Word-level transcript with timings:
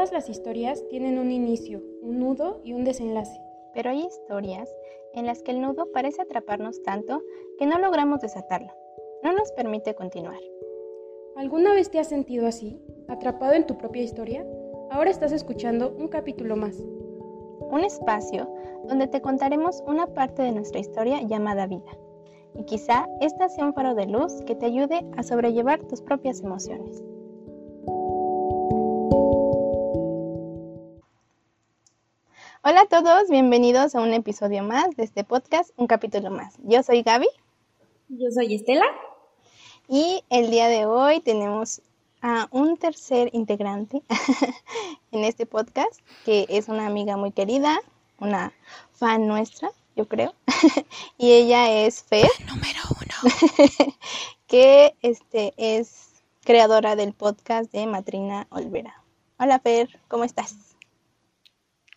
Todas 0.00 0.12
las 0.12 0.30
historias 0.30 0.82
tienen 0.88 1.18
un 1.18 1.30
inicio, 1.30 1.82
un 2.00 2.20
nudo 2.20 2.62
y 2.64 2.72
un 2.72 2.84
desenlace. 2.84 3.38
Pero 3.74 3.90
hay 3.90 4.06
historias 4.06 4.74
en 5.12 5.26
las 5.26 5.42
que 5.42 5.50
el 5.50 5.60
nudo 5.60 5.92
parece 5.92 6.22
atraparnos 6.22 6.82
tanto 6.82 7.20
que 7.58 7.66
no 7.66 7.78
logramos 7.78 8.22
desatarlo. 8.22 8.72
No 9.22 9.34
nos 9.34 9.52
permite 9.52 9.94
continuar. 9.94 10.40
¿Alguna 11.36 11.74
vez 11.74 11.90
te 11.90 11.98
has 11.98 12.08
sentido 12.08 12.46
así, 12.46 12.80
atrapado 13.08 13.52
en 13.52 13.66
tu 13.66 13.76
propia 13.76 14.02
historia? 14.02 14.46
Ahora 14.90 15.10
estás 15.10 15.32
escuchando 15.32 15.94
un 15.98 16.08
capítulo 16.08 16.56
más. 16.56 16.82
Un 17.70 17.84
espacio 17.84 18.50
donde 18.88 19.06
te 19.06 19.20
contaremos 19.20 19.82
una 19.86 20.06
parte 20.06 20.40
de 20.40 20.52
nuestra 20.52 20.80
historia 20.80 21.20
llamada 21.20 21.66
vida. 21.66 21.92
Y 22.54 22.64
quizá 22.64 23.06
esta 23.20 23.50
sea 23.50 23.66
un 23.66 23.74
faro 23.74 23.94
de 23.94 24.06
luz 24.06 24.32
que 24.46 24.54
te 24.54 24.64
ayude 24.64 25.06
a 25.18 25.22
sobrellevar 25.22 25.86
tus 25.88 26.00
propias 26.00 26.40
emociones. 26.40 27.04
Todos, 32.90 33.30
bienvenidos 33.30 33.94
a 33.94 34.00
un 34.00 34.12
episodio 34.12 34.64
más 34.64 34.96
de 34.96 35.04
este 35.04 35.22
podcast, 35.22 35.70
un 35.76 35.86
capítulo 35.86 36.28
más. 36.28 36.54
Yo 36.64 36.82
soy 36.82 37.02
Gaby. 37.02 37.28
Yo 38.08 38.32
soy 38.34 38.56
Estela. 38.56 38.84
Y 39.88 40.24
el 40.28 40.50
día 40.50 40.66
de 40.66 40.86
hoy 40.86 41.20
tenemos 41.20 41.82
a 42.20 42.48
un 42.50 42.76
tercer 42.78 43.30
integrante 43.32 44.02
en 45.12 45.22
este 45.22 45.46
podcast, 45.46 46.00
que 46.24 46.46
es 46.48 46.66
una 46.66 46.88
amiga 46.88 47.16
muy 47.16 47.30
querida, 47.30 47.78
una 48.18 48.52
fan 48.92 49.28
nuestra, 49.28 49.70
yo 49.94 50.08
creo. 50.08 50.34
y 51.16 51.30
ella 51.30 51.70
es 51.70 52.02
Fer. 52.02 52.28
Número 52.48 52.80
uno. 52.90 53.32
que 54.48 54.96
este, 55.02 55.54
es 55.56 56.24
creadora 56.42 56.96
del 56.96 57.12
podcast 57.12 57.70
de 57.70 57.86
Matrina 57.86 58.48
Olvera. 58.50 59.00
Hola 59.38 59.60
Fer, 59.60 60.00
¿cómo 60.08 60.24
estás? 60.24 60.69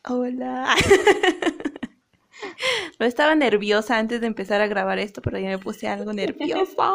Hola. 0.05 0.75
No 2.99 3.05
estaba 3.05 3.35
nerviosa 3.35 3.97
antes 3.97 4.19
de 4.19 4.27
empezar 4.27 4.59
a 4.59 4.67
grabar 4.67 4.99
esto, 4.99 5.21
pero 5.21 5.39
ya 5.39 5.47
me 5.47 5.59
puse 5.59 5.87
algo 5.87 6.11
nerviosa. 6.11 6.91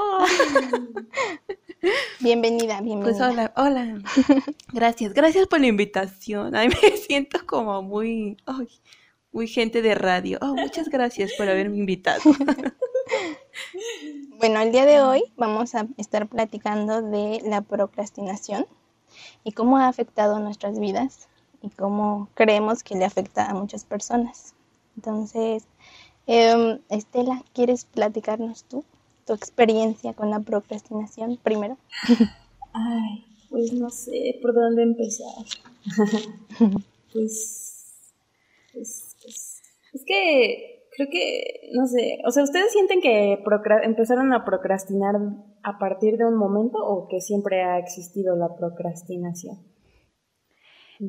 Bienvenida, 2.20 2.80
bienvenida. 2.82 3.02
Pues 3.02 3.20
hola, 3.20 3.52
hola. 3.56 3.98
Gracias, 4.72 5.14
gracias 5.14 5.46
por 5.46 5.60
la 5.60 5.66
invitación. 5.66 6.54
Ay, 6.54 6.68
me 6.82 6.96
siento 6.96 7.46
como 7.46 7.82
muy, 7.82 8.36
ay, 8.46 8.68
muy 9.32 9.48
gente 9.48 9.80
de 9.80 9.94
radio. 9.94 10.38
Oh, 10.42 10.54
muchas 10.54 10.88
gracias 10.88 11.32
por 11.32 11.48
haberme 11.48 11.78
invitado. 11.78 12.20
Bueno, 14.38 14.60
el 14.60 14.70
día 14.70 14.84
de 14.84 15.00
hoy 15.00 15.22
vamos 15.36 15.74
a 15.74 15.86
estar 15.96 16.28
platicando 16.28 17.00
de 17.00 17.40
la 17.44 17.62
procrastinación 17.62 18.66
y 19.44 19.52
cómo 19.52 19.78
ha 19.78 19.88
afectado 19.88 20.38
nuestras 20.40 20.78
vidas 20.78 21.27
y 21.62 21.70
cómo 21.70 22.28
creemos 22.34 22.82
que 22.82 22.96
le 22.96 23.04
afecta 23.04 23.50
a 23.50 23.54
muchas 23.54 23.84
personas. 23.84 24.54
Entonces, 24.96 25.64
em, 26.26 26.80
Estela, 26.88 27.42
¿quieres 27.52 27.84
platicarnos 27.84 28.64
tú 28.64 28.84
tu 29.28 29.34
experiencia 29.34 30.14
con 30.14 30.30
la 30.30 30.40
procrastinación 30.40 31.38
primero? 31.42 31.76
Ay, 32.72 33.24
pues 33.50 33.72
no 33.74 33.90
sé 33.90 34.38
por 34.40 34.54
dónde 34.54 34.82
empezar. 34.82 35.44
pues, 37.12 38.12
pues, 38.72 39.16
pues, 39.22 39.62
es 39.92 40.04
que 40.06 40.88
creo 40.96 41.08
que, 41.10 41.70
no 41.74 41.86
sé, 41.86 42.18
o 42.26 42.30
sea, 42.30 42.42
¿ustedes 42.42 42.72
sienten 42.72 43.00
que 43.00 43.38
empezaron 43.84 44.32
a 44.32 44.44
procrastinar 44.44 45.14
a 45.62 45.78
partir 45.78 46.16
de 46.16 46.24
un 46.24 46.36
momento 46.36 46.78
o 46.78 47.06
que 47.08 47.20
siempre 47.20 47.62
ha 47.62 47.78
existido 47.78 48.34
la 48.34 48.56
procrastinación? 48.56 49.58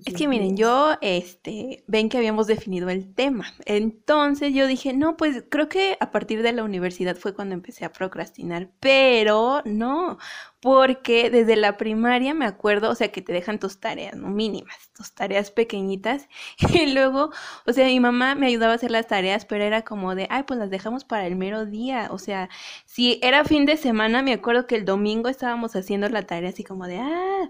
Es 0.05 0.13
que 0.13 0.27
miren, 0.27 0.55
yo, 0.55 0.91
este, 1.01 1.83
ven 1.87 2.09
que 2.09 2.17
habíamos 2.19 2.45
definido 2.45 2.89
el 2.89 3.11
tema. 3.15 3.53
Entonces 3.65 4.53
yo 4.53 4.67
dije, 4.67 4.93
no, 4.93 5.17
pues 5.17 5.43
creo 5.49 5.67
que 5.67 5.97
a 5.99 6.11
partir 6.11 6.43
de 6.43 6.53
la 6.53 6.63
universidad 6.63 7.15
fue 7.15 7.33
cuando 7.33 7.55
empecé 7.55 7.85
a 7.85 7.91
procrastinar, 7.91 8.69
pero 8.79 9.63
no, 9.65 10.19
porque 10.59 11.31
desde 11.31 11.55
la 11.55 11.75
primaria 11.77 12.35
me 12.35 12.45
acuerdo, 12.45 12.91
o 12.91 12.95
sea, 12.95 13.11
que 13.11 13.23
te 13.23 13.33
dejan 13.33 13.57
tus 13.59 13.79
tareas, 13.79 14.15
¿no? 14.15 14.29
Mínimas, 14.29 14.91
tus 14.95 15.13
tareas 15.15 15.49
pequeñitas. 15.49 16.27
Y 16.73 16.93
luego, 16.93 17.31
o 17.65 17.73
sea, 17.73 17.87
mi 17.87 17.99
mamá 17.99 18.35
me 18.35 18.45
ayudaba 18.47 18.73
a 18.73 18.75
hacer 18.75 18.91
las 18.91 19.07
tareas, 19.07 19.45
pero 19.45 19.63
era 19.63 19.81
como 19.83 20.13
de, 20.13 20.27
ay, 20.29 20.43
pues 20.43 20.59
las 20.59 20.69
dejamos 20.69 21.03
para 21.03 21.25
el 21.25 21.35
mero 21.35 21.65
día. 21.65 22.09
O 22.11 22.19
sea, 22.19 22.49
si 22.85 23.19
era 23.23 23.43
fin 23.43 23.65
de 23.65 23.75
semana, 23.77 24.21
me 24.21 24.33
acuerdo 24.33 24.67
que 24.67 24.75
el 24.75 24.85
domingo 24.85 25.29
estábamos 25.29 25.75
haciendo 25.75 26.07
la 26.09 26.23
tarea 26.23 26.49
así 26.49 26.63
como 26.63 26.85
de, 26.87 26.99
ah 26.99 27.49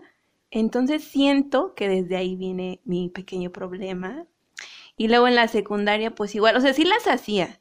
entonces 0.51 1.03
siento 1.03 1.75
que 1.75 1.89
desde 1.89 2.17
ahí 2.17 2.35
viene 2.35 2.81
mi 2.85 3.09
pequeño 3.09 3.51
problema. 3.51 4.25
Y 4.97 5.07
luego 5.07 5.27
en 5.27 5.35
la 5.35 5.47
secundaria, 5.47 6.13
pues 6.13 6.35
igual, 6.35 6.57
o 6.57 6.61
sea, 6.61 6.73
sí 6.73 6.83
las 6.83 7.07
hacía. 7.07 7.59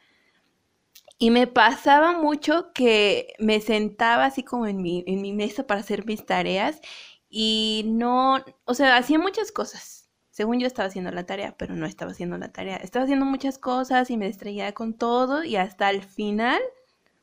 Y 1.19 1.31
me 1.31 1.47
pasaba 1.47 2.12
mucho 2.12 2.72
que 2.72 3.34
me 3.38 3.60
sentaba 3.60 4.25
así 4.26 4.43
como 4.44 4.66
en 4.66 4.82
mi, 4.82 5.04
en 5.06 5.21
mi 5.22 5.32
mesa 5.32 5.66
para 5.66 5.81
hacer 5.81 6.06
mis 6.06 6.25
tareas 6.25 6.81
y 7.28 7.84
no, 7.87 8.44
o 8.65 8.75
sea, 8.75 8.97
hacía 8.97 9.19
muchas 9.19 9.53
cosas. 9.53 10.09
Según 10.31 10.60
yo 10.60 10.66
estaba 10.69 10.88
haciendo 10.88 11.10
la 11.10 11.26
tarea, 11.26 11.56
pero 11.59 11.75
no 11.75 11.87
estaba 11.87 12.12
haciendo 12.12 12.38
la 12.38 12.53
tarea. 12.53 12.76
Estaba 12.76 13.05
haciendo 13.05 13.26
muchas 13.26 13.59
cosas 13.59 14.10
y 14.10 14.16
me 14.16 14.26
distraía 14.28 14.72
con 14.72 14.94
todo 14.94 15.43
y 15.44 15.56
hasta 15.56 15.91
el 15.91 16.03
final, 16.03 16.60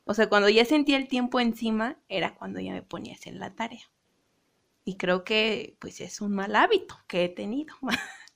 o 0.04 0.14
sea, 0.14 0.28
cuando 0.28 0.48
ya 0.50 0.64
sentía 0.66 0.98
el 0.98 1.08
tiempo 1.08 1.40
encima, 1.40 1.98
era 2.08 2.34
cuando 2.34 2.60
ya 2.60 2.72
me 2.72 2.82
ponía 2.82 3.12
a 3.14 3.16
hacer 3.16 3.34
la 3.34 3.54
tarea. 3.54 3.80
Y 4.88 4.96
creo 4.96 5.24
que 5.24 5.76
pues 5.80 6.00
es 6.00 6.20
un 6.20 6.32
mal 6.32 6.54
hábito 6.54 6.94
que 7.08 7.24
he 7.24 7.28
tenido. 7.28 7.74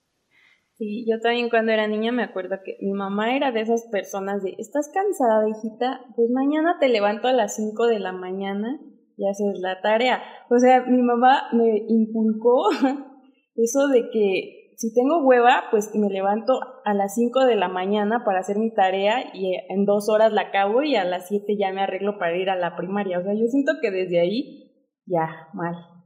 Sí, 0.81 1.05
yo 1.07 1.21
también 1.21 1.51
cuando 1.51 1.73
era 1.73 1.87
niña 1.87 2.11
me 2.11 2.23
acuerdo 2.23 2.57
que 2.65 2.79
mi 2.81 2.95
mamá 2.95 3.37
era 3.37 3.53
de 3.53 3.61
esas 3.61 3.87
personas 3.93 4.43
de, 4.43 4.55
¿estás 4.57 4.91
cansada, 4.95 5.47
hijita? 5.47 6.01
Pues 6.17 6.31
mañana 6.31 6.79
te 6.81 6.89
levanto 6.89 7.29
a 7.29 7.35
las 7.35 7.55
5 7.57 7.87
de 7.87 7.99
la 7.99 8.13
mañana 8.13 8.81
y 9.19 9.29
haces 9.29 9.61
la 9.61 9.83
tarea. 9.83 10.23
O 10.49 10.59
sea, 10.59 10.87
mi 10.87 11.03
mamá 11.03 11.49
me 11.53 11.85
inculcó 11.87 12.71
eso 13.57 13.89
de 13.89 14.09
que 14.11 14.73
si 14.79 14.95
tengo 14.95 15.23
hueva, 15.23 15.65
pues 15.71 15.95
me 15.95 16.09
levanto 16.09 16.59
a 16.87 16.95
las 16.95 17.15
5 17.15 17.45
de 17.45 17.57
la 17.57 17.69
mañana 17.69 18.25
para 18.25 18.41
hacer 18.41 18.57
mi 18.57 18.73
tarea 18.73 19.35
y 19.35 19.53
en 19.69 19.85
dos 19.85 20.09
horas 20.09 20.33
la 20.33 20.45
acabo 20.49 20.83
y 20.83 20.97
a 20.97 21.05
las 21.05 21.29
7 21.29 21.59
ya 21.59 21.75
me 21.75 21.83
arreglo 21.83 22.19
para 22.19 22.39
ir 22.39 22.49
a 22.49 22.57
la 22.57 22.75
primaria. 22.75 23.19
O 23.19 23.23
sea, 23.23 23.35
yo 23.35 23.47
siento 23.49 23.73
que 23.83 23.91
desde 23.91 24.19
ahí, 24.19 24.73
ya, 25.05 25.29
mal. 25.53 26.00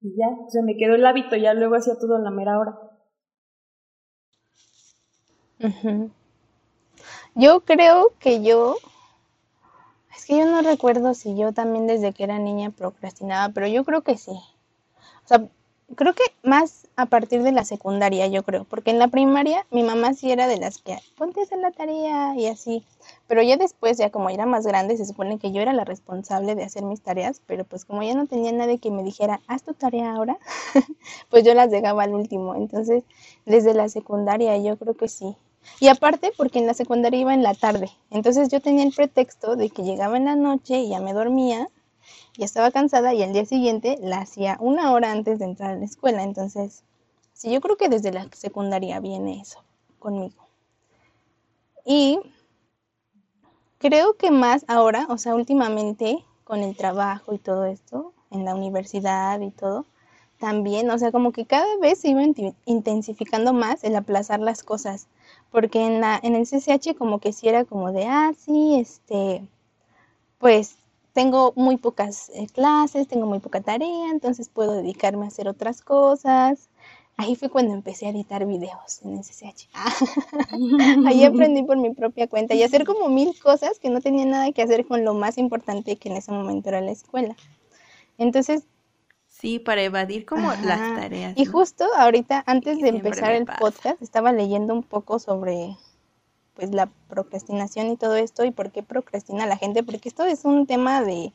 Y 0.00 0.16
ya, 0.16 0.26
se 0.48 0.62
me 0.62 0.76
quedó 0.76 0.94
el 0.94 1.06
hábito, 1.06 1.36
ya 1.36 1.54
luego 1.54 1.76
hacía 1.76 1.98
todo 1.98 2.16
a 2.16 2.20
la 2.20 2.30
mera 2.30 2.58
hora. 2.58 2.78
Yo 7.34 7.60
creo 7.60 8.12
que 8.18 8.42
yo, 8.42 8.76
es 10.14 10.26
que 10.26 10.38
yo 10.38 10.46
no 10.46 10.62
recuerdo 10.62 11.14
si 11.14 11.36
yo 11.36 11.52
también 11.52 11.86
desde 11.86 12.12
que 12.12 12.24
era 12.24 12.38
niña 12.38 12.70
procrastinaba, 12.70 13.54
pero 13.54 13.68
yo 13.68 13.84
creo 13.84 14.02
que 14.02 14.18
sí. 14.18 14.32
O 14.32 15.26
sea, 15.28 15.48
creo 15.96 16.14
que 16.14 16.22
más 16.42 16.88
a 16.96 17.06
partir 17.06 17.42
de 17.42 17.52
la 17.52 17.64
secundaria, 17.64 18.26
yo 18.26 18.42
creo, 18.42 18.64
porque 18.64 18.90
en 18.90 18.98
la 18.98 19.08
primaria 19.08 19.66
mi 19.70 19.82
mamá 19.82 20.14
sí 20.14 20.30
era 20.30 20.46
de 20.46 20.58
las 20.58 20.78
que 20.78 20.98
ponte 21.16 21.40
a 21.40 21.42
hacer 21.44 21.58
la 21.58 21.70
tarea 21.70 22.34
y 22.36 22.46
así, 22.46 22.84
pero 23.26 23.42
ya 23.42 23.56
después, 23.56 23.98
ya 23.98 24.10
como 24.10 24.30
era 24.30 24.46
más 24.46 24.66
grande, 24.66 24.96
se 24.96 25.06
supone 25.06 25.38
que 25.38 25.52
yo 25.52 25.60
era 25.60 25.72
la 25.72 25.84
responsable 25.84 26.54
de 26.54 26.64
hacer 26.64 26.82
mis 26.84 27.00
tareas, 27.00 27.40
pero 27.46 27.64
pues 27.64 27.84
como 27.84 28.02
ya 28.02 28.14
no 28.14 28.26
tenía 28.26 28.52
nadie 28.52 28.78
que 28.78 28.90
me 28.90 29.02
dijera, 29.02 29.40
haz 29.46 29.62
tu 29.62 29.74
tarea 29.74 30.14
ahora, 30.14 30.38
pues 31.30 31.44
yo 31.44 31.54
las 31.54 31.70
dejaba 31.70 32.04
al 32.04 32.14
último, 32.14 32.54
entonces 32.54 33.04
desde 33.46 33.74
la 33.74 33.88
secundaria 33.88 34.56
yo 34.58 34.76
creo 34.76 34.94
que 34.94 35.08
sí. 35.08 35.36
Y 35.78 35.88
aparte, 35.88 36.32
porque 36.36 36.58
en 36.58 36.66
la 36.66 36.74
secundaria 36.74 37.20
iba 37.20 37.34
en 37.34 37.42
la 37.42 37.54
tarde, 37.54 37.90
entonces 38.10 38.48
yo 38.48 38.60
tenía 38.60 38.84
el 38.84 38.92
pretexto 38.92 39.56
de 39.56 39.70
que 39.70 39.84
llegaba 39.84 40.16
en 40.16 40.24
la 40.24 40.34
noche 40.34 40.78
y 40.78 40.88
ya 40.88 41.00
me 41.00 41.12
dormía 41.12 41.68
y 42.36 42.44
estaba 42.44 42.70
cansada 42.70 43.14
y 43.14 43.22
al 43.22 43.32
día 43.32 43.44
siguiente 43.44 43.98
la 44.00 44.18
hacía 44.18 44.56
una 44.60 44.92
hora 44.92 45.12
antes 45.12 45.38
de 45.38 45.44
entrar 45.44 45.72
a 45.72 45.76
la 45.76 45.84
escuela. 45.84 46.22
Entonces, 46.22 46.82
sí, 47.32 47.52
yo 47.52 47.60
creo 47.60 47.76
que 47.76 47.88
desde 47.88 48.12
la 48.12 48.28
secundaria 48.32 49.00
viene 49.00 49.40
eso 49.40 49.62
conmigo. 49.98 50.46
Y 51.84 52.20
creo 53.78 54.14
que 54.16 54.30
más 54.30 54.64
ahora, 54.68 55.06
o 55.08 55.18
sea, 55.18 55.34
últimamente 55.34 56.24
con 56.44 56.60
el 56.60 56.76
trabajo 56.76 57.34
y 57.34 57.38
todo 57.38 57.64
esto, 57.66 58.12
en 58.30 58.44
la 58.44 58.54
universidad 58.54 59.40
y 59.40 59.50
todo, 59.50 59.84
también, 60.38 60.90
o 60.90 60.98
sea, 60.98 61.12
como 61.12 61.32
que 61.32 61.46
cada 61.46 61.76
vez 61.78 62.00
se 62.00 62.08
iba 62.08 62.22
intensificando 62.64 63.52
más 63.52 63.84
el 63.84 63.94
aplazar 63.94 64.40
las 64.40 64.62
cosas, 64.62 65.06
porque 65.50 65.86
en, 65.86 66.00
la, 66.00 66.18
en 66.22 66.34
el 66.34 66.46
CCH 66.46 66.96
como 66.96 67.20
que 67.20 67.32
sí 67.32 67.48
era 67.48 67.64
como 67.64 67.92
de, 67.92 68.06
ah, 68.06 68.32
sí, 68.36 68.74
este, 68.76 69.46
pues 70.38 70.81
tengo 71.12 71.52
muy 71.56 71.76
pocas 71.76 72.30
eh, 72.34 72.46
clases, 72.52 73.08
tengo 73.08 73.26
muy 73.26 73.38
poca 73.38 73.60
tarea, 73.60 74.10
entonces 74.10 74.48
puedo 74.48 74.72
dedicarme 74.74 75.24
a 75.24 75.28
hacer 75.28 75.48
otras 75.48 75.82
cosas. 75.82 76.70
Ahí 77.18 77.36
fue 77.36 77.50
cuando 77.50 77.74
empecé 77.74 78.06
a 78.06 78.10
editar 78.10 78.46
videos 78.46 79.02
en 79.02 79.22
SSH. 79.22 79.68
Ahí 81.06 81.24
aprendí 81.24 81.62
por 81.62 81.76
mi 81.76 81.92
propia 81.92 82.26
cuenta 82.26 82.54
y 82.54 82.62
hacer 82.62 82.84
como 82.84 83.08
mil 83.08 83.38
cosas 83.38 83.78
que 83.78 83.90
no 83.90 84.00
tenía 84.00 84.24
nada 84.24 84.50
que 84.52 84.62
hacer 84.62 84.86
con 84.86 85.04
lo 85.04 85.12
más 85.12 85.36
importante 85.36 85.96
que 85.96 86.08
en 86.08 86.16
ese 86.16 86.32
momento 86.32 86.70
era 86.70 86.80
la 86.80 86.90
escuela. 86.90 87.36
Entonces, 88.18 88.64
Sí, 89.28 89.58
para 89.58 89.82
evadir 89.82 90.24
como 90.24 90.52
las 90.52 91.00
tareas. 91.00 91.32
Y 91.36 91.46
justo 91.46 91.84
ahorita, 91.96 92.44
antes 92.46 92.80
de 92.80 92.90
empezar 92.90 93.32
el 93.32 93.46
podcast, 93.46 94.00
estaba 94.00 94.30
leyendo 94.30 94.72
un 94.72 94.82
poco 94.84 95.18
sobre 95.18 95.76
pues 96.54 96.72
la 96.72 96.90
procrastinación 97.08 97.88
y 97.88 97.96
todo 97.96 98.16
esto 98.16 98.44
y 98.44 98.50
por 98.50 98.70
qué 98.70 98.82
procrastina 98.82 99.46
la 99.46 99.56
gente, 99.56 99.82
porque 99.82 100.08
esto 100.08 100.24
es 100.24 100.44
un 100.44 100.66
tema 100.66 101.02
de, 101.02 101.32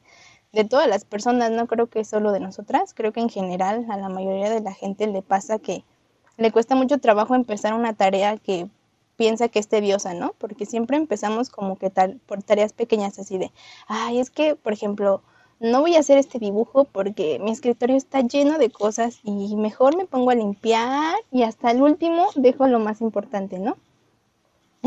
de 0.54 0.64
todas 0.64 0.88
las 0.88 1.06
personas, 1.06 1.52
no 1.52 1.68
creo 1.68 1.88
que 1.88 2.04
solo 2.06 2.32
de 2.32 2.40
nosotras, 2.40 2.94
creo 2.94 3.12
que 3.12 3.20
en 3.20 3.30
general 3.30 3.86
a 3.90 3.98
la 3.98 4.10
mayoría 4.10 4.50
de 4.50 4.62
la 4.62 4.74
gente 4.74 5.08
le 5.08 5.22
pasa 5.22 5.60
que 5.60 5.84
le 6.38 6.52
cuesta 6.52 6.76
mucho 6.76 7.00
trabajo 7.00 7.36
empezar 7.36 7.74
una 7.74 7.94
tarea 7.94 8.38
que 8.38 8.70
piensa 9.18 9.50
que 9.50 9.60
es 9.60 9.68
tediosa, 9.68 10.14
¿no? 10.14 10.34
Porque 10.38 10.66
siempre 10.66 10.98
empezamos 10.98 11.50
como 11.50 11.78
que 11.78 11.90
tal, 11.90 12.20
por 12.28 12.44
tareas 12.44 12.74
pequeñas 12.74 13.20
así 13.20 13.38
de, 13.38 13.52
ay, 13.88 14.20
es 14.20 14.30
que, 14.30 14.56
por 14.56 14.74
ejemplo, 14.74 15.22
no 15.60 15.82
voy 15.82 15.96
a 15.96 16.00
hacer 16.00 16.20
este 16.20 16.40
dibujo 16.40 16.86
porque 16.86 17.40
mi 17.40 17.52
escritorio 17.52 17.96
está 17.96 18.22
lleno 18.22 18.60
de 18.60 18.70
cosas 18.70 19.20
y 19.24 19.56
mejor 19.56 19.98
me 19.98 20.06
pongo 20.06 20.30
a 20.30 20.36
limpiar 20.36 21.16
y 21.32 21.44
hasta 21.44 21.72
el 21.72 21.82
último 21.82 22.28
dejo 22.36 22.68
lo 22.68 22.80
más 22.80 23.02
importante, 23.02 23.58
¿no? 23.60 23.76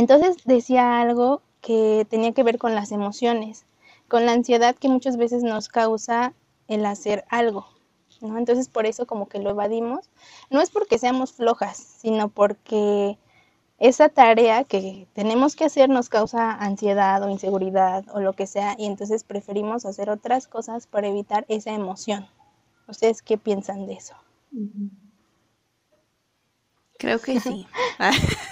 Entonces 0.01 0.39
decía 0.47 0.99
algo 0.99 1.43
que 1.61 2.07
tenía 2.09 2.33
que 2.33 2.43
ver 2.43 2.57
con 2.57 2.75
las 2.75 2.91
emociones, 2.91 3.67
con 4.09 4.25
la 4.25 4.33
ansiedad 4.33 4.75
que 4.75 4.89
muchas 4.89 5.19
veces 5.19 5.43
nos 5.43 5.69
causa 5.69 6.33
el 6.69 6.87
hacer 6.87 7.27
algo, 7.29 7.67
¿no? 8.23 8.39
Entonces 8.39 8.71
por 8.71 8.87
eso 8.87 9.05
como 9.05 9.29
que 9.29 9.41
lo 9.41 9.51
evadimos. 9.51 10.09
No 10.49 10.63
es 10.63 10.71
porque 10.71 10.99
seamos 10.99 11.35
flojas, 11.35 11.77
sino 11.77 12.31
porque 12.31 13.19
esa 13.79 14.09
tarea 14.09 14.65
que 14.65 15.07
tenemos 15.13 15.55
que 15.55 15.67
hacer 15.67 15.91
nos 15.91 16.09
causa 16.09 16.51
ansiedad 16.51 17.23
o 17.23 17.29
inseguridad 17.29 18.07
o 18.15 18.21
lo 18.21 18.33
que 18.33 18.47
sea 18.47 18.77
y 18.79 18.87
entonces 18.87 19.23
preferimos 19.23 19.85
hacer 19.85 20.09
otras 20.09 20.49
cosas 20.49 20.87
para 20.87 21.09
evitar 21.09 21.45
esa 21.49 21.73
emoción. 21.73 22.27
¿Ustedes 22.89 23.21
qué 23.21 23.37
piensan 23.37 23.85
de 23.85 23.93
eso? 23.93 24.15
Creo 26.97 27.19
que 27.21 27.39
sí. 27.39 27.67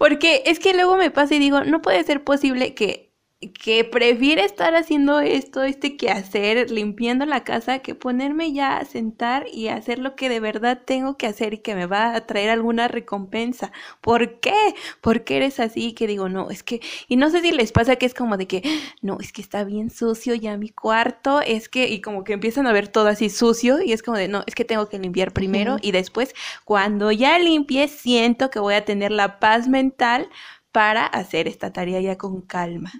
Porque 0.00 0.42
es 0.46 0.58
que 0.58 0.72
luego 0.72 0.96
me 0.96 1.10
pasa 1.10 1.34
y 1.34 1.38
digo, 1.38 1.62
no 1.62 1.82
puede 1.82 2.02
ser 2.04 2.24
posible 2.24 2.72
que 2.74 3.09
que 3.54 3.84
prefiere 3.84 4.44
estar 4.44 4.74
haciendo 4.74 5.18
esto, 5.20 5.62
este 5.62 5.96
quehacer, 5.96 6.70
limpiando 6.70 7.24
la 7.24 7.42
casa, 7.42 7.78
que 7.78 7.94
ponerme 7.94 8.52
ya 8.52 8.76
a 8.76 8.84
sentar 8.84 9.46
y 9.50 9.68
hacer 9.68 9.98
lo 9.98 10.14
que 10.14 10.28
de 10.28 10.40
verdad 10.40 10.82
tengo 10.84 11.16
que 11.16 11.26
hacer 11.26 11.54
y 11.54 11.58
que 11.58 11.74
me 11.74 11.86
va 11.86 12.14
a 12.14 12.26
traer 12.26 12.50
alguna 12.50 12.86
recompensa. 12.86 13.72
¿Por 14.02 14.40
qué? 14.40 14.52
¿Por 15.00 15.24
qué 15.24 15.38
eres 15.38 15.58
así? 15.58 15.94
Que 15.94 16.06
digo, 16.06 16.28
no, 16.28 16.50
es 16.50 16.62
que, 16.62 16.80
y 17.08 17.16
no 17.16 17.30
sé 17.30 17.40
si 17.40 17.50
les 17.52 17.72
pasa 17.72 17.96
que 17.96 18.04
es 18.04 18.12
como 18.12 18.36
de 18.36 18.46
que, 18.46 18.62
no, 19.00 19.16
es 19.20 19.32
que 19.32 19.40
está 19.40 19.64
bien 19.64 19.88
sucio 19.88 20.34
ya 20.34 20.58
mi 20.58 20.68
cuarto, 20.68 21.40
es 21.40 21.70
que, 21.70 21.88
y 21.88 22.02
como 22.02 22.24
que 22.24 22.34
empiezan 22.34 22.66
a 22.66 22.72
ver 22.72 22.88
todo 22.88 23.08
así 23.08 23.30
sucio 23.30 23.80
y 23.82 23.92
es 23.92 24.02
como 24.02 24.18
de, 24.18 24.28
no, 24.28 24.44
es 24.46 24.54
que 24.54 24.66
tengo 24.66 24.88
que 24.90 24.98
limpiar 24.98 25.32
primero 25.32 25.78
y 25.80 25.92
después, 25.92 26.34
cuando 26.66 27.10
ya 27.10 27.38
limpie, 27.38 27.88
siento 27.88 28.50
que 28.50 28.58
voy 28.58 28.74
a 28.74 28.84
tener 28.84 29.12
la 29.12 29.38
paz 29.40 29.66
mental 29.66 30.28
para 30.72 31.06
hacer 31.06 31.48
esta 31.48 31.72
tarea 31.72 32.00
ya 32.00 32.18
con 32.18 32.42
calma. 32.42 32.92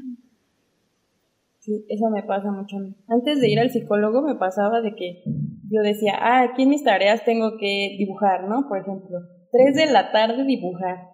Sí, 1.60 1.84
eso 1.88 2.08
me 2.08 2.22
pasa 2.22 2.50
mucho 2.50 2.78
a 2.78 2.80
mí. 2.80 2.96
Antes 3.06 3.38
de 3.40 3.50
ir 3.50 3.60
al 3.60 3.70
psicólogo 3.70 4.22
me 4.22 4.34
pasaba 4.34 4.80
de 4.80 4.94
que 4.94 5.22
yo 5.70 5.82
decía, 5.82 6.14
ah, 6.18 6.42
aquí 6.42 6.62
en 6.62 6.70
mis 6.70 6.84
tareas 6.84 7.22
tengo 7.24 7.58
que 7.58 7.96
dibujar, 7.98 8.48
¿no? 8.48 8.66
Por 8.66 8.78
ejemplo, 8.78 9.18
tres 9.52 9.76
de 9.76 9.92
la 9.92 10.10
tarde 10.10 10.44
dibujar. 10.44 11.10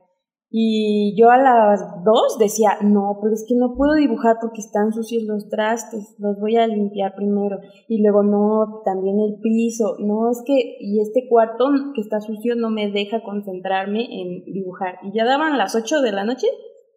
Y 0.49 1.17
yo 1.21 1.31
a 1.31 1.39
las 1.39 1.81
dos 2.05 2.39
decía, 2.39 2.79
no, 2.81 3.19
pero 3.21 3.35
es 3.35 3.45
que 3.49 3.57
no 3.57 3.75
puedo 3.77 3.95
dibujar 3.95 4.37
porque 4.41 4.61
están 4.61 4.93
sucios 4.93 5.25
los 5.25 5.49
trastes, 5.49 6.15
los 6.21 6.39
voy 6.39 6.57
a 6.57 6.69
limpiar 6.69 7.17
primero. 7.17 7.59
Y 7.89 8.01
luego, 8.01 8.23
no, 8.23 8.83
también 8.85 9.19
el 9.19 9.41
piso, 9.43 9.97
no, 9.99 10.31
es 10.31 10.43
que, 10.47 10.77
y 10.79 11.01
este 11.01 11.29
cuarto 11.29 11.67
que 11.95 12.01
está 12.01 12.21
sucio 12.21 12.55
no 12.55 12.71
me 12.71 12.93
deja 12.93 13.25
concentrarme 13.25 14.05
en 14.05 14.45
dibujar. 14.45 14.99
Y 15.03 15.11
ya 15.13 15.25
daban 15.25 15.59
las 15.59 15.75
ocho 15.75 16.01
de 16.01 16.13
la 16.13 16.25
noche 16.25 16.47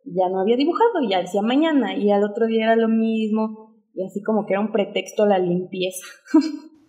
ya 0.06 0.30
no 0.30 0.40
había 0.42 0.57
dibujado, 0.57 1.01
ya 1.10 1.22
decía 1.22 1.42
mañana, 1.42 1.96
y 1.96 2.12
al 2.12 2.24
otro 2.24 2.48
día 2.48 2.66
era 2.66 2.75
lo 2.75 2.88
mismo, 2.88 3.75
y 3.94 4.04
así 4.04 4.22
como 4.22 4.46
que 4.46 4.54
era 4.54 4.62
un 4.62 4.72
pretexto 4.72 5.25
la 5.25 5.40
limpieza. 5.40 6.06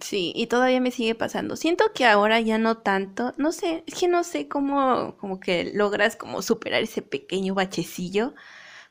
Sí, 0.00 0.32
y 0.34 0.46
todavía 0.46 0.80
me 0.80 0.90
sigue 0.90 1.14
pasando. 1.14 1.56
Siento 1.56 1.92
que 1.94 2.06
ahora 2.06 2.40
ya 2.40 2.58
no 2.58 2.78
tanto, 2.78 3.34
no 3.36 3.52
sé, 3.52 3.84
es 3.86 3.94
que 3.94 4.08
no 4.08 4.24
sé 4.24 4.48
cómo 4.48 5.16
como 5.18 5.40
que 5.40 5.72
logras 5.74 6.16
como 6.16 6.42
superar 6.42 6.82
ese 6.82 7.02
pequeño 7.02 7.54
bachecillo, 7.54 8.34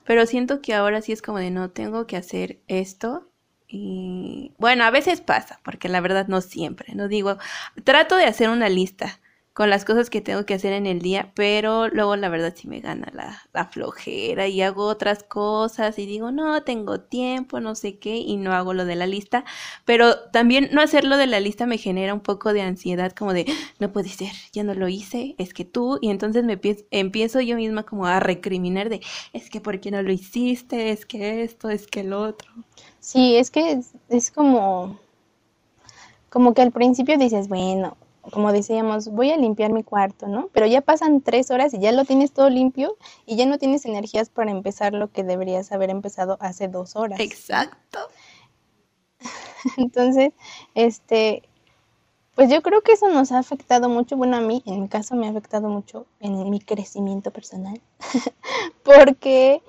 pero 0.05 0.25
siento 0.25 0.61
que 0.61 0.73
ahora 0.73 1.01
sí 1.01 1.11
es 1.11 1.21
como 1.21 1.39
de 1.39 1.51
no 1.51 1.71
tengo 1.71 2.05
que 2.07 2.17
hacer 2.17 2.59
esto 2.67 3.29
y 3.67 4.53
bueno, 4.57 4.83
a 4.83 4.91
veces 4.91 5.21
pasa, 5.21 5.59
porque 5.63 5.89
la 5.89 6.01
verdad 6.01 6.27
no 6.27 6.41
siempre, 6.41 6.95
no 6.95 7.07
digo, 7.07 7.37
trato 7.83 8.15
de 8.15 8.25
hacer 8.25 8.49
una 8.49 8.69
lista, 8.69 9.19
con 9.59 9.69
las 9.69 9.83
cosas 9.83 10.09
que 10.09 10.21
tengo 10.21 10.45
que 10.45 10.53
hacer 10.53 10.71
en 10.71 10.85
el 10.85 11.01
día, 11.01 11.33
pero 11.35 11.89
luego 11.89 12.15
la 12.15 12.29
verdad 12.29 12.53
sí 12.55 12.69
me 12.69 12.79
gana 12.79 13.11
la, 13.13 13.65
flojera 13.65 14.47
y 14.47 14.61
hago 14.61 14.85
otras 14.85 15.21
cosas 15.23 15.99
y 15.99 16.05
digo, 16.05 16.31
no, 16.31 16.63
tengo 16.63 17.01
tiempo, 17.01 17.59
no 17.59 17.75
sé 17.75 17.99
qué, 17.99 18.15
y 18.15 18.37
no 18.37 18.53
hago 18.53 18.73
lo 18.73 18.85
de 18.85 18.95
la 18.95 19.05
lista, 19.05 19.43
pero 19.83 20.17
también 20.31 20.69
no 20.71 20.79
hacerlo 20.81 21.17
de 21.17 21.27
la 21.27 21.41
lista 21.41 21.65
me 21.65 21.77
genera 21.77 22.13
un 22.13 22.21
poco 22.21 22.53
de 22.53 22.61
ansiedad, 22.61 23.11
como 23.11 23.33
de, 23.33 23.47
no 23.79 23.91
puede 23.91 24.07
ser, 24.07 24.31
ya 24.53 24.63
no 24.63 24.73
lo 24.75 24.87
hice, 24.87 25.35
es 25.37 25.53
que 25.53 25.65
tú, 25.65 25.99
y 25.99 26.09
entonces 26.09 26.45
me 26.45 26.57
empiezo 26.91 27.41
yo 27.41 27.57
misma 27.57 27.83
como 27.83 28.05
a 28.05 28.21
recriminar 28.21 28.87
de, 28.87 29.01
es 29.33 29.49
que 29.49 29.59
¿por 29.59 29.81
qué 29.81 29.91
no 29.91 30.01
lo 30.01 30.13
hiciste? 30.13 30.91
Es 30.91 31.05
que 31.05 31.43
esto, 31.43 31.69
es 31.69 31.85
que 31.85 31.99
el 31.99 32.13
otro. 32.13 32.49
Sí, 33.01 33.35
es 33.35 33.51
que 33.51 33.73
es, 33.73 33.91
es 34.07 34.31
como, 34.31 34.97
como 36.29 36.53
que 36.53 36.61
al 36.61 36.71
principio 36.71 37.17
dices, 37.17 37.49
bueno, 37.49 37.97
como 38.31 38.51
decíamos, 38.51 39.09
voy 39.09 39.31
a 39.31 39.37
limpiar 39.37 39.71
mi 39.71 39.83
cuarto, 39.83 40.27
¿no? 40.27 40.49
Pero 40.53 40.65
ya 40.65 40.81
pasan 40.81 41.21
tres 41.21 41.51
horas 41.51 41.73
y 41.73 41.79
ya 41.79 41.91
lo 41.91 42.05
tienes 42.05 42.31
todo 42.31 42.49
limpio 42.49 42.97
y 43.25 43.35
ya 43.35 43.45
no 43.45 43.57
tienes 43.57 43.85
energías 43.85 44.29
para 44.29 44.51
empezar 44.51 44.93
lo 44.93 45.11
que 45.11 45.23
deberías 45.23 45.71
haber 45.71 45.89
empezado 45.89 46.37
hace 46.39 46.67
dos 46.67 46.95
horas. 46.95 47.19
Exacto. 47.19 47.99
Entonces, 49.77 50.33
este, 50.75 51.43
pues 52.35 52.49
yo 52.49 52.61
creo 52.61 52.81
que 52.81 52.93
eso 52.93 53.09
nos 53.09 53.31
ha 53.31 53.39
afectado 53.39 53.89
mucho, 53.89 54.15
bueno, 54.15 54.37
a 54.37 54.41
mí, 54.41 54.63
en 54.65 54.81
mi 54.81 54.87
caso 54.87 55.15
me 55.15 55.27
ha 55.27 55.31
afectado 55.31 55.67
mucho 55.67 56.05
en 56.19 56.49
mi 56.49 56.59
crecimiento 56.59 57.31
personal, 57.31 57.81
porque 58.83 59.61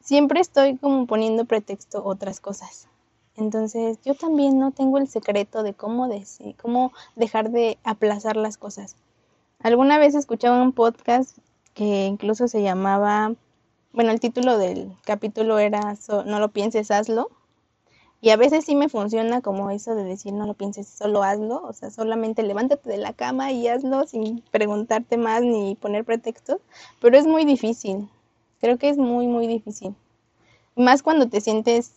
siempre 0.00 0.40
estoy 0.40 0.76
como 0.76 1.06
poniendo 1.06 1.44
pretexto 1.44 2.04
otras 2.04 2.40
cosas. 2.40 2.88
Entonces, 3.36 3.98
yo 4.04 4.14
también 4.14 4.58
no 4.58 4.70
tengo 4.70 4.98
el 4.98 5.08
secreto 5.08 5.62
de 5.62 5.74
cómo, 5.74 6.08
decir, 6.08 6.56
cómo 6.56 6.92
dejar 7.16 7.50
de 7.50 7.78
aplazar 7.84 8.36
las 8.36 8.56
cosas. 8.56 8.96
Alguna 9.60 9.98
vez 9.98 10.14
escuchaba 10.14 10.62
un 10.62 10.72
podcast 10.72 11.36
que 11.74 12.06
incluso 12.06 12.48
se 12.48 12.62
llamaba, 12.62 13.34
bueno, 13.92 14.10
el 14.10 14.20
título 14.20 14.56
del 14.58 14.96
capítulo 15.04 15.58
era 15.58 15.96
No 16.24 16.40
lo 16.40 16.48
pienses, 16.48 16.90
hazlo. 16.90 17.30
Y 18.22 18.30
a 18.30 18.36
veces 18.36 18.64
sí 18.64 18.74
me 18.74 18.88
funciona 18.88 19.42
como 19.42 19.70
eso 19.70 19.94
de 19.94 20.04
decir 20.04 20.32
no 20.32 20.46
lo 20.46 20.54
pienses, 20.54 20.88
solo 20.88 21.22
hazlo. 21.22 21.62
O 21.62 21.72
sea, 21.74 21.90
solamente 21.90 22.42
levántate 22.42 22.88
de 22.88 22.96
la 22.96 23.12
cama 23.12 23.52
y 23.52 23.68
hazlo 23.68 24.06
sin 24.06 24.40
preguntarte 24.50 25.18
más 25.18 25.42
ni 25.42 25.74
poner 25.74 26.04
pretextos. 26.04 26.58
Pero 27.00 27.18
es 27.18 27.26
muy 27.26 27.44
difícil. 27.44 28.08
Creo 28.60 28.78
que 28.78 28.88
es 28.88 28.96
muy, 28.96 29.26
muy 29.26 29.46
difícil. 29.46 29.94
Más 30.74 31.02
cuando 31.02 31.28
te 31.28 31.42
sientes 31.42 31.92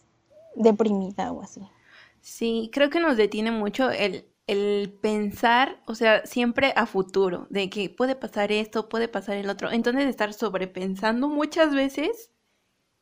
deprimida 0.59 1.31
o 1.31 1.41
así. 1.41 1.61
Sí, 2.21 2.69
creo 2.73 2.89
que 2.89 2.99
nos 2.99 3.17
detiene 3.17 3.51
mucho 3.51 3.89
el, 3.91 4.25
el 4.47 4.93
pensar, 5.01 5.81
o 5.87 5.95
sea, 5.95 6.25
siempre 6.25 6.73
a 6.75 6.85
futuro, 6.85 7.47
de 7.49 7.69
que 7.69 7.89
puede 7.89 8.15
pasar 8.15 8.51
esto, 8.51 8.89
puede 8.89 9.07
pasar 9.07 9.37
el 9.37 9.49
otro. 9.49 9.71
Entonces, 9.71 10.05
estar 10.05 10.33
sobrepensando 10.33 11.29
muchas 11.29 11.73
veces 11.73 12.31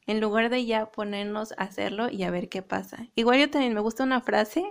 en 0.08 0.22
lugar 0.22 0.50
de 0.50 0.66
ya 0.66 0.92
ponernos 0.92 1.54
a 1.54 1.64
hacerlo 1.66 2.10
y 2.10 2.24
a 2.24 2.32
ver 2.32 2.50
qué 2.50 2.62
pasa. 2.64 3.08
Igual 3.16 3.40
yo 3.40 3.50
también 3.52 3.74
me 3.74 3.82
gusta 3.82 4.04
una 4.04 4.22
frase 4.22 4.64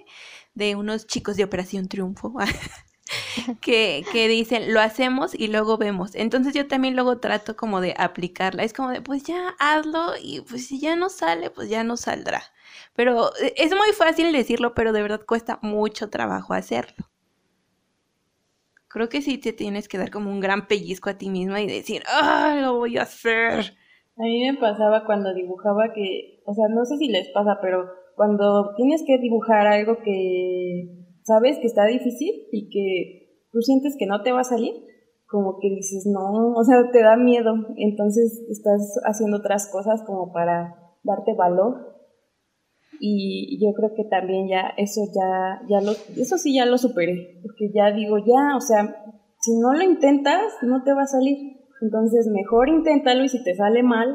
de 0.54 0.76
unos 0.76 1.06
chicos 1.06 1.36
de 1.36 1.44
Operación 1.44 1.88
Triunfo. 1.88 2.34
que, 3.60 4.04
que 4.12 4.28
dicen, 4.28 4.72
lo 4.72 4.80
hacemos 4.80 5.34
y 5.34 5.48
luego 5.48 5.76
vemos. 5.78 6.14
Entonces 6.14 6.54
yo 6.54 6.66
también 6.66 6.94
luego 6.94 7.18
trato 7.18 7.56
como 7.56 7.80
de 7.80 7.94
aplicarla. 7.98 8.62
Es 8.64 8.72
como 8.72 8.90
de, 8.90 9.00
pues 9.02 9.24
ya 9.24 9.54
hazlo 9.58 10.14
y 10.20 10.40
pues 10.42 10.66
si 10.66 10.80
ya 10.80 10.96
no 10.96 11.08
sale, 11.08 11.50
pues 11.50 11.68
ya 11.68 11.84
no 11.84 11.96
saldrá. 11.96 12.42
Pero 12.96 13.30
e, 13.40 13.54
es 13.56 13.70
muy 13.70 13.92
fácil 13.96 14.32
decirlo, 14.32 14.74
pero 14.74 14.92
de 14.92 15.02
verdad 15.02 15.20
cuesta 15.26 15.58
mucho 15.62 16.08
trabajo 16.08 16.54
hacerlo. 16.54 17.06
Creo 18.88 19.08
que 19.08 19.20
sí 19.20 19.36
te 19.38 19.52
tienes 19.52 19.88
que 19.88 19.98
dar 19.98 20.10
como 20.10 20.30
un 20.30 20.40
gran 20.40 20.66
pellizco 20.66 21.10
a 21.10 21.18
ti 21.18 21.28
misma 21.28 21.60
y 21.60 21.66
decir, 21.66 22.02
¡ah, 22.08 22.58
lo 22.60 22.76
voy 22.76 22.96
a 22.96 23.02
hacer! 23.02 23.74
A 24.16 24.22
mí 24.22 24.50
me 24.50 24.58
pasaba 24.58 25.04
cuando 25.04 25.34
dibujaba 25.34 25.92
que, 25.94 26.40
o 26.46 26.54
sea, 26.54 26.64
no 26.70 26.86
sé 26.86 26.96
si 26.96 27.08
les 27.08 27.28
pasa, 27.28 27.58
pero 27.60 27.84
cuando 28.16 28.74
tienes 28.76 29.04
que 29.06 29.18
dibujar 29.18 29.66
algo 29.66 29.98
que 30.02 30.88
sabes 31.24 31.58
que 31.58 31.66
está 31.66 31.84
difícil 31.84 32.46
y 32.50 32.70
que 32.70 33.42
tú 33.52 33.60
sientes 33.60 33.96
que 33.98 34.06
no 34.06 34.22
te 34.22 34.32
va 34.32 34.40
a 34.40 34.44
salir, 34.44 34.72
como 35.26 35.58
que 35.60 35.68
dices, 35.68 36.06
no, 36.06 36.54
o 36.54 36.64
sea, 36.64 36.90
te 36.90 37.02
da 37.02 37.16
miedo, 37.16 37.52
entonces 37.76 38.42
estás 38.48 38.98
haciendo 39.04 39.38
otras 39.38 39.68
cosas 39.70 40.02
como 40.06 40.32
para 40.32 40.74
darte 41.02 41.34
valor 41.34 41.95
y 43.00 43.58
yo 43.60 43.72
creo 43.74 43.90
que 43.94 44.04
también 44.04 44.48
ya 44.48 44.72
eso 44.76 45.00
ya, 45.14 45.60
ya 45.68 45.80
lo, 45.84 45.92
eso 45.92 46.38
sí 46.38 46.54
ya 46.54 46.66
lo 46.66 46.78
superé, 46.78 47.40
porque 47.42 47.70
ya 47.74 47.92
digo, 47.92 48.18
ya, 48.18 48.56
o 48.56 48.60
sea, 48.60 48.94
si 49.40 49.52
no 49.58 49.72
lo 49.72 49.82
intentas, 49.82 50.42
no 50.62 50.82
te 50.82 50.92
va 50.92 51.02
a 51.02 51.06
salir. 51.06 51.56
Entonces, 51.80 52.26
mejor 52.32 52.68
inténtalo 52.68 53.24
y 53.24 53.28
si 53.28 53.42
te 53.44 53.54
sale 53.54 53.82
mal, 53.82 54.08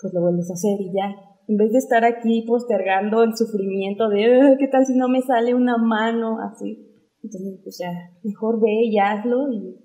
pues 0.00 0.14
lo 0.14 0.22
vuelves 0.22 0.50
a 0.50 0.54
hacer 0.54 0.80
y 0.80 0.92
ya. 0.94 1.14
En 1.48 1.56
vez 1.56 1.72
de 1.72 1.78
estar 1.78 2.04
aquí 2.04 2.44
postergando 2.46 3.22
el 3.22 3.36
sufrimiento 3.36 4.08
de, 4.08 4.56
¿qué 4.58 4.68
tal 4.68 4.86
si 4.86 4.96
no 4.96 5.08
me 5.08 5.22
sale 5.22 5.54
una 5.54 5.76
mano? 5.76 6.38
Así. 6.40 6.86
Entonces, 7.22 7.60
pues 7.62 7.78
ya, 7.78 7.90
mejor 8.22 8.60
ve 8.60 8.84
y 8.84 8.98
hazlo 8.98 9.52
y 9.52 9.76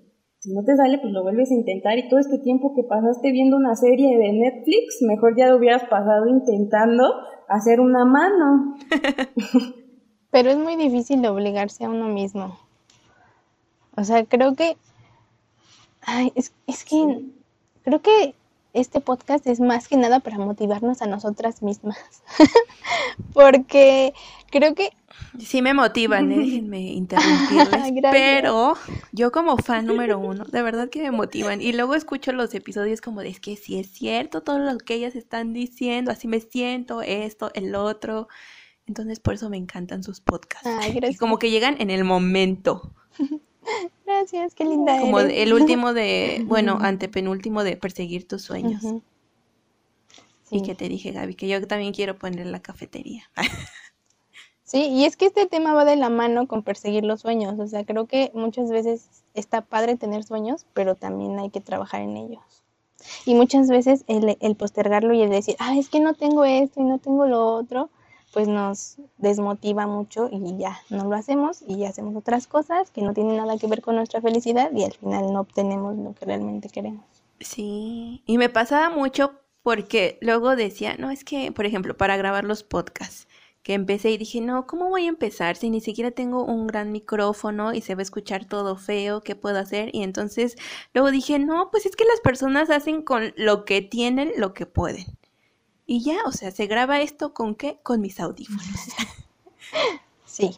si 0.44 0.52
no 0.52 0.62
te 0.62 0.76
sale, 0.76 0.98
pues 0.98 1.10
lo 1.10 1.22
vuelves 1.22 1.50
a 1.50 1.54
intentar 1.54 1.96
y 1.96 2.06
todo 2.06 2.20
este 2.20 2.38
tiempo 2.38 2.74
que 2.76 2.82
pasaste 2.82 3.32
viendo 3.32 3.56
una 3.56 3.74
serie 3.76 4.18
de 4.18 4.30
Netflix, 4.34 4.98
mejor 5.00 5.34
ya 5.38 5.48
lo 5.48 5.56
hubieras 5.56 5.84
pasado 5.84 6.26
intentando 6.26 7.14
hacer 7.48 7.80
una 7.80 8.04
mano. 8.04 8.76
Pero 10.30 10.50
es 10.50 10.58
muy 10.58 10.76
difícil 10.76 11.24
obligarse 11.24 11.86
a 11.86 11.88
uno 11.88 12.08
mismo. 12.08 12.58
O 13.96 14.04
sea, 14.04 14.26
creo 14.26 14.54
que... 14.54 14.76
Ay, 16.02 16.30
es, 16.34 16.52
es 16.66 16.84
que... 16.84 17.24
Creo 17.82 18.02
que 18.02 18.34
este 18.74 19.00
podcast 19.00 19.46
es 19.46 19.60
más 19.60 19.88
que 19.88 19.96
nada 19.96 20.20
para 20.20 20.36
motivarnos 20.36 21.00
a 21.00 21.06
nosotras 21.06 21.62
mismas. 21.62 21.96
Porque 23.32 24.12
creo 24.54 24.74
que 24.74 24.90
Sí 25.38 25.62
me 25.62 25.74
motivan, 25.74 26.30
¿eh? 26.30 26.36
déjenme 26.38 26.80
interrumpirles. 26.80 27.68
pero 28.12 28.74
yo 29.12 29.32
como 29.32 29.56
fan 29.56 29.86
número 29.86 30.18
uno, 30.18 30.44
de 30.44 30.62
verdad 30.62 30.88
que 30.88 31.02
me 31.02 31.10
motivan. 31.10 31.60
Y 31.60 31.72
luego 31.72 31.94
escucho 31.94 32.32
los 32.32 32.54
episodios 32.54 33.00
como 33.00 33.20
de, 33.20 33.30
es 33.30 33.40
que 33.40 33.56
sí 33.56 33.78
es 33.78 33.88
cierto 33.90 34.42
todo 34.42 34.58
lo 34.58 34.78
que 34.78 34.94
ellas 34.94 35.16
están 35.16 35.52
diciendo, 35.52 36.10
así 36.12 36.28
me 36.28 36.40
siento, 36.40 37.02
esto, 37.02 37.50
el 37.54 37.74
otro. 37.74 38.28
Entonces 38.86 39.18
por 39.20 39.34
eso 39.34 39.50
me 39.50 39.56
encantan 39.56 40.02
sus 40.02 40.20
podcasts. 40.20 40.68
y 41.10 41.16
como 41.16 41.38
que 41.38 41.50
llegan 41.50 41.76
en 41.80 41.90
el 41.90 42.04
momento. 42.04 42.92
Gracias, 44.06 44.54
qué 44.54 44.64
linda. 44.64 45.00
Como 45.00 45.20
el 45.20 45.52
último 45.52 45.94
de, 45.94 46.42
bueno, 46.46 46.78
antepenúltimo 46.80 47.64
de 47.64 47.76
perseguir 47.76 48.28
tus 48.28 48.42
sueños. 48.42 48.82
Y 50.50 50.62
que 50.62 50.74
te 50.76 50.88
dije, 50.88 51.10
Gaby, 51.10 51.34
que 51.34 51.48
yo 51.48 51.66
también 51.66 51.92
quiero 51.92 52.16
poner 52.16 52.46
la 52.46 52.60
cafetería. 52.60 53.28
Sí, 54.64 54.88
y 54.88 55.04
es 55.04 55.16
que 55.16 55.26
este 55.26 55.46
tema 55.46 55.74
va 55.74 55.84
de 55.84 55.96
la 55.96 56.08
mano 56.08 56.48
con 56.48 56.62
perseguir 56.62 57.04
los 57.04 57.20
sueños. 57.20 57.58
O 57.58 57.66
sea, 57.66 57.84
creo 57.84 58.06
que 58.06 58.30
muchas 58.34 58.70
veces 58.70 59.08
está 59.34 59.60
padre 59.60 59.96
tener 59.96 60.24
sueños, 60.24 60.66
pero 60.72 60.94
también 60.94 61.38
hay 61.38 61.50
que 61.50 61.60
trabajar 61.60 62.00
en 62.00 62.16
ellos. 62.16 62.42
Y 63.26 63.34
muchas 63.34 63.68
veces 63.68 64.04
el, 64.06 64.56
postergarlo 64.56 65.12
y 65.12 65.22
el 65.22 65.28
decir, 65.30 65.56
ah, 65.58 65.76
es 65.76 65.90
que 65.90 66.00
no 66.00 66.14
tengo 66.14 66.46
esto 66.46 66.80
y 66.80 66.84
no 66.84 66.98
tengo 66.98 67.26
lo 67.26 67.46
otro, 67.46 67.90
pues 68.32 68.48
nos 68.48 68.96
desmotiva 69.18 69.86
mucho 69.86 70.30
y 70.32 70.56
ya 70.56 70.80
no 70.88 71.04
lo 71.04 71.14
hacemos 71.14 71.62
y 71.68 71.84
hacemos 71.84 72.16
otras 72.16 72.46
cosas 72.46 72.90
que 72.90 73.02
no 73.02 73.12
tienen 73.12 73.36
nada 73.36 73.58
que 73.58 73.66
ver 73.66 73.82
con 73.82 73.96
nuestra 73.96 74.22
felicidad 74.22 74.72
y 74.72 74.84
al 74.84 74.92
final 74.92 75.32
no 75.32 75.40
obtenemos 75.40 75.96
lo 75.96 76.14
que 76.14 76.24
realmente 76.24 76.70
queremos. 76.70 77.04
Sí, 77.40 78.22
y 78.24 78.38
me 78.38 78.48
pasaba 78.48 78.88
mucho 78.88 79.34
porque 79.62 80.18
luego 80.20 80.56
decía, 80.56 80.96
no, 80.98 81.10
es 81.10 81.24
que, 81.24 81.52
por 81.52 81.66
ejemplo, 81.66 81.96
para 81.96 82.16
grabar 82.16 82.44
los 82.44 82.62
podcasts, 82.62 83.28
que 83.64 83.72
empecé 83.72 84.10
y 84.10 84.18
dije, 84.18 84.42
no, 84.42 84.66
¿cómo 84.66 84.90
voy 84.90 85.06
a 85.06 85.08
empezar 85.08 85.56
si 85.56 85.70
ni 85.70 85.80
siquiera 85.80 86.10
tengo 86.10 86.44
un 86.44 86.66
gran 86.66 86.92
micrófono 86.92 87.72
y 87.72 87.80
se 87.80 87.94
va 87.94 88.00
a 88.00 88.02
escuchar 88.02 88.44
todo 88.44 88.76
feo? 88.76 89.22
¿Qué 89.22 89.34
puedo 89.34 89.58
hacer? 89.58 89.88
Y 89.94 90.02
entonces 90.02 90.56
luego 90.92 91.10
dije, 91.10 91.38
no, 91.38 91.70
pues 91.70 91.86
es 91.86 91.96
que 91.96 92.04
las 92.04 92.20
personas 92.20 92.68
hacen 92.68 93.00
con 93.02 93.32
lo 93.36 93.64
que 93.64 93.80
tienen 93.80 94.32
lo 94.36 94.52
que 94.52 94.66
pueden. 94.66 95.06
Y 95.86 96.04
ya, 96.04 96.18
o 96.26 96.32
sea, 96.32 96.50
se 96.50 96.66
graba 96.66 97.00
esto 97.00 97.32
con 97.32 97.54
qué? 97.54 97.80
Con 97.82 98.00
mis 98.00 98.20
audífonos. 98.20 98.64
Sí. 100.26 100.50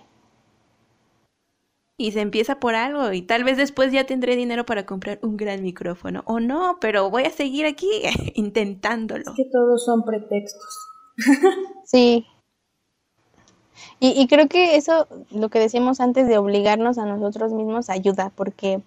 Y 1.99 2.13
se 2.13 2.23
empieza 2.23 2.61
por 2.61 2.75
algo 2.75 3.13
y 3.13 3.21
tal 3.21 3.45
vez 3.45 3.59
después 3.59 3.93
ya 3.93 4.05
tendré 4.05 4.35
dinero 4.37 4.65
para 4.65 4.87
comprar 4.87 5.19
un 5.23 5.37
gran 5.37 5.63
micrófono. 5.63 6.23
O 6.27 6.41
no, 6.41 6.79
pero 6.81 7.11
voy 7.11 7.25
a 7.25 7.31
seguir 7.31 7.67
aquí 7.67 7.89
intentándolo. 8.35 9.25
Es 9.31 9.37
que 9.37 9.51
todos 9.51 9.85
son 9.85 10.03
pretextos. 10.03 10.79
Sí, 11.85 12.27
y, 14.01 14.27
creo 14.29 14.49
que 14.49 14.77
eso, 14.77 15.07
lo 15.31 15.49
que 15.49 15.59
decíamos 15.59 16.01
antes 16.01 16.29
de 16.29 16.39
obligarnos 16.39 16.99
a 16.99 17.07
nosotros 17.07 17.53
mismos, 17.53 17.91
ayuda, 17.91 18.31
porque, 18.35 18.83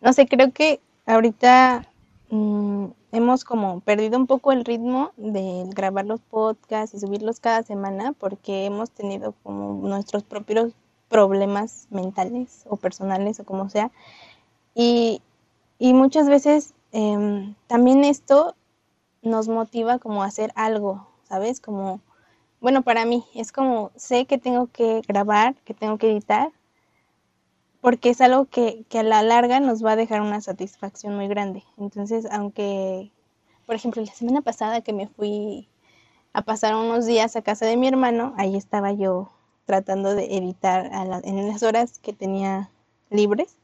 no 0.00 0.12
sé, 0.12 0.26
creo 0.26 0.52
que 0.52 0.80
ahorita 1.06 1.86
mm, 2.30 2.86
hemos 3.12 3.44
como 3.44 3.80
perdido 3.80 4.18
un 4.18 4.26
poco 4.26 4.52
el 4.52 4.64
ritmo 4.64 5.12
de 5.16 5.64
grabar 5.68 6.06
los 6.06 6.20
podcasts 6.20 6.94
y 6.94 7.00
subirlos 7.00 7.40
cada 7.40 7.62
semana, 7.62 8.12
porque 8.12 8.66
hemos 8.66 8.90
tenido 8.90 9.34
como 9.42 9.86
nuestros 9.88 10.22
propios 10.24 10.72
problemas 11.08 11.86
mentales 11.90 12.64
o 12.68 12.76
personales 12.76 13.38
o 13.38 13.44
como 13.44 13.68
sea. 13.68 13.90
Y, 14.74 15.20
y 15.78 15.94
muchas 15.94 16.28
veces 16.28 16.74
em, 16.92 17.54
también 17.66 18.04
esto 18.04 18.54
nos 19.22 19.48
motiva 19.48 19.98
como 19.98 20.22
a 20.22 20.26
hacer 20.26 20.52
algo, 20.56 21.06
¿sabes? 21.24 21.60
Como 21.60 22.00
bueno, 22.62 22.82
para 22.82 23.04
mí 23.04 23.24
es 23.34 23.50
como 23.50 23.90
sé 23.96 24.24
que 24.26 24.38
tengo 24.38 24.68
que 24.68 25.02
grabar, 25.08 25.56
que 25.64 25.74
tengo 25.74 25.98
que 25.98 26.12
editar, 26.12 26.52
porque 27.80 28.10
es 28.10 28.20
algo 28.20 28.44
que, 28.46 28.84
que, 28.88 29.00
a 29.00 29.02
la 29.02 29.22
larga 29.24 29.58
nos 29.58 29.84
va 29.84 29.92
a 29.92 29.96
dejar 29.96 30.20
una 30.22 30.40
satisfacción 30.40 31.16
muy 31.16 31.26
grande. 31.26 31.64
Entonces, 31.76 32.24
aunque, 32.30 33.10
por 33.66 33.74
ejemplo, 33.74 34.00
la 34.00 34.12
semana 34.12 34.42
pasada 34.42 34.80
que 34.80 34.92
me 34.92 35.08
fui 35.08 35.68
a 36.32 36.42
pasar 36.42 36.76
unos 36.76 37.04
días 37.04 37.34
a 37.34 37.42
casa 37.42 37.66
de 37.66 37.76
mi 37.76 37.88
hermano, 37.88 38.32
ahí 38.38 38.56
estaba 38.56 38.92
yo 38.92 39.32
tratando 39.66 40.14
de 40.14 40.36
editar 40.36 40.88
en 41.24 41.48
las 41.48 41.64
horas 41.64 41.98
que 41.98 42.12
tenía 42.12 42.70
libres, 43.10 43.56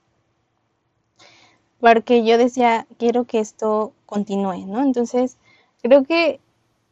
porque 1.78 2.25
yo 2.25 2.37
decía, 2.37 2.88
quiero 2.99 3.25
que 3.25 3.38
esto 3.38 3.93
continúe, 4.07 4.67
¿no? 4.67 4.83
Entonces, 4.83 5.37
creo 5.83 6.02
que 6.02 6.40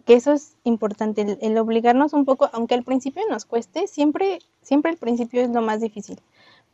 que 0.06 0.14
eso 0.14 0.32
es 0.32 0.56
importante, 0.62 1.36
el, 1.40 1.58
obligarnos 1.58 2.12
un 2.12 2.24
poco, 2.24 2.48
aunque 2.52 2.74
al 2.74 2.84
principio 2.84 3.22
nos 3.28 3.44
cueste, 3.44 3.88
siempre, 3.88 4.38
siempre 4.62 4.92
el 4.92 4.98
principio 4.98 5.42
es 5.42 5.50
lo 5.50 5.62
más 5.62 5.80
difícil. 5.80 6.20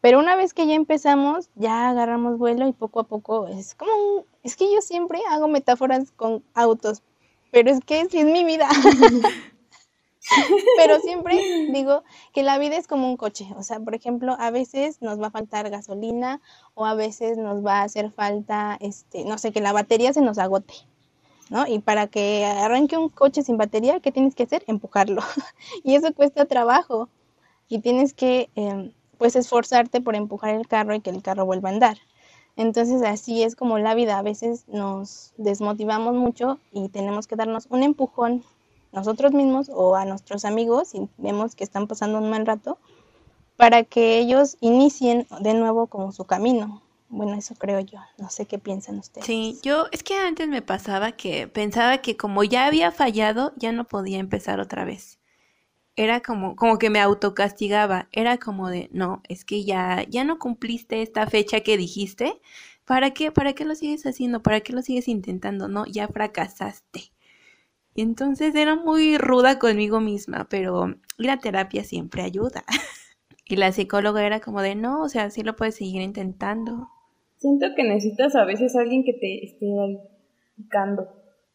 Pero 0.02 0.18
una 0.18 0.36
vez 0.36 0.52
que 0.52 0.66
ya 0.66 0.74
empezamos, 0.74 1.48
ya 1.54 1.88
agarramos 1.88 2.36
vuelo 2.36 2.68
y 2.68 2.72
poco 2.72 3.00
a 3.00 3.04
poco 3.04 3.48
es 3.48 3.74
como, 3.74 4.26
es 4.42 4.54
que 4.54 4.70
yo 4.72 4.82
siempre 4.82 5.18
hago 5.30 5.48
metáforas 5.48 6.12
con 6.12 6.44
autos, 6.52 7.02
pero 7.50 7.70
es 7.70 7.80
que 7.80 8.06
sí 8.10 8.18
es 8.18 8.26
mi 8.26 8.44
vida. 8.44 8.68
pero 10.76 11.00
siempre 11.00 11.68
digo 11.72 12.04
que 12.34 12.42
la 12.42 12.58
vida 12.58 12.76
es 12.76 12.86
como 12.86 13.08
un 13.08 13.16
coche, 13.16 13.48
o 13.56 13.62
sea, 13.62 13.80
por 13.80 13.94
ejemplo, 13.94 14.36
a 14.38 14.50
veces 14.50 15.00
nos 15.00 15.18
va 15.18 15.28
a 15.28 15.30
faltar 15.30 15.70
gasolina 15.70 16.42
o 16.74 16.84
a 16.84 16.94
veces 16.94 17.38
nos 17.38 17.64
va 17.64 17.80
a 17.80 17.84
hacer 17.84 18.10
falta, 18.10 18.76
este, 18.80 19.24
no 19.24 19.38
sé, 19.38 19.52
que 19.52 19.62
la 19.62 19.72
batería 19.72 20.12
se 20.12 20.20
nos 20.20 20.36
agote. 20.36 20.74
Y 21.68 21.80
para 21.80 22.06
que 22.06 22.44
arranque 22.44 22.96
un 22.96 23.08
coche 23.08 23.42
sin 23.42 23.58
batería, 23.58 24.00
¿qué 24.00 24.12
tienes 24.12 24.34
que 24.34 24.44
hacer? 24.44 24.64
Empujarlo. 24.66 25.22
y 25.84 25.94
eso 25.94 26.12
cuesta 26.14 26.46
trabajo. 26.46 27.08
Y 27.68 27.80
tienes 27.80 28.14
que, 28.14 28.50
em, 28.54 28.92
pues, 29.18 29.36
esforzarte 29.36 30.00
por 30.00 30.14
empujar 30.14 30.54
el 30.54 30.66
carro 30.66 30.94
y 30.94 31.00
que 31.00 31.10
el 31.10 31.22
carro 31.22 31.46
vuelva 31.46 31.68
a 31.68 31.72
andar. 31.72 31.98
Entonces, 32.56 33.02
así 33.02 33.42
es 33.42 33.56
como 33.56 33.78
la 33.78 33.94
vida. 33.94 34.18
A 34.18 34.22
veces 34.22 34.64
nos 34.68 35.32
desmotivamos 35.36 36.14
mucho 36.14 36.58
y 36.72 36.88
tenemos 36.88 37.26
que 37.26 37.36
darnos 37.36 37.66
un 37.70 37.82
empujón 37.82 38.44
nosotros 38.92 39.32
mismos 39.32 39.70
o 39.72 39.96
a 39.96 40.04
nuestros 40.04 40.44
amigos 40.44 40.94
y 40.94 41.08
vemos 41.16 41.54
que 41.54 41.64
están 41.64 41.86
pasando 41.86 42.18
un 42.18 42.28
mal 42.28 42.46
rato 42.46 42.78
para 43.56 43.84
que 43.84 44.18
ellos 44.18 44.56
inicien 44.60 45.26
de 45.40 45.54
nuevo 45.54 45.86
como 45.86 46.12
su 46.12 46.24
camino. 46.24 46.82
Bueno, 47.12 47.34
eso 47.34 47.54
creo 47.54 47.78
yo. 47.80 47.98
No 48.16 48.30
sé 48.30 48.46
qué 48.46 48.58
piensan 48.58 48.98
ustedes. 48.98 49.26
Sí, 49.26 49.58
yo 49.62 49.86
es 49.92 50.02
que 50.02 50.16
antes 50.16 50.48
me 50.48 50.62
pasaba 50.62 51.12
que 51.12 51.46
pensaba 51.46 51.98
que 51.98 52.16
como 52.16 52.42
ya 52.42 52.66
había 52.66 52.90
fallado, 52.90 53.52
ya 53.56 53.70
no 53.70 53.86
podía 53.86 54.18
empezar 54.18 54.60
otra 54.60 54.86
vez. 54.86 55.18
Era 55.94 56.20
como, 56.22 56.56
como 56.56 56.78
que 56.78 56.88
me 56.88 57.00
autocastigaba. 57.00 58.08
Era 58.12 58.38
como 58.38 58.70
de, 58.70 58.88
no, 58.92 59.20
es 59.28 59.44
que 59.44 59.62
ya, 59.64 60.06
ya 60.08 60.24
no 60.24 60.38
cumpliste 60.38 61.02
esta 61.02 61.26
fecha 61.26 61.60
que 61.60 61.76
dijiste. 61.76 62.40
¿Para 62.86 63.10
qué? 63.10 63.30
¿Para 63.30 63.52
qué 63.52 63.66
lo 63.66 63.74
sigues 63.74 64.06
haciendo? 64.06 64.42
¿Para 64.42 64.60
qué 64.60 64.72
lo 64.72 64.80
sigues 64.80 65.06
intentando? 65.06 65.68
No, 65.68 65.84
ya 65.84 66.08
fracasaste. 66.08 67.12
Y 67.94 68.00
entonces 68.00 68.54
era 68.54 68.74
muy 68.74 69.18
ruda 69.18 69.58
conmigo 69.58 70.00
misma, 70.00 70.46
pero 70.48 70.94
la 71.18 71.38
terapia 71.40 71.84
siempre 71.84 72.22
ayuda. 72.22 72.64
y 73.44 73.56
la 73.56 73.70
psicóloga 73.70 74.24
era 74.24 74.40
como 74.40 74.62
de, 74.62 74.76
no, 74.76 75.02
o 75.02 75.10
sea, 75.10 75.28
sí 75.28 75.42
lo 75.42 75.56
puedes 75.56 75.74
seguir 75.76 76.00
intentando. 76.00 76.88
Siento 77.42 77.74
que 77.74 77.82
necesitas 77.82 78.36
a 78.36 78.44
veces 78.44 78.76
alguien 78.76 79.02
que 79.02 79.14
te 79.14 79.44
esté 79.44 79.66
ahí 79.66 79.98
picando. 80.54 81.08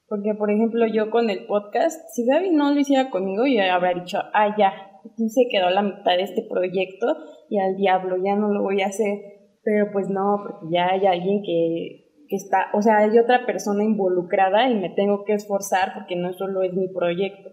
Porque, 0.10 0.34
por 0.38 0.52
ejemplo, 0.52 0.86
yo 0.86 1.10
con 1.10 1.30
el 1.30 1.46
podcast, 1.46 2.02
si 2.14 2.26
Gaby 2.26 2.50
no 2.50 2.74
lo 2.74 2.80
hiciera 2.82 3.10
conmigo, 3.10 3.46
yo 3.46 3.62
habría 3.72 3.94
dicho, 3.94 4.20
ah, 4.34 4.54
ya, 4.58 4.74
aquí 5.00 5.30
se 5.30 5.48
quedó 5.50 5.70
la 5.70 5.84
mitad 5.84 6.18
de 6.18 6.24
este 6.24 6.44
proyecto 6.44 7.08
y 7.50 7.60
al 7.60 7.78
diablo, 7.78 8.18
ya 8.22 8.36
no 8.36 8.50
lo 8.50 8.64
voy 8.64 8.82
a 8.82 8.88
hacer. 8.88 9.18
Pero 9.64 9.86
pues 9.94 10.10
no, 10.10 10.44
porque 10.44 10.76
ya 10.76 10.90
hay 10.92 11.06
alguien 11.06 11.42
que, 11.42 12.26
que 12.28 12.36
está, 12.36 12.68
o 12.74 12.82
sea, 12.82 12.98
hay 12.98 13.18
otra 13.18 13.46
persona 13.46 13.86
involucrada 13.86 14.70
y 14.70 14.76
me 14.76 14.90
tengo 14.90 15.24
que 15.24 15.36
esforzar 15.36 15.94
porque 15.94 16.18
no 16.18 16.34
solo 16.34 16.64
es 16.64 16.74
mi 16.74 16.90
proyecto. 16.90 17.50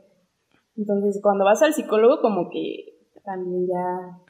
Entonces, 0.76 1.21
cuando 1.23 1.45
vas 1.45 1.62
al 1.62 1.73
psicólogo, 1.73 2.21
como 2.21 2.50
que 2.50 2.99
también 3.25 3.69
ya 3.69 4.24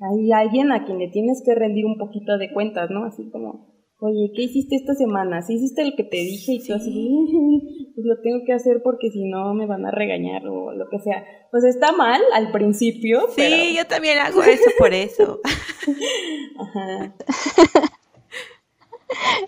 hay 0.00 0.32
alguien 0.32 0.72
a 0.72 0.84
quien 0.84 0.98
le 0.98 1.08
tienes 1.08 1.42
que 1.44 1.54
rendir 1.54 1.86
un 1.86 1.98
poquito 1.98 2.38
de 2.38 2.52
cuentas, 2.52 2.90
¿no? 2.90 3.04
Así 3.04 3.28
como, 3.30 3.66
oye, 3.98 4.32
¿qué 4.34 4.42
hiciste 4.42 4.76
esta 4.76 4.94
semana? 4.94 5.42
¿Sí 5.42 5.54
hiciste 5.54 5.84
lo 5.84 5.96
que 5.96 6.04
te 6.04 6.18
dije? 6.18 6.52
Y 6.52 6.66
tú 6.66 6.74
así, 6.74 7.92
pues 7.94 8.06
lo 8.06 8.20
tengo 8.20 8.44
que 8.44 8.52
hacer 8.52 8.82
porque 8.82 9.10
si 9.10 9.24
no 9.24 9.54
me 9.54 9.66
van 9.66 9.86
a 9.86 9.90
regañar 9.90 10.46
o 10.46 10.72
lo 10.72 10.88
que 10.88 10.98
sea. 10.98 11.24
Pues 11.50 11.64
está 11.64 11.92
mal 11.92 12.20
al 12.34 12.52
principio. 12.52 13.26
Sí, 13.34 13.74
yo 13.76 13.86
también 13.86 14.18
hago 14.18 14.42
eso 14.42 14.70
por 14.78 14.92
eso. 14.92 15.40
Ajá. 16.58 17.14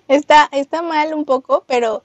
está, 0.09 0.49
está 0.53 0.83
mal 0.83 1.15
un 1.15 1.25
poco, 1.25 1.65
pero 1.67 2.03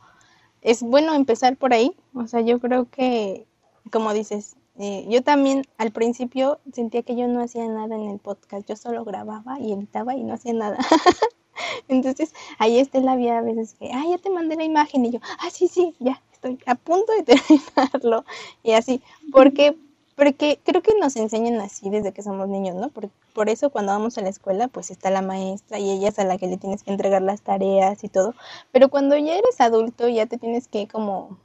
es 0.62 0.82
bueno 0.82 1.14
empezar 1.14 1.56
por 1.56 1.74
ahí. 1.74 1.96
O 2.14 2.28
sea, 2.28 2.42
yo 2.42 2.60
creo 2.60 2.90
que, 2.90 3.46
como 3.92 4.14
dices, 4.14 4.56
eh, 4.80 5.06
yo 5.08 5.22
también 5.22 5.64
al 5.78 5.92
principio 5.92 6.60
sentía 6.74 7.04
que 7.04 7.16
yo 7.16 7.28
no 7.28 7.44
hacía 7.44 7.68
nada 7.68 7.96
en 7.96 8.10
el 8.10 8.20
podcast, 8.20 8.68
yo 8.68 8.76
solo 8.76 9.06
grababa 9.06 9.60
y 9.60 9.72
editaba 9.72 10.16
y 10.16 10.24
no 10.24 10.34
hacía 10.34 10.54
nada. 10.54 10.78
Entonces, 11.88 12.34
ahí 12.58 12.80
Estela 12.80 13.14
había 13.14 13.38
a 13.38 13.42
veces 13.42 13.76
que, 13.80 13.92
ah, 13.94 14.04
ya 14.10 14.18
te 14.18 14.30
mandé 14.30 14.56
la 14.56 14.64
imagen 14.64 15.06
y 15.06 15.12
yo, 15.12 15.20
ah, 15.40 15.50
sí, 15.52 15.68
sí, 15.68 15.96
ya, 16.00 16.22
estoy 16.34 16.58
a 16.66 16.76
punto 16.76 17.12
de 17.14 17.24
terminarlo. 17.36 18.26
Y 18.64 18.72
así, 18.72 19.02
porque, 19.32 19.78
porque 20.16 20.60
creo 20.64 20.82
que 20.82 20.96
nos 21.00 21.16
enseñan 21.16 21.60
así 21.62 21.90
desde 21.92 22.12
que 22.12 22.24
somos 22.24 22.48
niños, 22.50 22.76
¿no? 22.76 22.90
Por, 22.90 23.10
por 23.34 23.50
eso 23.50 23.70
cuando 23.70 23.92
vamos 23.92 24.18
a 24.18 24.22
la 24.22 24.30
escuela, 24.30 24.68
pues 24.68 24.90
está 24.90 25.12
la 25.12 25.22
maestra 25.22 25.78
y 25.80 25.92
ella 25.92 26.10
es 26.10 26.20
a 26.20 26.24
la 26.24 26.38
que 26.40 26.48
le 26.48 26.58
tienes 26.58 26.84
que 26.84 26.92
entregar 26.92 27.22
las 27.22 27.42
tareas 27.42 28.04
y 28.04 28.10
todo. 28.10 28.34
Pero 28.72 28.90
cuando 28.90 29.16
ya 29.18 29.36
eres 29.36 29.62
adulto, 29.62 30.08
ya 30.10 30.26
te 30.26 30.38
tienes 30.38 30.68
que 30.68 30.88
como 30.88 31.38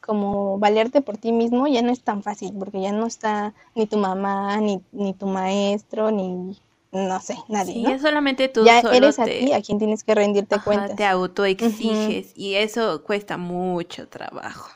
como 0.00 0.58
valerte 0.58 1.00
por 1.00 1.18
ti 1.18 1.32
mismo 1.32 1.66
ya 1.66 1.82
no 1.82 1.92
es 1.92 2.02
tan 2.02 2.22
fácil, 2.22 2.54
porque 2.58 2.80
ya 2.80 2.92
no 2.92 3.06
está 3.06 3.54
ni 3.74 3.86
tu 3.86 3.96
mamá, 3.96 4.56
ni, 4.58 4.80
ni 4.92 5.14
tu 5.14 5.26
maestro, 5.26 6.10
ni 6.10 6.56
no 6.92 7.20
sé, 7.20 7.36
nadie. 7.48 7.74
Sí, 7.74 7.84
es 7.86 8.02
solamente 8.02 8.48
tú. 8.48 8.64
Ya 8.64 8.80
eres 8.80 9.18
a 9.18 9.24
ti 9.24 9.52
a 9.52 9.62
quien 9.62 9.78
tienes 9.78 10.02
que 10.02 10.14
rendirte 10.14 10.56
cuenta. 10.64 10.96
Te 10.96 11.04
autoexiges 11.04 12.32
y 12.36 12.54
eso 12.54 13.04
cuesta 13.04 13.36
mucho 13.36 14.08
trabajo. 14.08 14.70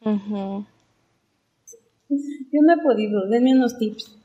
Yo 0.00 0.12
no 2.62 2.74
he 2.74 2.82
podido, 2.82 3.26
denme 3.26 3.54
unos 3.54 3.78
tips. 3.78 4.18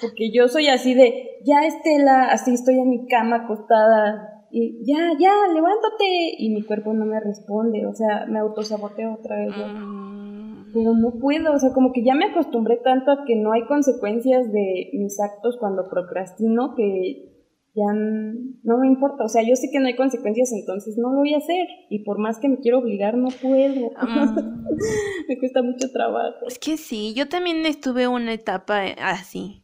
Porque 0.00 0.30
yo 0.32 0.48
soy 0.48 0.68
así 0.68 0.94
de, 0.94 1.40
ya 1.44 1.66
Estela, 1.66 2.30
así 2.30 2.54
estoy 2.54 2.78
en 2.78 2.88
mi 2.88 3.06
cama 3.06 3.44
acostada, 3.44 4.37
y 4.50 4.84
ya, 4.84 5.12
ya, 5.18 5.32
levántate. 5.52 6.34
Y 6.38 6.50
mi 6.50 6.62
cuerpo 6.62 6.92
no 6.92 7.04
me 7.04 7.20
responde, 7.20 7.86
o 7.86 7.94
sea, 7.94 8.26
me 8.26 8.38
autosaboteo 8.38 9.14
otra 9.14 9.36
vez. 9.36 9.54
Mm. 9.56 10.72
Pero 10.72 10.94
no 10.94 11.12
puedo, 11.18 11.54
o 11.54 11.58
sea, 11.58 11.72
como 11.72 11.92
que 11.92 12.04
ya 12.04 12.14
me 12.14 12.26
acostumbré 12.26 12.76
tanto 12.76 13.10
a 13.10 13.24
que 13.26 13.36
no 13.36 13.52
hay 13.52 13.64
consecuencias 13.66 14.52
de 14.52 14.90
mis 14.92 15.18
actos 15.20 15.56
cuando 15.58 15.88
procrastino 15.88 16.74
que 16.74 17.34
ya 17.74 17.92
no 17.92 18.78
me 18.78 18.86
importa. 18.86 19.24
O 19.24 19.28
sea, 19.28 19.42
yo 19.42 19.56
sé 19.56 19.68
que 19.72 19.80
no 19.80 19.86
hay 19.86 19.96
consecuencias, 19.96 20.52
entonces 20.52 20.98
no 20.98 21.12
lo 21.12 21.20
voy 21.20 21.34
a 21.34 21.38
hacer. 21.38 21.66
Y 21.88 22.04
por 22.04 22.18
más 22.18 22.38
que 22.38 22.48
me 22.48 22.58
quiero 22.58 22.78
obligar, 22.78 23.16
no 23.16 23.28
puedo. 23.28 23.90
Mm. 23.90 24.64
me 25.28 25.38
cuesta 25.38 25.62
mucho 25.62 25.90
trabajo. 25.90 26.46
Es 26.46 26.58
que 26.58 26.76
sí, 26.76 27.14
yo 27.14 27.28
también 27.28 27.64
estuve 27.66 28.08
una 28.08 28.32
etapa 28.32 28.82
así 29.00 29.62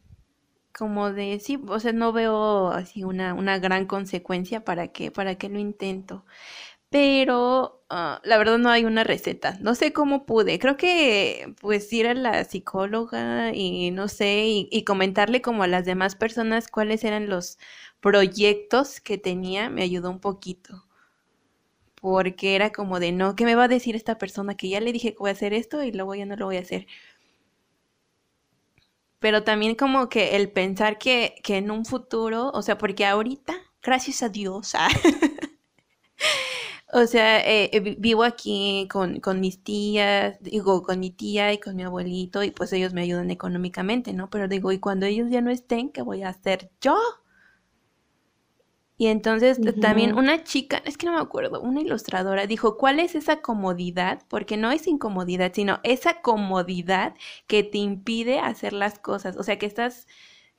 como 0.77 1.11
de 1.13 1.39
sí, 1.39 1.59
o 1.67 1.79
sea, 1.79 1.93
no 1.93 2.11
veo 2.13 2.69
así 2.69 3.03
una, 3.03 3.33
una 3.33 3.59
gran 3.59 3.85
consecuencia 3.87 4.63
para 4.65 4.89
que, 4.89 5.11
para 5.11 5.35
que 5.35 5.49
lo 5.49 5.59
intento. 5.59 6.25
Pero 6.89 7.83
ah, 7.89 8.21
la 8.25 8.37
verdad 8.37 8.57
no 8.59 8.69
hay 8.69 8.85
una 8.85 9.03
receta. 9.03 9.57
No 9.61 9.75
sé 9.75 9.93
cómo 9.93 10.25
pude. 10.25 10.59
Creo 10.59 10.77
que 10.77 11.55
pues 11.61 11.91
ir 11.93 12.07
a 12.07 12.13
la 12.15 12.43
psicóloga 12.45 13.53
y 13.53 13.91
no 13.91 14.07
sé, 14.09 14.45
y, 14.47 14.69
y 14.71 14.83
comentarle 14.85 15.41
como 15.41 15.63
a 15.63 15.67
las 15.67 15.85
demás 15.85 16.15
personas 16.15 16.67
cuáles 16.69 17.03
eran 17.03 17.29
los 17.29 17.57
proyectos 18.01 19.01
que 19.01 19.17
tenía, 19.17 19.69
me 19.69 19.83
ayudó 19.83 20.09
un 20.11 20.19
poquito. 20.21 20.85
Porque 21.99 22.55
era 22.55 22.71
como 22.71 22.99
de, 23.01 23.11
no, 23.11 23.35
¿qué 23.35 23.43
me 23.45 23.55
va 23.55 23.65
a 23.65 23.67
decir 23.67 23.95
esta 23.95 24.17
persona 24.17 24.55
que 24.55 24.69
ya 24.69 24.79
le 24.79 24.91
dije 24.93 25.11
que 25.13 25.17
voy 25.19 25.29
a 25.29 25.33
hacer 25.33 25.53
esto 25.53 25.83
y 25.83 25.91
luego 25.91 26.15
ya 26.15 26.25
no 26.25 26.35
lo 26.37 26.45
voy 26.45 26.57
a 26.57 26.61
hacer? 26.61 26.87
Pero 29.19 29.43
también 29.43 29.75
como 29.75 30.09
que 30.09 30.35
el 30.35 30.51
pensar 30.51 30.97
que, 30.97 31.35
en 31.47 31.71
un 31.71 31.85
futuro, 31.85 32.51
o 32.53 32.61
sea, 32.61 32.77
porque 32.77 33.05
ahorita, 33.05 33.55
gracias 33.81 34.23
a 34.23 34.29
Dios, 34.29 34.75
ah, 34.75 34.89
o 36.93 37.05
sea, 37.07 37.39
eh, 37.39 37.69
eh, 37.73 37.95
vivo 37.99 38.23
aquí 38.23 38.87
con, 38.91 39.19
con, 39.19 39.39
mis 39.39 39.63
tías, 39.63 40.37
digo, 40.41 40.83
con 40.83 40.99
mi 40.99 41.11
tía 41.11 41.53
y 41.53 41.59
con 41.59 41.75
mi 41.75 41.83
abuelito, 41.83 42.43
y 42.43 42.51
pues 42.51 42.71
ellos 42.73 42.93
me 42.93 43.01
ayudan 43.01 43.31
económicamente, 43.31 44.13
¿no? 44.13 44.29
Pero 44.29 44.47
digo, 44.47 44.71
y 44.71 44.79
cuando 44.79 45.05
ellos 45.05 45.29
ya 45.29 45.41
no 45.41 45.51
estén, 45.51 45.89
¿qué 45.89 46.01
voy 46.01 46.23
a 46.23 46.29
hacer 46.29 46.71
yo? 46.81 46.97
Y 48.97 49.07
entonces 49.07 49.59
también 49.81 50.17
una 50.17 50.45
chica, 50.45 50.81
es 50.85 50.97
que 50.97 51.05
no 51.05 51.13
me 51.13 51.19
acuerdo, 51.19 51.59
una 51.61 51.81
ilustradora 51.81 52.47
dijo, 52.47 52.77
¿cuál 52.77 53.01
es 53.01 53.13
esa 53.13 53.41
comodidad? 53.41 54.21
Porque 54.29 54.55
no 54.55 54.71
es 54.71 54.87
incomodidad, 54.87 55.51
sino 55.53 55.81
esa 55.83 56.21
comodidad 56.21 57.13
que 57.47 57.63
te 57.63 57.77
impide 57.79 58.39
hacer 58.39 58.71
las 58.71 58.97
cosas. 58.97 59.35
O 59.35 59.43
sea, 59.43 59.59
que 59.59 59.65
estás 59.65 60.07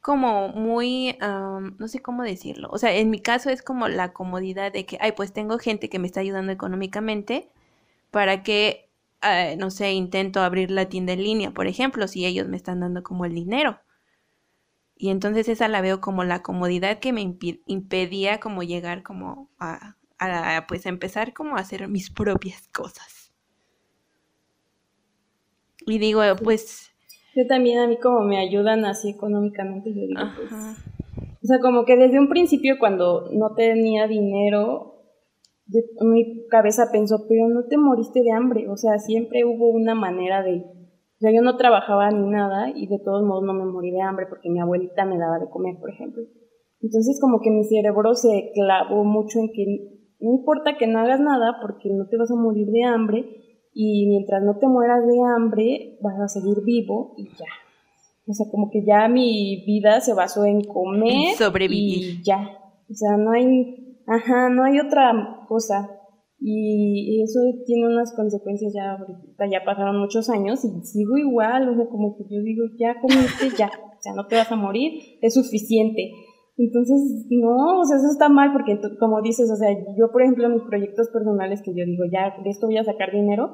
como 0.02 0.48
muy, 0.50 1.16
no 1.20 1.88
sé 1.88 2.00
cómo 2.00 2.22
decirlo. 2.24 2.68
O 2.70 2.78
sea, 2.78 2.94
en 2.94 3.08
mi 3.10 3.20
caso 3.20 3.48
es 3.50 3.62
como 3.62 3.88
la 3.88 4.12
comodidad 4.12 4.70
de 4.70 4.84
que, 4.84 4.98
ay, 5.00 5.12
pues 5.12 5.32
tengo 5.32 5.58
gente 5.58 5.88
que 5.88 5.98
me 5.98 6.06
está 6.06 6.20
ayudando 6.20 6.52
económicamente 6.52 7.50
para 8.10 8.42
que, 8.42 8.90
ah, 9.22 9.54
no 9.56 9.70
sé, 9.70 9.92
intento 9.92 10.42
abrir 10.42 10.70
la 10.70 10.88
tienda 10.90 11.14
en 11.14 11.22
línea, 11.24 11.52
por 11.52 11.66
ejemplo, 11.66 12.06
si 12.06 12.26
ellos 12.26 12.48
me 12.48 12.56
están 12.58 12.80
dando 12.80 13.02
como 13.02 13.24
el 13.24 13.34
dinero. 13.34 13.80
Y 14.96 15.10
entonces 15.10 15.48
esa 15.48 15.68
la 15.68 15.82
veo 15.82 16.00
como 16.00 16.24
la 16.24 16.42
comodidad 16.42 16.98
que 16.98 17.12
me 17.12 17.20
impedía 17.66 18.40
como 18.40 18.62
llegar 18.62 19.02
como 19.02 19.50
a, 19.58 19.96
pues 20.68 20.86
empezar 20.86 21.34
como 21.34 21.56
a 21.56 21.60
hacer 21.60 21.86
mis 21.88 22.10
propias 22.10 22.68
cosas. 22.68 23.32
Y 25.86 25.98
digo, 25.98 26.22
pues... 26.42 26.92
Yo 27.34 27.46
también 27.46 27.78
a 27.80 27.86
mí 27.86 27.98
como 27.98 28.22
me 28.22 28.38
ayudan 28.38 28.86
así 28.86 29.10
económicamente, 29.10 29.92
yo 29.94 30.06
digo, 30.06 30.22
pues... 30.36 30.50
O 31.42 31.46
sea, 31.46 31.60
como 31.60 31.84
que 31.84 31.96
desde 31.96 32.18
un 32.18 32.28
principio 32.28 32.76
cuando 32.78 33.28
no 33.30 33.54
tenía 33.54 34.08
dinero, 34.08 34.96
mi 36.00 36.46
cabeza 36.48 36.90
pensó, 36.90 37.26
pero 37.28 37.48
no 37.48 37.66
te 37.66 37.76
moriste 37.76 38.22
de 38.22 38.32
hambre, 38.32 38.68
o 38.68 38.76
sea, 38.76 38.98
siempre 38.98 39.44
hubo 39.44 39.68
una 39.68 39.94
manera 39.94 40.42
de 40.42 40.64
o 41.16 41.18
sea, 41.18 41.32
yo 41.32 41.40
no 41.40 41.56
trabajaba 41.56 42.10
ni 42.10 42.28
nada 42.28 42.68
y 42.74 42.86
de 42.88 42.98
todos 42.98 43.24
modos 43.24 43.44
no 43.44 43.54
me 43.54 43.64
morí 43.64 43.90
de 43.90 44.02
hambre 44.02 44.26
porque 44.28 44.50
mi 44.50 44.60
abuelita 44.60 45.06
me 45.06 45.16
daba 45.16 45.38
de 45.38 45.48
comer, 45.48 45.76
por 45.80 45.90
ejemplo. 45.90 46.22
Entonces 46.82 47.18
como 47.20 47.40
que 47.40 47.50
mi 47.50 47.64
cerebro 47.64 48.14
se 48.14 48.50
clavó 48.52 49.02
mucho 49.02 49.38
en 49.38 49.50
que 49.50 49.64
no 50.20 50.30
importa 50.30 50.76
que 50.76 50.86
no 50.86 50.98
hagas 50.98 51.20
nada 51.20 51.56
porque 51.62 51.88
no 51.90 52.06
te 52.06 52.18
vas 52.18 52.30
a 52.30 52.36
morir 52.36 52.68
de 52.68 52.84
hambre 52.84 53.24
y 53.72 54.06
mientras 54.08 54.42
no 54.42 54.58
te 54.58 54.68
mueras 54.68 55.06
de 55.06 55.18
hambre 55.34 55.98
vas 56.02 56.20
a 56.20 56.28
seguir 56.28 56.62
vivo 56.64 57.14
y 57.16 57.28
ya. 57.30 57.46
O 58.28 58.34
sea, 58.34 58.46
como 58.50 58.70
que 58.70 58.84
ya 58.84 59.08
mi 59.08 59.64
vida 59.64 60.00
se 60.00 60.12
basó 60.12 60.44
en 60.44 60.64
comer. 60.64 61.34
Sobrevivir. 61.36 62.20
Y 62.20 62.22
ya. 62.22 62.58
O 62.90 62.94
sea, 62.94 63.16
no 63.16 63.30
hay, 63.30 64.00
ajá, 64.06 64.50
no 64.50 64.64
hay 64.64 64.80
otra 64.80 65.44
cosa. 65.48 65.88
Y, 66.38 67.22
eso 67.22 67.40
tiene 67.64 67.86
unas 67.86 68.14
consecuencias 68.14 68.72
ya, 68.74 68.98
ya 69.50 69.64
pasaron 69.64 69.98
muchos 69.98 70.28
años 70.28 70.64
y 70.64 70.84
sigo 70.84 71.16
igual, 71.16 71.68
o 71.68 71.74
sea, 71.74 71.86
como 71.86 72.16
que 72.16 72.24
yo 72.24 72.42
digo, 72.42 72.64
ya 72.78 73.00
comiste, 73.00 73.56
ya, 73.56 73.66
o 73.66 74.00
sea, 74.00 74.12
no 74.14 74.26
te 74.26 74.36
vas 74.36 74.52
a 74.52 74.56
morir, 74.56 74.92
es 75.22 75.34
suficiente. 75.34 76.12
Entonces, 76.58 77.26
no, 77.30 77.80
o 77.80 77.84
sea, 77.84 77.98
eso 77.98 78.08
está 78.10 78.28
mal 78.28 78.52
porque, 78.52 78.78
como 78.98 79.20
dices, 79.20 79.50
o 79.50 79.56
sea, 79.56 79.70
yo, 79.96 80.10
por 80.10 80.22
ejemplo, 80.22 80.48
mis 80.48 80.62
proyectos 80.62 81.08
personales 81.10 81.60
que 81.62 81.74
yo 81.74 81.84
digo, 81.84 82.04
ya, 82.10 82.34
de 82.42 82.50
esto 82.50 82.66
voy 82.66 82.78
a 82.78 82.84
sacar 82.84 83.12
dinero, 83.12 83.50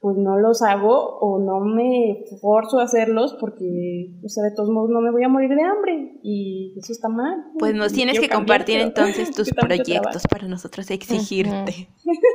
pues 0.00 0.16
no 0.16 0.38
los 0.38 0.62
hago 0.62 1.18
o 1.18 1.40
no 1.40 1.60
me 1.60 2.24
forzo 2.40 2.78
a 2.78 2.84
hacerlos 2.84 3.36
porque, 3.40 4.12
o 4.24 4.28
sea, 4.28 4.44
de 4.44 4.54
todos 4.54 4.70
modos 4.70 4.90
no 4.90 5.00
me 5.00 5.10
voy 5.10 5.24
a 5.24 5.28
morir 5.28 5.50
de 5.50 5.62
hambre 5.62 6.20
y 6.22 6.74
eso 6.78 6.92
está 6.92 7.08
mal. 7.08 7.44
Pues 7.58 7.74
nos 7.74 7.92
tienes 7.92 8.20
que 8.20 8.28
compartir 8.28 8.78
entonces 8.80 9.30
tus 9.34 9.50
proyectos 9.50 10.22
para 10.28 10.46
nosotros 10.46 10.90
exigirte. 10.90 11.88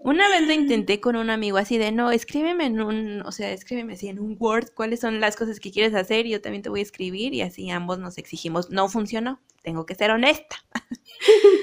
Una 0.00 0.28
vez 0.28 0.46
lo 0.46 0.52
intenté 0.52 1.00
con 1.00 1.16
un 1.16 1.28
amigo 1.28 1.58
así 1.58 1.76
de, 1.76 1.90
no, 1.90 2.12
escríbeme 2.12 2.66
en 2.66 2.80
un, 2.80 3.22
o 3.22 3.32
sea, 3.32 3.50
escríbeme 3.50 3.94
así 3.94 4.06
en 4.06 4.20
un 4.20 4.36
Word 4.38 4.68
cuáles 4.72 5.00
son 5.00 5.18
las 5.18 5.34
cosas 5.34 5.58
que 5.58 5.72
quieres 5.72 5.92
hacer 5.94 6.24
y 6.26 6.30
yo 6.30 6.40
también 6.40 6.62
te 6.62 6.68
voy 6.68 6.78
a 6.80 6.84
escribir 6.84 7.34
y 7.34 7.40
así 7.40 7.68
ambos 7.70 7.98
nos 7.98 8.16
exigimos. 8.16 8.70
No 8.70 8.88
funcionó, 8.88 9.40
tengo 9.62 9.84
que 9.84 9.96
ser 9.96 10.12
honesta. 10.12 10.56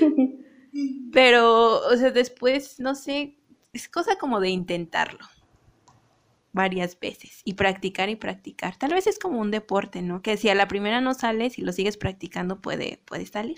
Pero, 1.13 1.80
o 1.88 1.95
sea, 1.95 2.12
después, 2.12 2.82
no 2.82 2.93
sé, 2.95 3.38
es 3.76 3.90
cosa 3.90 4.18
como 4.18 4.40
de 4.40 4.50
intentarlo 4.50 5.20
varias 6.54 6.98
veces 6.98 7.42
y 7.44 7.56
practicar 7.56 8.10
y 8.10 8.16
practicar. 8.16 8.78
Tal 8.78 8.94
vez 8.94 9.08
es 9.08 9.20
como 9.20 9.42
un 9.42 9.52
deporte, 9.52 10.02
¿no? 10.02 10.22
Que 10.22 10.38
si 10.38 10.48
a 10.48 10.56
la 10.56 10.70
primera 10.70 11.02
no 11.02 11.14
sales 11.14 11.60
y 11.60 11.62
lo 11.62 11.74
sigues 11.74 11.98
practicando 11.98 12.62
puede, 12.62 13.00
puede 13.06 13.26
salir. 13.26 13.58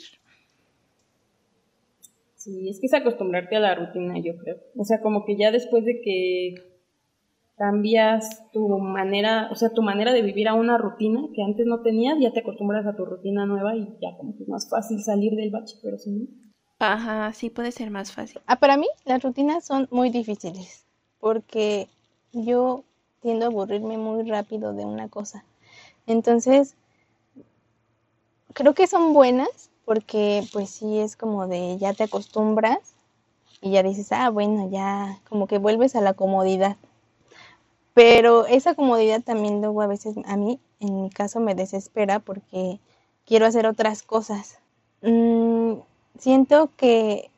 Sí, 2.36 2.70
es 2.70 2.80
que 2.80 2.88
es 2.88 2.94
acostumbrarte 2.96 3.56
a 3.56 3.60
la 3.60 3.76
rutina, 3.76 4.16
yo 4.20 4.36
creo. 4.38 4.58
O 4.76 4.84
sea, 4.84 5.02
como 5.02 5.26
que 5.26 5.38
ya 5.38 5.52
después 5.52 5.86
de 5.86 6.02
que 6.02 6.56
cambias 7.56 8.52
tu 8.52 8.68
manera, 8.80 9.50
o 9.52 9.56
sea, 9.56 9.70
tu 9.70 9.84
manera 9.84 10.14
de 10.14 10.24
vivir 10.24 10.48
a 10.48 10.56
una 10.56 10.80
rutina 10.80 11.22
que 11.36 11.44
antes 11.44 11.68
no 11.68 11.84
tenías, 11.84 12.18
ya 12.20 12.34
te 12.34 12.40
acostumbras 12.40 12.88
a 12.88 12.96
tu 12.96 13.06
rutina 13.06 13.46
nueva 13.46 13.76
y 13.76 13.86
ya 14.02 14.18
como 14.18 14.36
que 14.36 14.44
es 14.44 14.50
más 14.50 14.68
fácil 14.68 15.00
salir 15.04 15.34
del 15.34 15.52
bache, 15.52 15.76
pero 15.84 15.98
no. 16.08 16.47
Ajá, 16.80 17.34
sí 17.34 17.52
puede 17.52 17.72
ser 17.72 17.92
más 17.92 18.12
fácil. 18.12 18.42
Ah, 18.48 18.56
para 18.56 18.78
mí 18.78 18.88
las 19.06 19.22
rutinas 19.22 19.64
son 19.64 19.88
muy 19.92 20.10
difíciles 20.10 20.86
porque 21.20 21.88
yo 22.34 22.84
tiendo 23.22 23.46
a 23.46 23.50
aburrirme 23.50 23.98
muy 24.00 24.28
rápido 24.28 24.74
de 24.74 24.84
una 24.86 25.08
cosa. 25.08 25.44
Entonces, 26.08 26.76
creo 28.54 28.74
que 28.74 28.88
son 28.88 29.14
buenas 29.14 29.70
porque 29.86 30.44
pues 30.52 30.70
sí 30.70 31.00
es 31.00 31.16
como 31.16 31.48
de 31.48 31.78
ya 31.78 31.94
te 31.94 32.04
acostumbras 32.04 32.94
y 33.62 33.72
ya 33.72 33.84
dices, 33.84 34.12
ah, 34.12 34.30
bueno, 34.32 34.70
ya 34.72 35.20
como 35.30 35.48
que 35.48 35.60
vuelves 35.60 35.96
a 35.96 36.02
la 36.02 36.14
comodidad. 36.14 36.78
Pero 37.94 38.46
esa 38.46 38.76
comodidad 38.76 39.22
también 39.24 39.60
luego 39.62 39.82
a 39.82 39.88
veces 39.88 40.16
a 40.26 40.38
mí, 40.38 40.60
en 40.80 41.02
mi 41.04 41.10
caso, 41.10 41.40
me 41.40 41.56
desespera 41.56 42.20
porque 42.20 42.80
quiero 43.26 43.46
hacer 43.46 43.66
otras 43.66 44.04
cosas. 44.04 44.60
Mm, 45.02 45.74
siento 46.20 46.70
que 46.78 47.30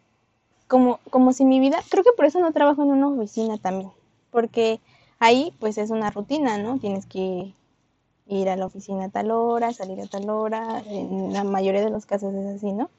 como, 0.68 1.00
como 1.10 1.34
si 1.34 1.46
mi 1.46 1.60
vida, 1.60 1.80
creo 1.90 2.04
que 2.04 2.12
por 2.16 2.26
eso 2.26 2.40
no 2.40 2.54
trabajo 2.54 2.84
en 2.84 2.92
una 2.92 3.08
oficina 3.08 3.58
también, 3.58 3.92
porque 4.32 4.80
ahí 5.20 5.54
pues 5.60 5.78
es 5.78 5.90
una 5.90 6.12
rutina, 6.12 6.58
¿no? 6.58 6.80
Tienes 6.80 7.06
que 7.06 7.54
ir 8.28 8.50
a 8.50 8.56
la 8.56 8.68
oficina 8.68 9.06
a 9.06 9.10
tal 9.10 9.32
hora, 9.32 9.74
salir 9.74 10.00
a 10.02 10.08
tal 10.08 10.30
hora, 10.30 10.84
en 10.86 11.34
la 11.34 11.44
mayoría 11.44 11.82
de 11.82 11.90
los 11.90 12.06
casos 12.06 12.34
es 12.34 12.56
así, 12.58 12.72
¿no? 12.72 12.90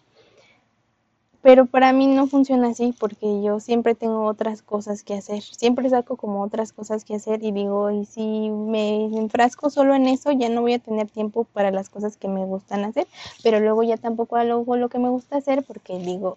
Pero 1.43 1.65
para 1.65 1.93
mí 1.93 2.07
no 2.07 2.27
funciona 2.27 2.69
así 2.69 2.95
porque 2.99 3.43
yo 3.43 3.61
siempre 3.61 3.95
tengo 3.95 4.27
otras 4.27 4.61
cosas 4.61 5.03
que 5.03 5.15
hacer. 5.15 5.43
Siempre 5.43 5.89
saco 5.89 6.17
como 6.17 6.43
otras 6.43 6.73
cosas 6.73 7.05
que 7.05 7.15
hacer 7.15 7.43
y 7.43 7.51
digo, 7.51 7.91
y 7.91 8.05
si 8.05 8.51
me 8.51 9.07
enfrasco 9.07 9.71
solo 9.71 9.95
en 9.95 10.07
eso, 10.07 10.33
ya 10.33 10.51
no 10.51 10.61
voy 10.61 10.75
a 10.75 10.79
tener 10.79 11.09
tiempo 11.09 11.45
para 11.45 11.71
las 11.71 11.89
cosas 11.89 12.19
que 12.19 12.29
me 12.29 12.45
gustan 12.45 12.85
hacer. 12.85 13.07
Pero 13.43 13.59
luego 13.59 13.83
ya 13.83 13.97
tampoco 13.97 14.37
hago 14.37 14.77
lo 14.77 14.89
que 14.91 14.99
me 14.99 15.09
gusta 15.09 15.39
hacer 15.39 15.63
porque 15.63 15.99
digo, 15.99 16.37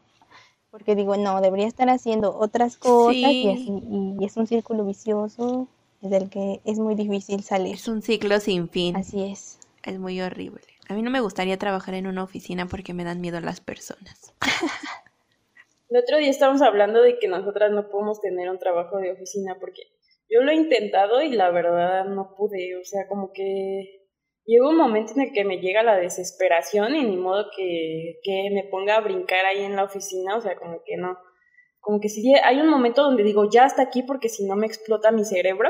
porque 0.72 0.96
digo, 0.96 1.18
no, 1.18 1.42
debería 1.42 1.68
estar 1.68 1.90
haciendo 1.90 2.38
otras 2.38 2.78
cosas 2.78 3.16
y 3.16 3.50
así, 3.50 3.84
y 4.20 4.26
es 4.26 4.38
un 4.38 4.48
círculo 4.48 4.86
vicioso 4.86 5.68
del 6.02 6.30
que 6.30 6.62
es 6.64 6.80
muy 6.80 6.96
difícil 6.96 7.44
salir. 7.44 7.76
Es 7.76 7.88
un 7.88 8.02
ciclo 8.02 8.40
sin 8.40 8.70
fin. 8.70 8.96
Así 8.96 9.24
es. 9.24 9.60
Es 9.84 10.00
muy 10.00 10.22
horrible. 10.22 10.73
A 10.90 10.94
mí 10.94 11.02
no 11.02 11.10
me 11.10 11.22
gustaría 11.22 11.58
trabajar 11.58 11.96
en 11.96 12.08
una 12.08 12.24
oficina 12.24 12.68
porque 12.68 12.94
me 12.94 13.04
dan 13.04 13.22
miedo 13.22 13.40
las 13.40 13.62
personas. 13.62 14.34
El 15.90 15.98
otro 16.00 16.18
día 16.18 16.30
estábamos 16.30 16.62
hablando 16.62 17.02
de 17.02 17.20
que 17.20 17.28
nosotras 17.28 17.72
no 17.72 17.88
podemos 17.90 18.20
tener 18.20 18.50
un 18.50 18.58
trabajo 18.58 18.98
de 18.98 19.12
oficina 19.12 19.58
porque 19.60 19.84
yo 20.30 20.42
lo 20.42 20.52
he 20.52 20.56
intentado 20.56 21.22
y 21.22 21.30
la 21.30 21.52
verdad 21.52 22.06
no 22.06 22.34
pude, 22.36 22.76
o 22.78 22.84
sea, 22.84 23.08
como 23.08 23.32
que 23.32 24.08
llega 24.46 24.68
un 24.68 24.78
momento 24.78 25.14
en 25.14 25.22
el 25.22 25.34
que 25.34 25.46
me 25.46 25.60
llega 25.60 25.84
la 25.84 25.96
desesperación 25.96 26.96
y 26.96 27.04
ni 27.04 27.18
modo 27.18 27.46
que, 27.56 28.20
que 28.24 28.50
me 28.52 28.64
ponga 28.64 28.96
a 28.96 29.02
brincar 29.02 29.46
ahí 29.46 29.64
en 29.64 29.76
la 29.76 29.84
oficina, 29.84 30.36
o 30.36 30.42
sea, 30.42 30.56
como 30.56 30.82
que 30.84 30.98
no, 30.98 31.18
como 31.80 32.00
que 32.00 32.10
si 32.10 32.34
hay 32.34 32.60
un 32.60 32.70
momento 32.70 33.04
donde 33.04 33.24
digo, 33.24 33.50
ya 33.50 33.66
hasta 33.66 33.84
aquí 33.84 34.04
porque 34.04 34.30
si 34.30 34.46
no 34.46 34.56
me 34.56 34.66
explota 34.66 35.12
mi 35.12 35.26
cerebro 35.26 35.70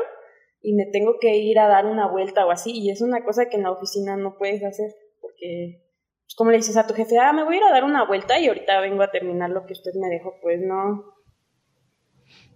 y 0.61 0.73
me 0.73 0.85
tengo 0.85 1.17
que 1.19 1.35
ir 1.35 1.59
a 1.59 1.67
dar 1.67 1.85
una 1.85 2.07
vuelta 2.07 2.45
o 2.45 2.51
así, 2.51 2.71
y 2.71 2.91
es 2.91 3.01
una 3.01 3.25
cosa 3.25 3.49
que 3.49 3.57
en 3.57 3.63
la 3.63 3.71
oficina 3.71 4.15
no 4.15 4.37
puedes 4.37 4.63
hacer, 4.63 4.95
porque, 5.43 5.81
pues, 6.25 6.35
como 6.35 6.51
le 6.51 6.57
dices 6.57 6.77
a 6.77 6.87
tu 6.87 6.93
jefe, 6.93 7.17
ah, 7.19 7.33
me 7.33 7.43
voy 7.43 7.55
a 7.55 7.57
ir 7.57 7.63
a 7.63 7.71
dar 7.71 7.83
una 7.83 8.05
vuelta 8.05 8.39
y 8.39 8.47
ahorita 8.47 8.79
vengo 8.79 9.03
a 9.03 9.11
terminar 9.11 9.49
lo 9.49 9.65
que 9.65 9.73
usted 9.73 9.91
me 9.95 10.09
dejó, 10.09 10.35
pues 10.41 10.59
no. 10.61 11.03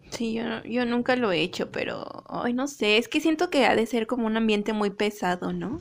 Sí, 0.09 0.33
yo, 0.33 0.63
yo 0.63 0.85
nunca 0.85 1.15
lo 1.15 1.31
he 1.31 1.41
hecho, 1.41 1.69
pero, 1.71 2.05
ay, 2.29 2.53
no 2.53 2.67
sé, 2.67 2.97
es 2.97 3.09
que 3.09 3.19
siento 3.19 3.49
que 3.49 3.65
ha 3.65 3.75
de 3.75 3.85
ser 3.85 4.07
como 4.07 4.25
un 4.25 4.37
ambiente 4.37 4.71
muy 4.71 4.89
pesado, 4.89 5.51
¿no? 5.51 5.79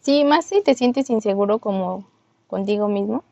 Sí, 0.00 0.24
más 0.24 0.46
si 0.46 0.62
te 0.62 0.74
sientes 0.74 1.08
inseguro 1.10 1.60
como 1.60 2.10
contigo 2.48 2.88
mismo 2.88 3.24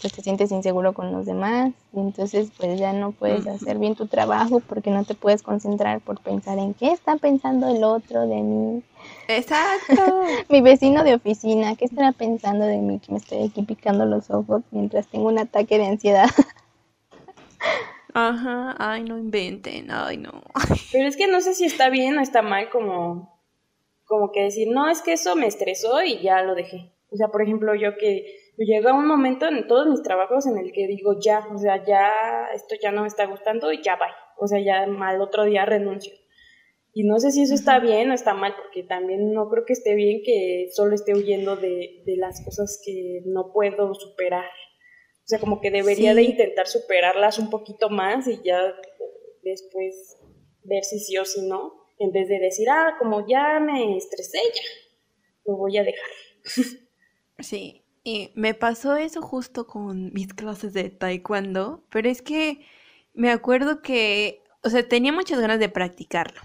pues 0.00 0.12
te 0.12 0.22
sientes 0.22 0.50
inseguro 0.50 0.92
con 0.92 1.12
los 1.12 1.26
demás 1.26 1.72
y 1.92 2.00
entonces 2.00 2.50
pues 2.58 2.78
ya 2.78 2.92
no 2.92 3.12
puedes 3.12 3.46
hacer 3.46 3.78
bien 3.78 3.94
tu 3.94 4.06
trabajo 4.06 4.60
porque 4.60 4.90
no 4.90 5.04
te 5.04 5.14
puedes 5.14 5.42
concentrar 5.42 6.00
por 6.00 6.20
pensar 6.20 6.58
en 6.58 6.74
qué 6.74 6.92
está 6.92 7.16
pensando 7.16 7.68
el 7.68 7.82
otro 7.82 8.26
de 8.26 8.42
mí. 8.42 8.82
Exacto. 9.28 10.22
Mi 10.50 10.60
vecino 10.60 11.04
de 11.04 11.14
oficina, 11.14 11.74
¿qué 11.76 11.86
estará 11.86 12.12
pensando 12.12 12.66
de 12.66 12.78
mí 12.78 12.98
que 12.98 13.12
me 13.12 13.18
estoy 13.18 13.44
aquí 13.44 13.62
picando 13.62 14.04
los 14.04 14.30
ojos 14.30 14.62
mientras 14.70 15.06
tengo 15.06 15.28
un 15.28 15.38
ataque 15.38 15.78
de 15.78 15.86
ansiedad? 15.86 16.28
Ajá, 18.14 18.74
ay, 18.78 19.04
no 19.04 19.16
inventen, 19.16 19.90
ay, 19.90 20.18
no. 20.18 20.42
Pero 20.92 21.08
es 21.08 21.16
que 21.16 21.28
no 21.28 21.40
sé 21.40 21.54
si 21.54 21.64
está 21.64 21.88
bien 21.88 22.18
o 22.18 22.20
está 22.20 22.42
mal 22.42 22.68
como, 22.68 23.40
como 24.04 24.32
que 24.32 24.42
decir, 24.42 24.68
no, 24.70 24.90
es 24.90 25.00
que 25.00 25.14
eso 25.14 25.34
me 25.34 25.46
estresó 25.46 26.02
y 26.02 26.20
ya 26.20 26.42
lo 26.42 26.54
dejé. 26.54 26.92
O 27.10 27.16
sea, 27.16 27.28
por 27.28 27.42
ejemplo, 27.42 27.74
yo 27.74 27.96
que 27.96 28.41
llega 28.56 28.94
un 28.94 29.06
momento 29.06 29.46
en 29.46 29.66
todos 29.66 29.86
mis 29.86 30.02
trabajos 30.02 30.46
en 30.46 30.58
el 30.58 30.72
que 30.72 30.86
digo, 30.86 31.18
ya, 31.20 31.46
o 31.52 31.58
sea, 31.58 31.84
ya 31.84 32.10
esto 32.54 32.74
ya 32.80 32.92
no 32.92 33.02
me 33.02 33.08
está 33.08 33.26
gustando 33.26 33.72
y 33.72 33.82
ya 33.82 33.96
va. 33.96 34.08
O 34.38 34.46
sea, 34.46 34.60
ya 34.60 34.82
al 34.82 35.20
otro 35.20 35.44
día 35.44 35.64
renuncio. 35.64 36.12
Y 36.94 37.04
no 37.04 37.18
sé 37.18 37.30
si 37.30 37.42
eso 37.42 37.54
está 37.54 37.78
bien 37.78 38.10
o 38.10 38.14
está 38.14 38.34
mal, 38.34 38.54
porque 38.54 38.82
también 38.82 39.32
no 39.32 39.48
creo 39.48 39.64
que 39.64 39.72
esté 39.72 39.94
bien 39.94 40.20
que 40.24 40.68
solo 40.72 40.94
esté 40.94 41.14
huyendo 41.14 41.56
de, 41.56 42.02
de 42.04 42.16
las 42.16 42.44
cosas 42.44 42.82
que 42.84 43.22
no 43.24 43.50
puedo 43.52 43.94
superar. 43.94 44.44
O 44.44 45.26
sea, 45.26 45.38
como 45.38 45.60
que 45.60 45.70
debería 45.70 46.14
de 46.14 46.22
intentar 46.22 46.66
superarlas 46.66 47.38
un 47.38 47.48
poquito 47.48 47.88
más 47.88 48.26
y 48.26 48.42
ya 48.42 48.74
después 49.42 50.18
ver 50.64 50.84
si 50.84 50.98
sí 50.98 51.16
o 51.16 51.24
si 51.24 51.48
no, 51.48 51.72
en 51.98 52.12
vez 52.12 52.28
de 52.28 52.38
decir, 52.38 52.68
ah, 52.68 52.96
como 52.98 53.26
ya 53.26 53.58
me 53.60 53.96
estresé, 53.96 54.38
ya, 54.54 54.62
lo 55.46 55.56
voy 55.56 55.78
a 55.78 55.84
dejar. 55.84 56.10
Sí, 57.38 57.81
y 58.04 58.32
me 58.34 58.54
pasó 58.54 58.96
eso 58.96 59.22
justo 59.22 59.66
con 59.66 60.12
mis 60.12 60.34
clases 60.34 60.72
de 60.72 60.90
taekwondo, 60.90 61.84
pero 61.90 62.08
es 62.08 62.22
que 62.22 62.66
me 63.14 63.30
acuerdo 63.30 63.82
que, 63.82 64.42
o 64.62 64.70
sea, 64.70 64.88
tenía 64.88 65.12
muchas 65.12 65.40
ganas 65.40 65.58
de 65.60 65.68
practicarlo. 65.68 66.40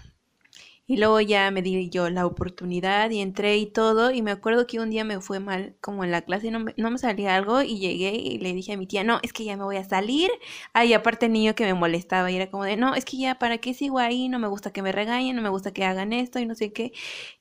Y 0.88 0.96
luego 0.96 1.20
ya 1.20 1.50
me 1.52 1.62
di 1.62 1.90
yo 1.90 2.08
la 2.10 2.26
oportunidad 2.26 3.10
y 3.10 3.20
entré 3.20 3.58
y 3.58 3.66
todo. 3.66 4.10
Y 4.10 4.22
me 4.22 4.30
acuerdo 4.32 4.66
que 4.66 4.80
un 4.80 4.90
día 4.90 5.04
me 5.04 5.20
fue 5.20 5.38
mal 5.38 5.76
como 5.80 6.02
en 6.02 6.10
la 6.10 6.22
clase 6.22 6.50
no 6.50 6.60
me, 6.60 6.74
no 6.78 6.90
me 6.90 6.98
salía 6.98 7.36
algo. 7.36 7.62
Y 7.62 7.78
llegué 7.78 8.14
y 8.16 8.38
le 8.38 8.54
dije 8.54 8.72
a 8.72 8.76
mi 8.78 8.86
tía, 8.86 9.04
no, 9.04 9.20
es 9.22 9.32
que 9.34 9.44
ya 9.44 9.56
me 9.56 9.64
voy 9.64 9.76
a 9.76 9.84
salir. 9.84 10.30
Ay, 10.72 10.94
aparte 10.94 11.26
el 11.26 11.32
niño 11.32 11.54
que 11.54 11.64
me 11.64 11.74
molestaba 11.74 12.30
y 12.30 12.36
era 12.36 12.50
como 12.50 12.64
de, 12.64 12.76
no, 12.76 12.94
es 12.94 13.04
que 13.04 13.18
ya, 13.18 13.38
¿para 13.38 13.58
qué 13.58 13.74
sigo 13.74 13.98
ahí? 13.98 14.28
No 14.30 14.38
me 14.38 14.48
gusta 14.48 14.72
que 14.72 14.82
me 14.82 14.90
regañen, 14.92 15.36
no 15.36 15.42
me 15.42 15.50
gusta 15.50 15.72
que 15.72 15.84
hagan 15.84 16.12
esto 16.12 16.38
y 16.38 16.46
no 16.46 16.54
sé 16.54 16.72
qué. 16.72 16.92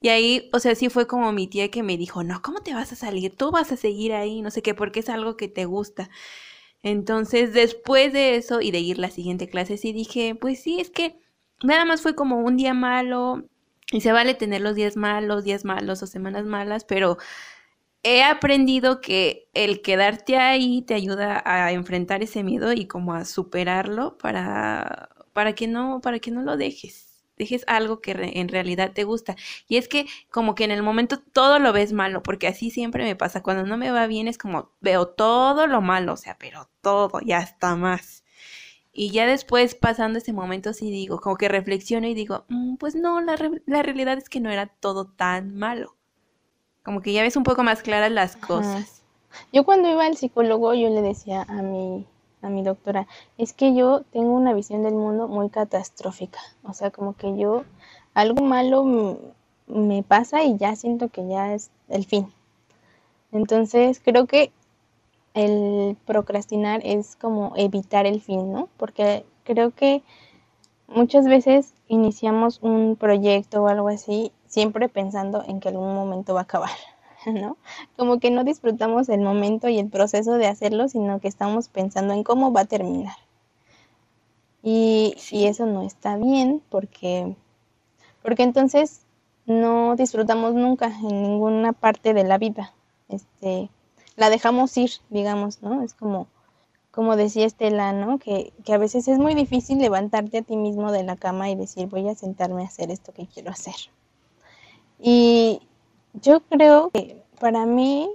Y 0.01 0.09
ahí, 0.09 0.49
o 0.53 0.59
sea, 0.59 0.75
sí 0.75 0.89
fue 0.89 1.07
como 1.07 1.31
mi 1.31 1.47
tía 1.47 1.71
que 1.71 1.83
me 1.83 1.97
dijo, 1.97 2.23
no, 2.23 2.41
¿cómo 2.41 2.61
te 2.61 2.73
vas 2.73 2.91
a 2.91 2.95
salir? 2.95 3.35
Tú 3.35 3.51
vas 3.51 3.71
a 3.71 3.77
seguir 3.77 4.13
ahí, 4.13 4.41
no 4.41 4.51
sé 4.51 4.61
qué, 4.61 4.73
porque 4.75 4.99
es 5.01 5.09
algo 5.09 5.37
que 5.37 5.47
te 5.47 5.65
gusta. 5.65 6.09
Entonces, 6.83 7.53
después 7.53 8.13
de 8.13 8.35
eso 8.35 8.61
y 8.61 8.71
de 8.71 8.79
ir 8.79 8.97
la 8.99 9.09
siguiente 9.09 9.49
clase, 9.49 9.77
sí 9.77 9.93
dije, 9.93 10.35
pues 10.35 10.61
sí, 10.61 10.79
es 10.79 10.89
que 10.89 11.19
nada 11.63 11.85
más 11.85 12.01
fue 12.01 12.15
como 12.15 12.39
un 12.39 12.57
día 12.57 12.73
malo 12.73 13.43
y 13.91 14.01
se 14.01 14.11
vale 14.11 14.33
tener 14.33 14.61
los 14.61 14.75
días 14.75 14.97
malos, 14.97 15.43
días 15.43 15.65
malos 15.65 16.03
o 16.03 16.07
semanas 16.07 16.45
malas, 16.45 16.83
pero 16.85 17.17
he 18.03 18.23
aprendido 18.23 19.01
que 19.01 19.49
el 19.53 19.81
quedarte 19.81 20.37
ahí 20.37 20.81
te 20.83 20.93
ayuda 20.93 21.41
a 21.45 21.71
enfrentar 21.71 22.23
ese 22.23 22.43
miedo 22.43 22.73
y 22.73 22.87
como 22.87 23.13
a 23.13 23.25
superarlo 23.25 24.17
para, 24.17 25.09
para 25.33 25.53
que 25.53 25.67
no, 25.67 26.01
para 26.01 26.19
que 26.19 26.31
no 26.31 26.41
lo 26.41 26.57
dejes. 26.57 27.05
Dejes 27.37 27.63
algo 27.67 28.01
que 28.01 28.11
en 28.11 28.47
realidad 28.49 28.93
te 28.93 29.03
gusta. 29.03 29.35
Y 29.67 29.77
es 29.77 29.87
que 29.87 30.07
como 30.31 30.55
que 30.55 30.63
en 30.63 30.71
el 30.71 30.81
momento 30.83 31.19
todo 31.19 31.59
lo 31.59 31.71
ves 31.73 31.93
malo, 31.93 32.23
porque 32.23 32.47
así 32.47 32.71
siempre 32.71 33.03
me 33.03 33.15
pasa. 33.15 33.43
Cuando 33.43 33.63
no 33.65 33.77
me 33.77 33.91
va 33.91 34.07
bien 34.07 34.27
es 34.27 34.37
como 34.39 34.71
veo 34.81 35.07
todo 35.07 35.67
lo 35.67 35.81
malo, 35.81 36.13
o 36.13 36.17
sea, 36.17 36.37
pero 36.39 36.69
todo, 36.81 37.19
ya 37.21 37.39
está 37.39 37.75
más. 37.75 38.23
Y 38.99 39.11
ya 39.11 39.27
después, 39.27 39.75
pasando 39.75 40.17
ese 40.17 40.33
momento, 40.33 40.73
sí 40.73 40.89
digo, 40.89 41.21
como 41.21 41.35
que 41.35 41.47
reflexiono 41.47 42.07
y 42.07 42.15
digo, 42.15 42.45
mm, 42.49 42.77
pues 42.77 42.95
no, 42.95 43.21
la, 43.21 43.37
la, 43.67 43.83
realidad 43.83 44.17
es 44.17 44.27
que 44.27 44.39
no 44.39 44.49
era 44.49 44.65
todo 44.65 45.05
tan 45.05 45.53
malo. 45.55 45.93
Como 46.81 47.01
que 47.03 47.13
ya 47.13 47.21
ves 47.21 47.35
un 47.35 47.43
poco 47.43 47.61
más 47.61 47.83
claras 47.83 48.11
las 48.11 48.35
cosas. 48.35 49.03
Yo 49.53 49.65
cuando 49.65 49.87
iba 49.87 50.03
al 50.03 50.17
psicólogo, 50.17 50.73
yo 50.73 50.89
le 50.89 51.03
decía 51.03 51.45
a 51.47 51.61
mi, 51.61 52.07
a 52.41 52.49
mi 52.49 52.63
doctora, 52.63 53.05
es 53.37 53.53
que 53.53 53.75
yo 53.75 54.01
tengo 54.11 54.31
una 54.33 54.55
visión 54.55 54.81
del 54.81 54.95
mundo 54.95 55.27
muy 55.27 55.51
catastrófica. 55.51 56.39
O 56.63 56.73
sea, 56.73 56.89
como 56.89 57.15
que 57.15 57.37
yo, 57.37 57.65
algo 58.15 58.41
malo 58.41 58.83
me 59.67 60.01
pasa 60.01 60.43
y 60.43 60.57
ya 60.57 60.75
siento 60.75 61.09
que 61.09 61.27
ya 61.27 61.53
es 61.53 61.69
el 61.87 62.03
fin. 62.05 62.33
Entonces, 63.31 64.01
creo 64.03 64.25
que 64.25 64.51
el 65.37 65.97
procrastinar 66.05 66.81
es 66.83 67.15
como 67.15 67.53
evitar 67.57 68.05
el 68.05 68.21
fin, 68.21 68.51
¿no? 68.51 68.69
Porque 68.77 69.25
creo 69.43 69.71
que 69.71 70.03
muchas 70.87 71.25
veces 71.27 71.73
iniciamos 71.87 72.59
un 72.61 72.97
proyecto 72.97 73.63
o 73.63 73.67
algo 73.69 73.89
así 73.89 74.31
siempre 74.47 74.89
pensando 74.89 75.43
en 75.47 75.59
que 75.59 75.69
algún 75.69 75.93
momento 75.95 76.33
va 76.33 76.41
a 76.41 76.43
acabar, 76.43 76.71
¿no? 77.27 77.57
Como 77.97 78.19
que 78.19 78.31
no 78.31 78.43
disfrutamos 78.43 79.09
el 79.09 79.21
momento 79.21 79.69
y 79.69 79.79
el 79.79 79.89
proceso 79.89 80.33
de 80.33 80.47
hacerlo, 80.47 80.89
sino 80.89 81.19
que 81.21 81.27
estamos 81.29 81.69
pensando 81.69 82.13
en 82.13 82.23
cómo 82.23 82.53
va 82.53 82.61
a 82.61 82.65
terminar. 82.65 83.15
Y 84.61 85.15
Y, 85.31 85.37
y 85.37 85.45
eso 85.47 85.65
no 85.65 85.81
está 85.83 86.17
bien 86.17 86.61
porque, 86.69 87.35
porque 88.23 88.43
entonces 88.43 89.05
no 89.45 89.95
disfrutamos 89.95 90.53
nunca 90.55 90.87
en 90.87 91.23
ninguna 91.23 91.73
parte 91.73 92.13
de 92.13 92.23
la 92.25 92.37
vida. 92.37 92.73
Este, 93.09 93.69
la 94.17 94.29
dejamos 94.29 94.75
ir, 94.77 94.91
digamos, 95.09 95.61
¿no? 95.61 95.83
Es 95.83 95.93
como, 95.93 96.27
como 96.91 97.15
decía 97.15 97.45
Estela, 97.45 97.93
¿no? 97.93 98.17
Que, 98.17 98.51
que 98.65 98.73
a 98.73 98.77
veces 98.77 99.07
es 99.07 99.19
muy 99.19 99.35
difícil 99.35 99.77
levantarte 99.77 100.39
a 100.39 100.41
ti 100.41 100.57
mismo 100.57 100.91
de 100.91 101.03
la 101.03 101.15
cama 101.15 101.49
y 101.49 101.55
decir, 101.55 101.87
voy 101.87 102.09
a 102.09 102.15
sentarme 102.15 102.63
a 102.63 102.67
hacer 102.67 102.91
esto 102.91 103.13
que 103.13 103.27
quiero 103.27 103.51
hacer. 103.51 103.75
Y 104.99 105.61
yo 106.13 106.41
creo 106.41 106.89
que 106.89 107.23
para 107.39 107.65
mí, 107.65 108.09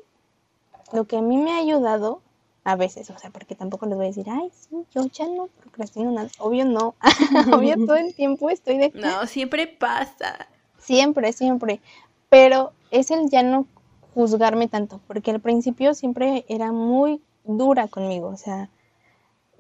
lo 0.93 1.05
que 1.05 1.17
a 1.17 1.23
mí 1.23 1.37
me 1.37 1.53
ha 1.53 1.59
ayudado, 1.59 2.21
a 2.65 2.77
veces, 2.77 3.09
o 3.11 3.19
sea, 3.19 3.31
porque 3.31 3.55
tampoco 3.55 3.87
les 3.87 3.97
voy 3.97 4.07
a 4.07 4.09
decir, 4.09 4.27
ay, 4.29 4.51
sí, 4.53 4.85
yo 4.93 5.07
ya 5.07 5.27
no 5.27 5.49
procrastino 5.61 6.11
nada. 6.11 6.29
Obvio 6.39 6.65
no, 6.65 6.95
obvio 7.53 7.77
todo 7.77 7.97
el 7.97 8.15
tiempo 8.15 8.51
estoy 8.51 8.79
de... 8.79 8.91
No, 8.95 9.27
siempre 9.27 9.69
pasa. 9.69 10.49
Siempre, 10.79 11.33
siempre. 11.33 11.81
Pero 12.29 12.73
es 12.91 13.11
el 13.11 13.31
ya 13.31 13.43
no 13.43 13.67
juzgarme 14.15 14.69
tanto, 14.69 15.01
porque 15.07 15.31
al 15.31 15.41
principio 15.41 15.95
siempre 15.95 16.45
era 16.49 16.73
muy 16.73 17.21
dura 17.45 17.89
conmigo. 17.89 18.29
O 18.29 18.37
sea, 18.37 18.71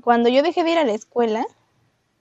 cuando 0.02 0.28
yo 0.28 0.42
dejé 0.42 0.64
de 0.64 0.72
ir 0.72 0.78
a 0.78 0.84
la 0.84 0.92
escuela, 0.92 1.46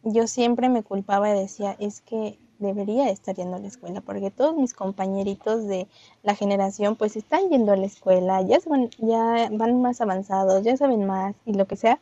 yo 0.03 0.27
siempre 0.27 0.69
me 0.69 0.83
culpaba 0.83 1.29
y 1.29 1.39
decía, 1.39 1.75
es 1.79 2.01
que 2.01 2.37
debería 2.59 3.09
estar 3.09 3.35
yendo 3.35 3.57
a 3.57 3.59
la 3.59 3.67
escuela, 3.67 4.01
porque 4.01 4.31
todos 4.31 4.55
mis 4.55 4.73
compañeritos 4.73 5.67
de 5.67 5.87
la 6.23 6.35
generación 6.35 6.95
pues 6.95 7.15
están 7.15 7.49
yendo 7.49 7.71
a 7.71 7.75
la 7.75 7.87
escuela, 7.87 8.41
ya, 8.43 8.59
van, 8.67 8.89
ya 8.99 9.49
van 9.51 9.81
más 9.81 9.99
avanzados, 9.99 10.63
ya 10.63 10.77
saben 10.77 11.05
más 11.05 11.35
y 11.45 11.53
lo 11.53 11.65
que 11.65 11.75
sea. 11.75 11.99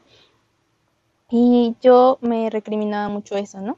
Y 1.29 1.75
yo 1.81 2.17
me 2.21 2.49
recriminaba 2.49 3.07
mucho 3.09 3.35
eso, 3.37 3.61
¿no? 3.61 3.77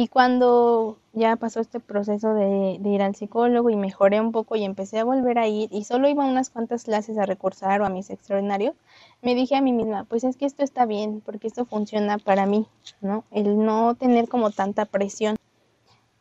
Y 0.00 0.06
cuando 0.06 0.96
ya 1.12 1.34
pasó 1.34 1.58
este 1.58 1.80
proceso 1.80 2.32
de, 2.32 2.78
ir 2.84 3.02
al 3.02 3.16
psicólogo 3.16 3.68
y 3.68 3.74
mejoré 3.74 4.20
un 4.20 4.30
poco 4.30 4.54
y 4.54 4.62
empecé 4.62 5.00
a 5.00 5.04
volver 5.04 5.40
a 5.40 5.48
ir 5.48 5.70
y 5.72 5.82
solo 5.82 6.08
iba 6.08 6.24
unas 6.24 6.50
cuantas 6.50 6.84
clases 6.84 7.18
a 7.18 7.26
recursar 7.26 7.80
o 7.80 7.84
a 7.84 7.88
mis 7.88 8.08
extraordinarios, 8.08 8.76
me 9.22 9.34
dije 9.34 9.56
a 9.56 9.60
mí 9.60 9.72
misma, 9.72 10.04
pues 10.04 10.22
es 10.22 10.36
que 10.36 10.46
esto 10.46 10.62
está 10.62 10.86
bien, 10.86 11.20
porque 11.26 11.48
esto 11.48 11.64
funciona 11.64 12.18
para 12.18 12.46
mí, 12.46 12.64
¿no? 13.00 13.24
El 13.32 13.58
no 13.58 13.96
tener 13.96 14.28
como 14.28 14.52
tanta 14.52 14.84
presión. 14.84 15.34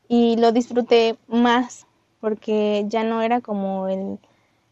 Y 0.07 0.37
lo 0.37 0.51
disfruté 0.51 1.19
más, 1.27 1.85
porque 2.19 2.83
ya 2.87 3.03
no 3.03 3.21
era 3.21 3.41
como 3.41 3.89
el, 3.89 4.17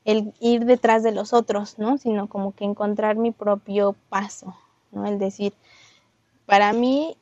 el 0.06 0.34
ir 0.40 0.66
detrás 0.66 1.04
de 1.04 1.12
los 1.12 1.32
otros, 1.32 1.78
¿no? 1.78 2.00
Sino 2.00 2.28
como 2.28 2.54
que 2.54 2.66
encontrar 2.66 3.18
mi 3.18 3.30
propio 3.30 3.96
paso, 4.10 4.56
¿no? 4.92 5.06
El 5.06 5.20
decir, 5.20 5.54
para 6.48 6.74
mí 6.74 7.16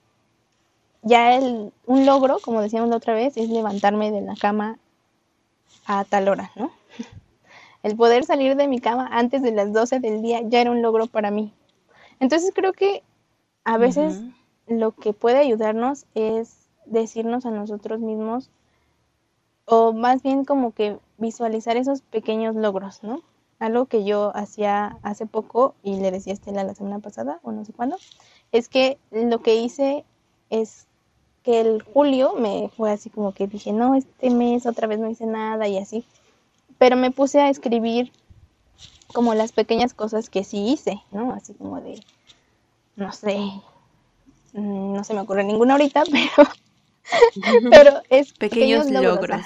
ya 1.04 1.36
el, 1.36 1.72
un 1.86 2.06
logro, 2.06 2.40
como 2.40 2.62
decíamos 2.62 2.90
la 2.90 2.96
otra 2.96 3.14
vez, 3.14 3.38
es 3.38 3.50
levantarme 3.50 4.12
de 4.12 4.22
la 4.22 4.36
cama 4.36 4.80
a 5.86 6.04
tal 6.06 6.28
hora, 6.30 6.52
¿no? 6.56 6.72
El 7.84 7.98
poder 7.98 8.24
salir 8.24 8.56
de 8.56 8.70
mi 8.70 8.80
cama 8.80 9.10
antes 9.12 9.42
de 9.42 9.52
las 9.52 9.74
12 9.74 10.00
del 10.00 10.22
día 10.22 10.40
ya 10.42 10.62
era 10.62 10.72
un 10.72 10.82
logro 10.82 11.08
para 11.08 11.32
mí. 11.32 11.54
Entonces 12.22 12.54
creo 12.56 12.72
que 12.72 13.04
a 13.66 13.78
veces 13.78 14.22
lo 14.68 14.94
que 14.94 15.12
puede 15.12 15.40
ayudarnos 15.40 16.06
es 16.16 16.70
decirnos 16.86 17.46
a 17.46 17.52
nosotros 17.52 18.00
mismos, 18.00 18.50
o 19.66 19.92
más 19.92 20.24
bien 20.24 20.46
como 20.46 20.72
que 20.72 20.98
visualizar 21.18 21.76
esos 21.76 22.02
pequeños 22.02 22.56
logros, 22.56 23.04
¿no? 23.04 23.22
Algo 23.60 23.86
que 23.86 24.06
yo 24.06 24.32
hacía 24.36 24.98
hace 25.04 25.26
poco 25.26 25.76
y 25.84 25.98
le 26.00 26.12
decía 26.12 26.32
a 26.32 26.36
Estela 26.36 26.64
la 26.64 26.76
semana 26.76 27.00
pasada, 27.00 27.40
o 27.44 27.52
no 27.52 27.66
sé 27.66 27.74
cuándo, 27.74 27.98
es 28.54 28.70
que 28.70 28.98
lo 29.12 29.42
que 29.42 29.56
hice 29.56 30.06
es 30.50 30.88
que 31.44 31.60
el 31.60 31.82
julio 31.82 32.34
me 32.36 32.70
fue 32.76 32.92
así 32.92 33.10
como 33.10 33.34
que 33.34 33.48
dije, 33.48 33.74
no, 33.74 33.96
este 33.96 34.30
mes 34.30 34.66
otra 34.66 34.88
vez 34.88 35.00
no 35.00 35.10
hice 35.10 35.26
nada 35.26 35.68
y 35.68 35.78
así. 35.78 36.06
Pero 36.78 36.96
me 36.96 37.12
puse 37.12 37.42
a 37.42 37.50
escribir 37.50 38.12
como 39.14 39.34
las 39.36 39.52
pequeñas 39.52 39.94
cosas 39.94 40.30
que 40.30 40.44
sí 40.44 40.70
hice, 40.70 41.02
¿no? 41.12 41.34
Así 41.34 41.54
como 41.54 41.82
de, 41.82 42.02
no 42.96 43.12
sé, 43.12 43.38
mm, 44.54 44.94
no 44.94 45.04
se 45.04 45.14
me 45.14 45.22
ocurre 45.22 45.44
ninguna 45.44 45.74
ahorita, 45.74 46.04
pero, 46.12 46.50
pero 47.70 48.02
es 48.10 48.34
pequeños, 48.34 48.90
logros. 48.90 49.46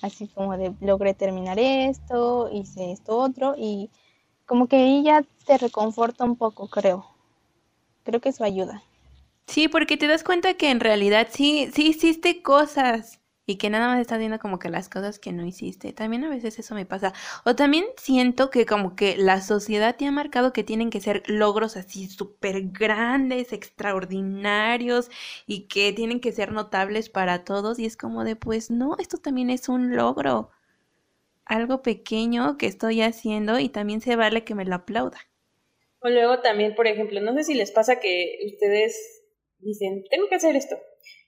así 0.00 0.28
como 0.28 0.56
de, 0.56 0.72
logré 0.80 1.14
terminar 1.14 1.58
esto, 1.58 2.48
hice 2.52 2.92
esto 2.92 3.18
otro 3.18 3.54
y 3.56 3.90
como 4.46 4.66
que 4.66 4.76
ahí 4.76 5.02
ya 5.02 5.24
te 5.46 5.58
reconforta 5.58 6.24
un 6.24 6.36
poco, 6.36 6.68
creo. 6.68 7.06
Creo 8.04 8.20
que 8.20 8.30
eso 8.30 8.44
ayuda. 8.44 8.82
Sí, 9.46 9.68
porque 9.68 9.96
te 9.96 10.06
das 10.06 10.24
cuenta 10.24 10.54
que 10.54 10.70
en 10.70 10.80
realidad 10.80 11.28
sí, 11.30 11.70
sí 11.74 11.88
hiciste 11.88 12.42
cosas 12.42 13.20
y 13.44 13.56
que 13.56 13.70
nada 13.70 13.88
más 13.88 14.00
estás 14.00 14.18
viendo 14.18 14.38
como 14.38 14.58
que 14.58 14.70
las 14.70 14.88
cosas 14.88 15.18
que 15.18 15.32
no 15.32 15.44
hiciste. 15.44 15.92
También 15.92 16.24
a 16.24 16.30
veces 16.30 16.58
eso 16.58 16.74
me 16.74 16.86
pasa. 16.86 17.12
O 17.44 17.54
también 17.56 17.84
siento 17.96 18.50
que 18.50 18.66
como 18.66 18.94
que 18.96 19.16
la 19.16 19.40
sociedad 19.40 19.96
te 19.96 20.06
ha 20.06 20.12
marcado 20.12 20.52
que 20.52 20.64
tienen 20.64 20.90
que 20.90 21.00
ser 21.00 21.22
logros 21.26 21.76
así 21.76 22.08
súper 22.08 22.70
grandes, 22.70 23.52
extraordinarios 23.52 25.10
y 25.46 25.66
que 25.66 25.92
tienen 25.92 26.20
que 26.20 26.32
ser 26.32 26.52
notables 26.52 27.08
para 27.10 27.44
todos. 27.44 27.78
Y 27.78 27.84
es 27.86 27.96
como 27.96 28.24
de, 28.24 28.36
pues 28.36 28.70
no, 28.70 28.96
esto 28.98 29.18
también 29.18 29.50
es 29.50 29.68
un 29.68 29.96
logro. 29.96 30.50
Algo 31.44 31.82
pequeño 31.82 32.58
que 32.58 32.66
estoy 32.66 33.02
haciendo 33.02 33.58
y 33.60 33.68
también 33.68 34.00
se 34.00 34.16
vale 34.16 34.44
que 34.44 34.54
me 34.56 34.64
lo 34.64 34.74
aplauda. 34.76 35.18
O 36.00 36.08
luego 36.10 36.40
también, 36.40 36.74
por 36.74 36.86
ejemplo, 36.86 37.20
no 37.20 37.32
sé 37.34 37.44
si 37.44 37.54
les 37.54 37.70
pasa 37.70 37.98
que 37.98 38.38
ustedes 38.44 39.21
dicen, 39.62 40.04
tengo 40.10 40.28
que 40.28 40.36
hacer 40.36 40.56
esto. 40.56 40.76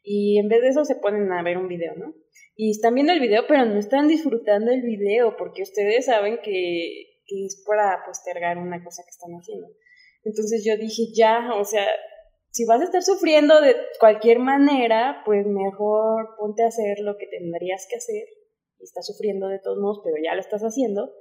Y 0.03 0.39
en 0.39 0.49
vez 0.49 0.61
de 0.61 0.69
eso 0.69 0.85
se 0.85 0.97
ponen 0.97 1.33
a 1.33 1.43
ver 1.43 1.57
un 1.57 1.69
video, 1.69 1.95
¿no? 1.97 2.15
Y 2.57 2.71
están 2.71 2.95
viendo 2.95 3.13
el 3.13 3.21
video, 3.21 3.45
pero 3.49 3.65
no 3.65 3.79
están 3.79 4.07
disfrutando 4.07 4.71
el 4.71 4.83
video 4.83 5.37
porque 5.37 5.63
ustedes 5.63 6.07
saben 6.07 6.39
que, 6.43 7.21
que 7.27 7.47
es 7.47 7.65
para 7.67 8.05
postergar 8.07 8.59
una 8.59 8.83
cosa 8.85 9.03
que 9.03 9.11
están 9.11 9.33
haciendo. 9.33 9.69
Entonces 10.25 10.65
yo 10.65 10.77
dije, 10.77 11.05
ya, 11.15 11.51
o 11.55 11.65
sea, 11.65 11.87
si 12.51 12.65
vas 12.67 12.81
a 12.81 12.85
estar 12.85 13.03
sufriendo 13.03 13.61
de 13.61 13.75
cualquier 13.99 14.39
manera, 14.39 15.23
pues 15.25 15.47
mejor 15.47 16.37
ponte 16.39 16.63
a 16.63 16.69
hacer 16.69 17.01
lo 17.01 17.17
que 17.17 17.27
tendrías 17.27 17.87
que 17.91 17.97
hacer. 17.97 18.25
Estás 18.79 19.07
sufriendo 19.07 19.49
de 19.49 19.59
todos 19.59 19.79
modos, 19.79 20.01
pero 20.05 20.17
ya 20.23 20.35
lo 20.35 20.41
estás 20.41 20.63
haciendo. 20.63 21.13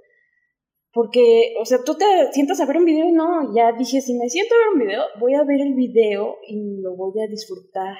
Porque, 0.93 1.55
o 1.59 1.65
sea, 1.65 1.79
tú 1.83 1.95
te 1.95 2.05
sientas 2.31 2.61
a 2.61 2.67
ver 2.67 2.77
un 2.77 2.85
video 2.85 3.05
y 3.05 3.11
no, 3.11 3.53
ya 3.55 3.71
dije, 3.71 3.99
si 3.99 4.13
me 4.13 4.29
siento 4.29 4.53
a 4.53 4.57
ver 4.59 4.67
un 4.73 4.79
video, 4.79 5.01
voy 5.19 5.33
a 5.33 5.43
ver 5.43 5.59
el 5.59 5.73
video 5.73 6.37
y 6.47 6.81
lo 6.81 6.95
voy 6.95 7.19
a 7.19 7.27
disfrutar. 7.27 7.97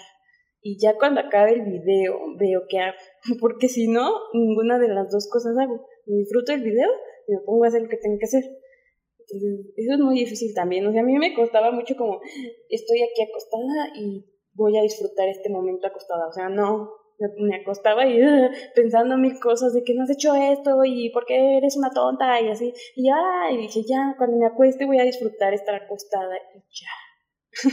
Y 0.62 0.78
ya 0.80 0.96
cuando 0.98 1.20
acabe 1.20 1.54
el 1.54 1.64
video, 1.64 2.20
veo 2.38 2.62
qué 2.70 2.80
hago. 2.80 2.98
Porque 3.42 3.68
si 3.68 3.88
no, 3.88 4.12
ninguna 4.34 4.78
de 4.78 4.90
las 4.90 5.10
dos 5.10 5.28
cosas 5.30 5.58
hago. 5.58 5.88
Disfruto 6.06 6.54
el 6.54 6.62
video 6.62 6.90
y 7.28 7.34
me 7.34 7.42
pongo 7.44 7.64
a 7.64 7.68
hacer 7.70 7.82
lo 7.82 7.90
que 7.90 7.98
tengo 7.98 8.18
que 8.20 8.26
hacer. 8.26 8.44
Entonces, 9.20 9.74
eso 9.76 9.94
es 9.94 10.00
muy 10.00 10.20
difícil 10.20 10.54
también. 10.54 10.86
O 10.86 10.92
sea, 10.92 11.02
a 11.02 11.06
mí 11.06 11.18
me 11.18 11.34
costaba 11.34 11.72
mucho 11.72 11.96
como, 11.96 12.22
estoy 12.70 13.02
aquí 13.02 13.24
acostada 13.24 13.92
y 13.96 14.24
voy 14.54 14.78
a 14.78 14.84
disfrutar 14.84 15.28
este 15.30 15.50
momento 15.50 15.88
acostada. 15.88 16.28
O 16.28 16.32
sea, 16.32 16.50
no, 16.50 16.92
me, 17.20 17.56
acostaba 17.56 18.06
y 18.06 18.20
pensando 18.76 19.18
mil 19.18 19.40
cosas 19.40 19.74
de 19.74 19.84
que 19.84 19.94
no 19.94 20.04
has 20.04 20.10
hecho 20.10 20.34
esto 20.36 20.84
y 20.86 21.10
por 21.12 21.26
qué 21.26 21.58
eres 21.58 21.78
una 21.78 21.92
tonta 21.92 22.40
y 22.42 22.50
así. 22.50 22.74
Y 22.96 23.08
ya, 23.08 23.52
y 23.52 23.58
dije, 23.58 23.84
ya, 23.88 24.16
cuando 24.18 24.38
me 24.38 24.46
acueste 24.46 24.86
voy 24.86 25.00
a 25.00 25.04
disfrutar 25.04 25.54
estar 25.54 25.76
acostada 25.76 26.36
y 26.56 26.60
ya. 26.60 27.72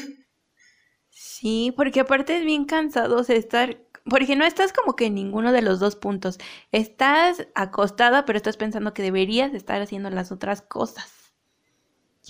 Sí, 1.09 1.73
porque 1.77 2.01
aparte 2.01 2.37
es 2.37 2.45
bien 2.45 2.65
cansado 2.65 3.21
estar, 3.21 3.77
porque 4.09 4.37
no 4.37 4.45
estás 4.45 4.73
como 4.73 4.95
que 4.97 5.07
en 5.07 5.15
ninguno 5.15 5.53
de 5.53 5.63
los 5.63 5.81
dos 5.81 5.97
puntos. 5.97 6.39
Estás 6.73 7.47
acostada, 7.55 8.25
pero 8.25 8.37
estás 8.37 8.57
pensando 8.57 8.95
que 8.95 9.03
deberías 9.03 9.55
estar 9.55 9.81
haciendo 9.81 10.11
las 10.11 10.33
otras 10.33 10.63
cosas 10.63 11.20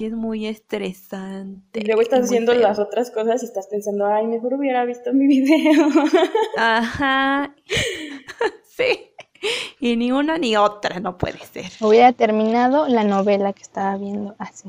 es 0.07 0.13
muy 0.13 0.47
estresante. 0.47 1.81
Y 1.81 1.85
luego 1.85 2.03
estás 2.03 2.25
haciendo 2.25 2.55
las 2.55 2.79
otras 2.79 3.11
cosas 3.11 3.43
y 3.43 3.47
estás 3.47 3.67
pensando, 3.67 4.07
ay, 4.07 4.27
mejor 4.27 4.55
hubiera 4.55 4.85
visto 4.85 5.13
mi 5.13 5.27
video. 5.41 5.89
Ajá. 6.57 7.55
sí. 8.65 9.11
Y 9.79 9.97
ni 9.97 10.13
una 10.13 10.39
ni 10.39 10.57
otra, 10.57 11.01
no 11.01 11.19
puede 11.19 11.39
ser. 11.39 11.67
Hubiera 11.81 12.13
terminado 12.13 12.87
la 12.89 13.05
novela 13.05 13.53
que 13.53 13.63
estaba 13.63 13.97
viendo 13.97 14.35
hace, 14.39 14.69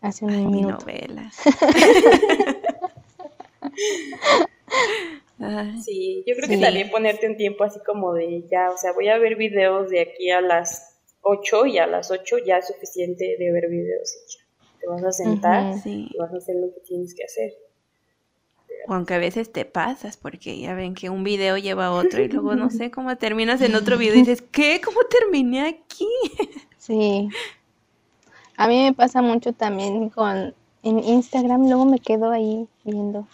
hace 0.00 0.24
un 0.24 0.30
ay, 0.30 0.46
minuto. 0.46 0.86
novela. 0.86 1.30
sí, 5.84 6.24
yo 6.26 6.34
creo 6.36 6.48
que 6.48 6.58
también 6.58 6.90
ponerte 6.90 7.28
un 7.28 7.36
tiempo 7.36 7.64
así 7.64 7.80
como 7.84 8.14
de 8.14 8.44
ya, 8.50 8.70
o 8.70 8.78
sea, 8.78 8.92
voy 8.92 9.08
a 9.08 9.18
ver 9.18 9.36
videos 9.36 9.90
de 9.90 10.00
aquí 10.00 10.30
a 10.30 10.40
las 10.40 10.98
8 11.22 11.66
y 11.66 11.78
a 11.78 11.86
las 11.86 12.10
8 12.10 12.38
ya 12.46 12.58
es 12.58 12.68
suficiente 12.68 13.36
de 13.38 13.52
ver 13.52 13.68
videos 13.68 14.16
te 14.80 14.86
vas 14.86 15.04
a 15.04 15.12
sentar 15.12 15.74
y 15.84 16.16
vas 16.18 16.32
a 16.32 16.36
hacer 16.36 16.56
lo 16.56 16.72
que 16.72 16.80
tienes 16.80 17.14
que 17.14 17.24
hacer. 17.24 17.52
Aunque 18.88 19.14
a 19.14 19.18
veces 19.18 19.52
te 19.52 19.64
pasas, 19.64 20.16
porque 20.16 20.58
ya 20.58 20.74
ven 20.74 20.94
que 20.94 21.10
un 21.10 21.22
video 21.22 21.58
lleva 21.58 21.86
a 21.86 21.92
otro 21.92 22.22
y 22.22 22.28
luego 22.28 22.54
no 22.54 22.70
sé 22.70 22.90
cómo 22.90 23.16
terminas 23.16 23.60
en 23.60 23.74
otro 23.74 23.98
video 23.98 24.14
y 24.14 24.20
dices, 24.20 24.42
¿qué? 24.42 24.80
¿Cómo 24.84 25.00
terminé 25.08 25.68
aquí? 25.68 26.08
Sí. 26.78 27.28
A 28.56 28.66
mí 28.66 28.82
me 28.82 28.94
pasa 28.94 29.20
mucho 29.20 29.52
también 29.52 30.08
con 30.08 30.54
en 30.82 30.98
Instagram, 30.98 31.68
luego 31.68 31.84
me 31.84 31.98
quedo 31.98 32.30
ahí 32.30 32.66
viendo 32.84 33.26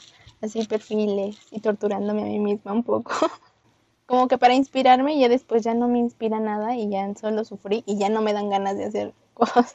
así 0.43 0.65
perfiles 0.67 1.37
y 1.51 1.61
torturándome 1.61 2.23
a 2.23 2.27
mí 2.27 2.39
misma 2.39 2.73
un 2.73 2.83
poco. 2.83 3.13
Como 4.07 4.29
que 4.29 4.37
para 4.37 4.55
inspirarme 4.55 5.15
y 5.15 5.21
ya 5.21 5.29
después 5.29 5.63
ya 5.63 5.75
no 5.75 5.89
me 5.89 5.99
inspira 5.99 6.39
nada 6.39 6.77
y 6.77 6.89
ya 6.91 7.13
solo 7.15 7.45
sufrí 7.45 7.83
y 7.87 7.99
ya 7.99 8.09
no 8.09 8.21
me 8.21 8.33
dan 8.33 8.51
ganas 8.51 8.77
de 8.77 8.85
hacer 8.85 9.15
cosas. 9.35 9.75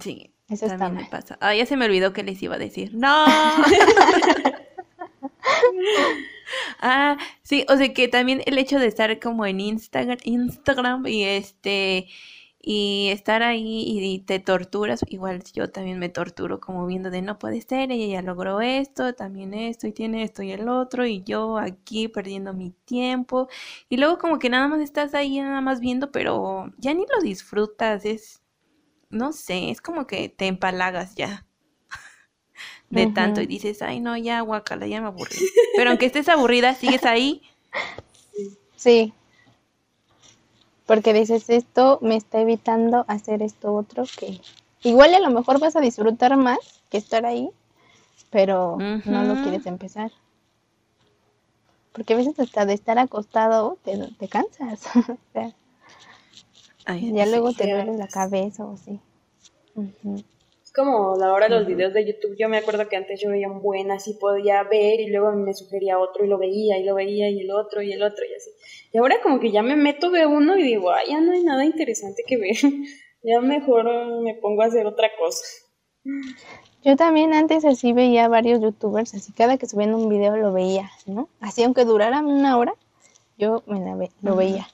Sí, 0.00 0.34
Eso 0.48 0.66
está 0.66 0.78
también 0.78 0.94
me 0.94 1.02
mal. 1.02 1.08
pasa. 1.08 1.38
Ah, 1.40 1.54
ya 1.54 1.66
se 1.66 1.76
me 1.76 1.86
olvidó 1.86 2.12
que 2.12 2.22
les 2.22 2.42
iba 2.42 2.54
a 2.56 2.58
decir. 2.58 2.90
¡No! 2.94 3.26
ah, 6.80 7.16
sí, 7.42 7.64
o 7.68 7.76
sea 7.76 7.92
que 7.92 8.08
también 8.08 8.42
el 8.46 8.58
hecho 8.58 8.78
de 8.78 8.86
estar 8.86 9.18
como 9.20 9.46
en 9.46 9.60
Instagram, 9.60 10.18
Instagram 10.24 11.06
y 11.06 11.24
este 11.24 12.08
y 12.68 13.10
estar 13.12 13.42
ahí 13.44 13.84
y 13.86 14.18
te 14.20 14.40
torturas, 14.40 15.04
igual 15.08 15.42
yo 15.54 15.70
también 15.70 16.00
me 16.00 16.08
torturo 16.08 16.58
como 16.60 16.84
viendo 16.86 17.10
de 17.10 17.22
no 17.22 17.38
puede 17.38 17.60
ser, 17.62 17.92
ella 17.92 18.06
ya 18.08 18.22
logró 18.22 18.60
esto, 18.60 19.14
también 19.14 19.54
esto 19.54 19.86
y 19.86 19.92
tiene 19.92 20.24
esto 20.24 20.42
y 20.42 20.50
el 20.52 20.68
otro 20.68 21.06
y 21.06 21.22
yo 21.22 21.58
aquí 21.58 22.08
perdiendo 22.08 22.54
mi 22.54 22.72
tiempo 22.84 23.48
y 23.88 23.98
luego 23.98 24.18
como 24.18 24.38
que 24.40 24.50
nada 24.50 24.66
más 24.68 24.80
estás 24.80 25.14
ahí 25.14 25.38
nada 25.40 25.60
más 25.60 25.78
viendo, 25.80 26.10
pero 26.10 26.72
ya 26.78 26.92
ni 26.94 27.06
lo 27.06 27.22
disfrutas, 27.22 28.04
es 28.04 28.42
no 29.10 29.32
sé, 29.32 29.70
es 29.70 29.80
como 29.80 30.06
que 30.06 30.28
te 30.28 30.46
empalagas 30.46 31.14
ya 31.14 31.46
de 32.90 33.06
tanto 33.08 33.40
y 33.40 33.46
dices, 33.46 33.82
ay 33.82 34.00
no, 34.00 34.16
ya 34.16 34.40
guacala, 34.40 34.86
ya 34.86 35.00
me 35.00 35.08
aburrí. 35.08 35.36
Pero 35.76 35.90
aunque 35.90 36.06
estés 36.06 36.28
aburrida, 36.28 36.74
sigues 36.74 37.04
ahí. 37.04 37.42
Sí. 38.76 39.12
Porque 40.86 41.12
dices, 41.12 41.50
esto 41.50 41.98
me 42.00 42.16
está 42.16 42.40
evitando 42.40 43.04
hacer 43.08 43.42
esto 43.42 43.74
otro 43.74 44.04
que 44.16 44.40
igual 44.82 45.14
a 45.14 45.20
lo 45.20 45.30
mejor 45.30 45.58
vas 45.58 45.74
a 45.74 45.80
disfrutar 45.80 46.36
más 46.36 46.58
que 46.90 46.98
estar 46.98 47.26
ahí, 47.26 47.50
pero 48.30 48.76
no 48.78 49.24
lo 49.24 49.42
quieres 49.42 49.66
empezar. 49.66 50.12
Porque 51.92 52.14
a 52.14 52.16
veces 52.18 52.38
hasta 52.38 52.66
de 52.66 52.74
estar 52.74 52.98
acostado 52.98 53.78
te, 53.82 53.96
te 54.18 54.28
cansas. 54.28 54.86
O 55.08 55.16
sea, 55.32 55.52
Ay, 56.86 57.12
ya 57.12 57.26
luego 57.26 57.52
te 57.52 57.64
duele 57.70 57.96
la 57.98 58.08
cabeza 58.08 58.64
o 58.64 58.74
así. 58.74 58.98
Es 60.62 60.72
como 60.72 61.16
la 61.16 61.32
hora 61.32 61.48
de 61.48 61.54
los 61.56 61.66
videos 61.66 61.92
de 61.92 62.06
YouTube. 62.06 62.36
Yo 62.38 62.48
me 62.48 62.58
acuerdo 62.58 62.88
que 62.88 62.96
antes 62.96 63.20
yo 63.20 63.30
veía 63.30 63.48
un 63.50 63.60
buen, 63.60 63.90
así 63.90 64.14
podía 64.14 64.62
ver 64.62 65.00
y 65.00 65.08
luego 65.08 65.32
me 65.32 65.52
sugería 65.54 65.98
otro 65.98 66.24
y 66.24 66.28
lo 66.28 66.38
veía 66.38 66.78
y 66.78 66.84
lo 66.84 66.94
veía 66.94 67.28
y 67.30 67.40
el 67.40 67.50
otro 67.50 67.82
y 67.82 67.92
el 67.92 68.02
otro 68.02 68.24
y 68.24 68.34
así. 68.34 68.50
Y 68.92 68.98
ahora 68.98 69.16
como 69.22 69.40
que 69.40 69.50
ya 69.50 69.62
me 69.62 69.76
meto, 69.76 70.10
veo 70.10 70.28
uno 70.30 70.56
y 70.56 70.62
digo, 70.62 70.90
ay, 70.92 71.10
ya 71.10 71.20
no 71.20 71.32
hay 71.32 71.42
nada 71.42 71.64
interesante 71.64 72.22
que 72.26 72.36
ver. 72.36 72.56
ya 73.22 73.40
mejor 73.40 73.86
me 74.22 74.34
pongo 74.34 74.62
a 74.62 74.66
hacer 74.66 74.86
otra 74.86 75.10
cosa. 75.18 75.44
Yo 76.84 76.94
también 76.94 77.34
antes 77.34 77.64
así 77.64 77.92
veía 77.92 78.28
varios 78.28 78.60
youtubers, 78.60 79.12
así 79.14 79.32
cada 79.32 79.56
que 79.58 79.66
subían 79.66 79.92
un 79.94 80.08
video 80.08 80.36
lo 80.36 80.52
veía, 80.52 80.90
¿no? 81.06 81.28
Así 81.40 81.64
aunque 81.64 81.84
durara 81.84 82.20
una 82.20 82.56
hora, 82.58 82.74
yo 83.38 83.64
me 83.66 83.80
la 83.80 83.96
ve- 83.96 84.12
lo 84.22 84.36
veía. 84.36 84.68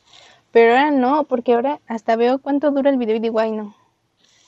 Pero 0.52 0.72
ahora 0.72 0.90
no, 0.90 1.24
porque 1.24 1.54
ahora 1.54 1.80
hasta 1.88 2.16
veo 2.16 2.38
cuánto 2.38 2.70
dura 2.70 2.90
el 2.90 2.98
video 2.98 3.16
y 3.16 3.20
digo, 3.20 3.40
ay 3.40 3.52
no, 3.52 3.74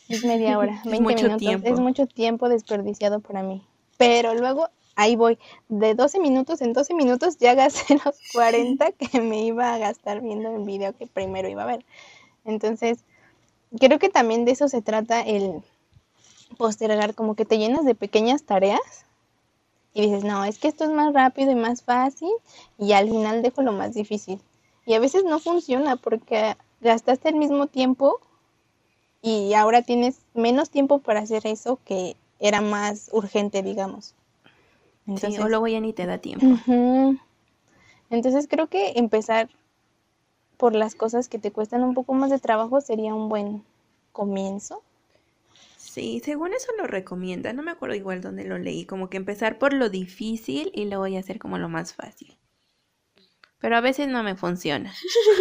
es 0.09 0.25
media 0.25 0.59
hora, 0.59 0.81
Es 0.85 0.91
20 0.91 1.01
mucho 1.03 1.25
minutos, 1.25 1.39
tiempo. 1.39 1.69
es 1.69 1.81
mucho 1.81 2.07
tiempo 2.07 2.49
desperdiciado 2.49 3.21
para 3.21 3.43
mí. 3.43 3.67
Pero 3.97 4.35
luego 4.35 4.69
ahí 4.97 5.17
voy, 5.17 5.39
de 5.69 5.95
12 5.95 6.21
minutos 6.21 6.61
en 6.61 6.73
12 6.73 6.95
minutos 6.95 7.39
ya 7.39 7.55
gasté 7.55 7.99
los 8.05 8.17
40 8.33 8.93
que 8.93 9.21
me 9.21 9.45
iba 9.45 9.75
a 9.75 9.79
gastar 9.79 10.21
viendo 10.21 10.55
el 10.55 10.65
video 10.65 10.97
que 10.97 11.07
primero 11.07 11.49
iba 11.49 11.63
a 11.63 11.67
ver. 11.67 11.85
Entonces, 12.45 13.05
creo 13.79 13.99
que 13.99 14.09
también 14.09 14.45
de 14.45 14.53
eso 14.53 14.69
se 14.69 14.83
trata 14.83 15.21
el 15.23 15.63
postergar, 16.59 17.15
como 17.15 17.35
que 17.35 17.45
te 17.45 17.59
llenas 17.59 17.85
de 17.85 17.95
pequeñas 17.95 18.45
tareas 18.45 19.07
y 19.95 20.03
dices, 20.03 20.25
no, 20.25 20.45
es 20.45 20.59
que 20.59 20.69
esto 20.69 20.85
es 20.85 20.91
más 20.91 21.15
rápido 21.15 21.51
y 21.51 21.55
más 21.55 21.83
fácil 21.83 22.31
y 22.79 22.93
al 22.93 23.09
final 23.09 23.43
dejo 23.43 23.63
lo 23.63 23.73
más 23.73 23.95
difícil. 23.95 24.41
Y 24.87 24.95
a 24.95 25.01
veces 25.01 25.25
no 25.25 25.39
funciona 25.39 25.97
porque 25.97 26.57
gastaste 26.81 27.31
el 27.31 27.37
mismo 27.37 27.67
tiempo 27.67 28.21
y 29.23 29.55
ahora 29.55 29.83
tienes 29.83 30.21
menos 30.35 30.71
tiempo 30.71 30.99
para 30.99 31.21
hacer 31.21 31.47
eso 31.47 31.79
que 31.85 32.17
era 32.39 32.61
más 32.61 33.09
urgente, 33.13 33.63
digamos. 33.63 34.15
Sí, 35.07 35.13
Entonces, 35.13 35.45
o 35.45 35.49
luego 35.49 35.67
ya 35.67 35.81
ni 35.81 35.93
te 35.93 36.07
da 36.07 36.19
tiempo. 36.19 36.47
Entonces 38.11 38.47
creo 38.49 38.69
que 38.69 38.93
empezar 38.97 39.49
por 40.57 40.75
las 40.75 40.95
cosas 40.95 41.29
que 41.29 41.39
te 41.39 41.51
cuestan 41.51 41.83
un 41.83 41.95
poco 41.95 42.15
más 42.15 42.31
de 42.31 42.39
trabajo 42.39 42.81
sería 42.81 43.15
un 43.15 43.29
buen 43.29 43.65
comienzo. 44.13 44.83
Sí, 45.79 46.21
según 46.25 46.53
eso 46.53 46.69
lo 46.77 46.87
recomienda. 46.87 47.53
No 47.53 47.63
me 47.63 47.71
acuerdo 47.71 47.95
igual 47.95 48.21
dónde 48.21 48.45
lo 48.45 48.59
leí. 48.59 48.85
Como 48.85 49.09
que 49.09 49.17
empezar 49.17 49.59
por 49.59 49.73
lo 49.73 49.89
difícil 49.89 50.71
y 50.75 50.87
luego 50.87 51.07
ya 51.07 51.21
hacer 51.21 51.39
como 51.39 51.59
lo 51.59 51.69
más 51.69 51.95
fácil. 51.95 52.37
Pero 53.65 53.79
a 53.79 53.81
veces 53.81 54.09
no 54.09 54.23
me 54.23 54.35
funciona. 54.35 54.93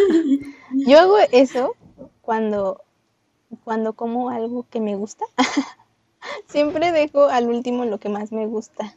Yo 0.72 0.98
hago 0.98 1.18
eso 1.30 1.76
cuando, 2.22 2.80
cuando 3.64 3.92
como 3.92 4.30
algo 4.30 4.64
que 4.70 4.80
me 4.80 4.96
gusta. 4.96 5.26
Siempre 6.48 6.90
dejo 6.90 7.24
al 7.24 7.50
último 7.50 7.84
lo 7.84 8.00
que 8.00 8.08
más 8.08 8.32
me 8.32 8.46
gusta. 8.46 8.94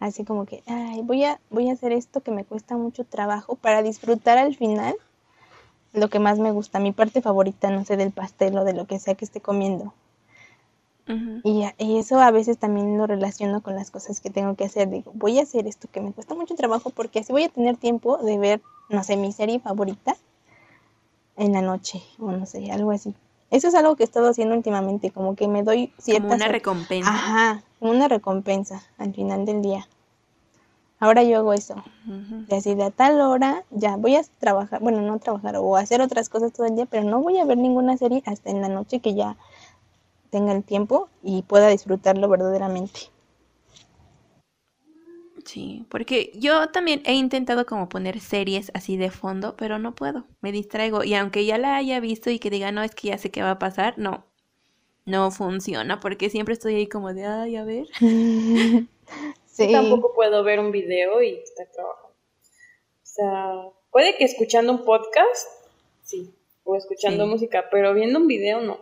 Así 0.00 0.24
como 0.24 0.46
que, 0.46 0.62
ay, 0.66 1.02
voy 1.02 1.24
a, 1.24 1.38
voy 1.50 1.68
a 1.68 1.74
hacer 1.74 1.92
esto 1.92 2.22
que 2.22 2.30
me 2.30 2.46
cuesta 2.46 2.78
mucho 2.78 3.04
trabajo 3.04 3.56
para 3.56 3.82
disfrutar 3.82 4.38
al 4.38 4.56
final 4.56 4.96
lo 5.92 6.08
que 6.08 6.20
más 6.20 6.38
me 6.38 6.52
gusta, 6.52 6.78
mi 6.78 6.92
parte 6.92 7.20
favorita, 7.20 7.68
no 7.68 7.84
sé, 7.84 7.98
del 7.98 8.12
pastel 8.12 8.56
o 8.56 8.64
de 8.64 8.72
lo 8.72 8.86
que 8.86 8.98
sea 8.98 9.14
que 9.14 9.26
esté 9.26 9.42
comiendo. 9.42 9.92
Y, 11.44 11.62
a- 11.62 11.74
y 11.78 11.98
eso 11.98 12.18
a 12.20 12.30
veces 12.32 12.58
también 12.58 12.98
lo 12.98 13.06
relaciono 13.06 13.60
con 13.62 13.76
las 13.76 13.90
cosas 13.92 14.20
que 14.20 14.30
tengo 14.30 14.56
que 14.56 14.64
hacer. 14.64 14.90
Digo, 14.90 15.12
voy 15.14 15.38
a 15.38 15.42
hacer 15.42 15.66
esto 15.68 15.86
que 15.92 16.00
me 16.00 16.12
cuesta 16.12 16.34
mucho 16.34 16.56
trabajo 16.56 16.90
porque 16.90 17.20
así 17.20 17.32
voy 17.32 17.44
a 17.44 17.48
tener 17.48 17.76
tiempo 17.76 18.18
de 18.18 18.38
ver, 18.38 18.60
no 18.88 19.04
sé, 19.04 19.16
mi 19.16 19.30
serie 19.32 19.60
favorita 19.60 20.16
en 21.36 21.52
la 21.52 21.62
noche 21.62 22.02
o 22.18 22.32
no 22.32 22.46
sé, 22.46 22.70
algo 22.72 22.90
así. 22.90 23.14
Eso 23.50 23.68
es 23.68 23.74
algo 23.76 23.94
que 23.94 24.02
he 24.02 24.06
estado 24.06 24.28
haciendo 24.30 24.56
últimamente, 24.56 25.10
como 25.12 25.36
que 25.36 25.46
me 25.46 25.62
doy 25.62 25.88
Como 25.88 26.00
ciertas... 26.02 26.32
una 26.36 26.48
recompensa. 26.48 27.08
Ajá, 27.10 27.62
como 27.78 27.92
una 27.92 28.08
recompensa 28.08 28.82
al 28.98 29.14
final 29.14 29.44
del 29.46 29.62
día. 29.62 29.86
Ahora 30.98 31.22
yo 31.22 31.36
hago 31.38 31.52
eso. 31.52 31.74
Ujú. 32.06 32.46
De 32.48 32.56
así 32.56 32.74
de 32.74 32.84
a 32.84 32.90
tal 32.90 33.20
hora, 33.20 33.64
ya 33.70 33.96
voy 33.96 34.16
a 34.16 34.22
trabajar, 34.40 34.80
bueno, 34.80 35.00
no 35.02 35.18
trabajar 35.18 35.56
o 35.58 35.76
hacer 35.76 36.00
otras 36.00 36.28
cosas 36.28 36.52
todo 36.52 36.66
el 36.66 36.74
día, 36.74 36.86
pero 36.86 37.04
no 37.04 37.20
voy 37.20 37.38
a 37.38 37.44
ver 37.44 37.58
ninguna 37.58 37.96
serie 37.96 38.22
hasta 38.26 38.50
en 38.50 38.62
la 38.62 38.68
noche 38.68 39.00
que 39.00 39.14
ya 39.14 39.36
tenga 40.30 40.52
el 40.52 40.64
tiempo 40.64 41.08
y 41.22 41.42
pueda 41.42 41.68
disfrutarlo 41.68 42.28
verdaderamente. 42.28 43.00
Sí, 45.44 45.86
porque 45.90 46.32
yo 46.34 46.70
también 46.70 47.02
he 47.04 47.14
intentado 47.14 47.66
como 47.66 47.88
poner 47.88 48.18
series 48.20 48.72
así 48.74 48.96
de 48.96 49.10
fondo, 49.10 49.54
pero 49.56 49.78
no 49.78 49.94
puedo, 49.94 50.26
me 50.40 50.50
distraigo. 50.50 51.04
Y 51.04 51.14
aunque 51.14 51.44
ya 51.44 51.56
la 51.58 51.76
haya 51.76 52.00
visto 52.00 52.30
y 52.30 52.38
que 52.40 52.50
diga, 52.50 52.72
no, 52.72 52.82
es 52.82 52.94
que 52.94 53.08
ya 53.08 53.18
sé 53.18 53.30
qué 53.30 53.42
va 53.42 53.52
a 53.52 53.58
pasar, 53.58 53.94
no, 53.96 54.24
no 55.04 55.30
funciona, 55.30 56.00
porque 56.00 56.30
siempre 56.30 56.54
estoy 56.54 56.74
ahí 56.76 56.86
como 56.88 57.14
de, 57.14 57.26
ay, 57.26 57.56
a 57.56 57.64
ver. 57.64 57.86
Sí, 59.46 59.72
Tampoco 59.72 60.12
puedo 60.14 60.44
ver 60.44 60.60
un 60.60 60.70
video 60.70 61.22
y 61.22 61.36
estar 61.36 61.66
trabajando. 61.72 62.08
O 62.08 62.14
sea, 63.02 63.52
puede 63.90 64.14
que 64.16 64.24
escuchando 64.24 64.72
un 64.72 64.84
podcast, 64.84 65.48
sí, 66.02 66.34
o 66.64 66.76
escuchando 66.76 67.24
Sí. 67.24 67.30
música, 67.30 67.64
pero 67.70 67.94
viendo 67.94 68.18
un 68.18 68.26
video 68.26 68.60
no, 68.60 68.80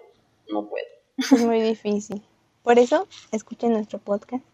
no 0.51 0.69
puedo. 0.69 0.87
Es 1.17 1.41
muy 1.41 1.61
difícil. 1.61 2.23
Por 2.63 2.79
eso, 2.79 3.07
escuchen 3.33 3.73
nuestro 3.73 3.99
podcast. 3.99 4.45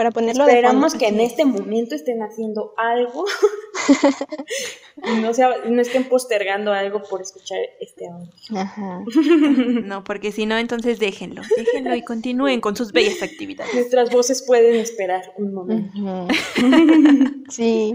Para 0.00 0.12
ponerlo 0.12 0.46
de 0.46 0.52
Esperamos 0.52 0.94
que 0.94 1.08
en 1.08 1.20
este 1.20 1.44
momento 1.44 1.94
estén 1.94 2.22
haciendo 2.22 2.72
algo 2.78 3.26
y 5.04 5.20
no, 5.20 5.34
sea, 5.34 5.50
no 5.68 5.82
estén 5.82 6.04
postergando 6.04 6.72
algo 6.72 7.02
por 7.02 7.20
escuchar 7.20 7.58
este 7.80 8.08
audio. 8.08 8.30
Ajá. 8.56 9.04
No, 9.84 10.02
porque 10.02 10.32
si 10.32 10.46
no, 10.46 10.56
entonces 10.56 10.98
déjenlo, 10.98 11.42
déjenlo 11.54 11.94
y 11.96 12.02
continúen 12.02 12.62
con 12.62 12.76
sus 12.76 12.92
bellas 12.92 13.22
actividades. 13.22 13.74
Nuestras 13.74 14.10
voces 14.10 14.42
pueden 14.42 14.76
esperar 14.76 15.34
un 15.36 15.52
momento. 15.52 15.92
Sí. 17.50 17.92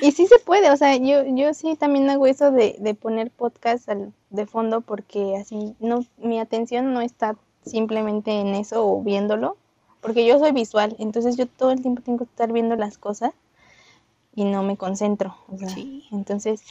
Y 0.00 0.12
sí 0.12 0.26
se 0.26 0.38
puede, 0.38 0.70
o 0.70 0.76
sea, 0.78 0.96
yo, 0.96 1.24
yo 1.34 1.52
sí 1.52 1.76
también 1.76 2.08
hago 2.08 2.26
eso 2.26 2.50
de, 2.50 2.76
de 2.78 2.94
poner 2.94 3.30
podcast 3.30 3.88
al- 3.90 4.14
de 4.30 4.46
fondo 4.46 4.80
porque 4.80 5.36
así 5.36 5.74
no, 5.80 6.06
mi 6.16 6.38
atención 6.40 6.94
no 6.94 7.02
está 7.02 7.36
simplemente 7.66 8.30
en 8.30 8.54
eso 8.54 8.86
o 8.86 9.02
viéndolo, 9.02 9.56
porque 10.00 10.24
yo 10.26 10.38
soy 10.38 10.52
visual, 10.52 10.96
entonces 10.98 11.36
yo 11.36 11.46
todo 11.46 11.70
el 11.70 11.82
tiempo 11.82 12.02
tengo 12.02 12.18
que 12.18 12.24
estar 12.24 12.52
viendo 12.52 12.76
las 12.76 12.98
cosas 12.98 13.32
y 14.34 14.44
no 14.44 14.62
me 14.62 14.76
concentro. 14.76 15.36
O 15.48 15.58
sea, 15.58 15.68
Sí. 15.68 16.04
entonces 16.12 16.62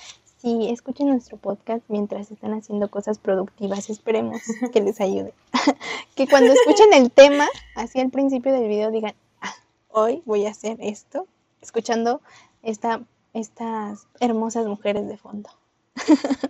sí, 0.41 0.69
escuchen 0.69 1.09
nuestro 1.09 1.37
podcast 1.37 1.83
mientras 1.89 2.31
están 2.31 2.53
haciendo 2.53 2.89
cosas 2.89 3.19
productivas, 3.19 3.89
esperemos 3.89 4.41
que 4.73 4.81
les 4.81 4.99
ayude. 5.01 5.33
que 6.15 6.27
cuando 6.27 6.53
escuchen 6.53 6.93
el 6.93 7.11
tema, 7.11 7.47
así 7.75 7.99
al 7.99 8.09
principio 8.09 8.53
del 8.53 8.67
video 8.67 8.89
digan, 8.91 9.13
"Ah, 9.41 9.53
hoy 9.89 10.21
voy 10.25 10.45
a 10.45 10.51
hacer 10.51 10.77
esto, 10.79 11.27
escuchando 11.61 12.21
esta, 12.63 13.01
estas 13.33 14.07
hermosas 14.19 14.65
mujeres 14.65 15.07
de 15.07 15.17
fondo. 15.17 15.49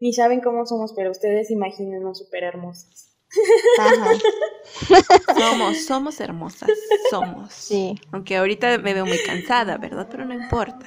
Ni 0.00 0.12
saben 0.12 0.40
cómo 0.42 0.66
somos, 0.66 0.92
pero 0.92 1.10
ustedes 1.10 1.50
imagínennos 1.50 2.18
súper 2.18 2.44
hermosas. 2.44 3.13
Somos, 5.36 5.84
somos 5.84 6.20
hermosas, 6.20 6.70
somos. 7.10 7.52
Sí. 7.52 7.94
Aunque 8.12 8.36
ahorita 8.36 8.78
me 8.78 8.94
veo 8.94 9.06
muy 9.06 9.18
cansada, 9.24 9.76
¿verdad? 9.76 10.08
Pero 10.10 10.24
no 10.24 10.34
importa. 10.34 10.86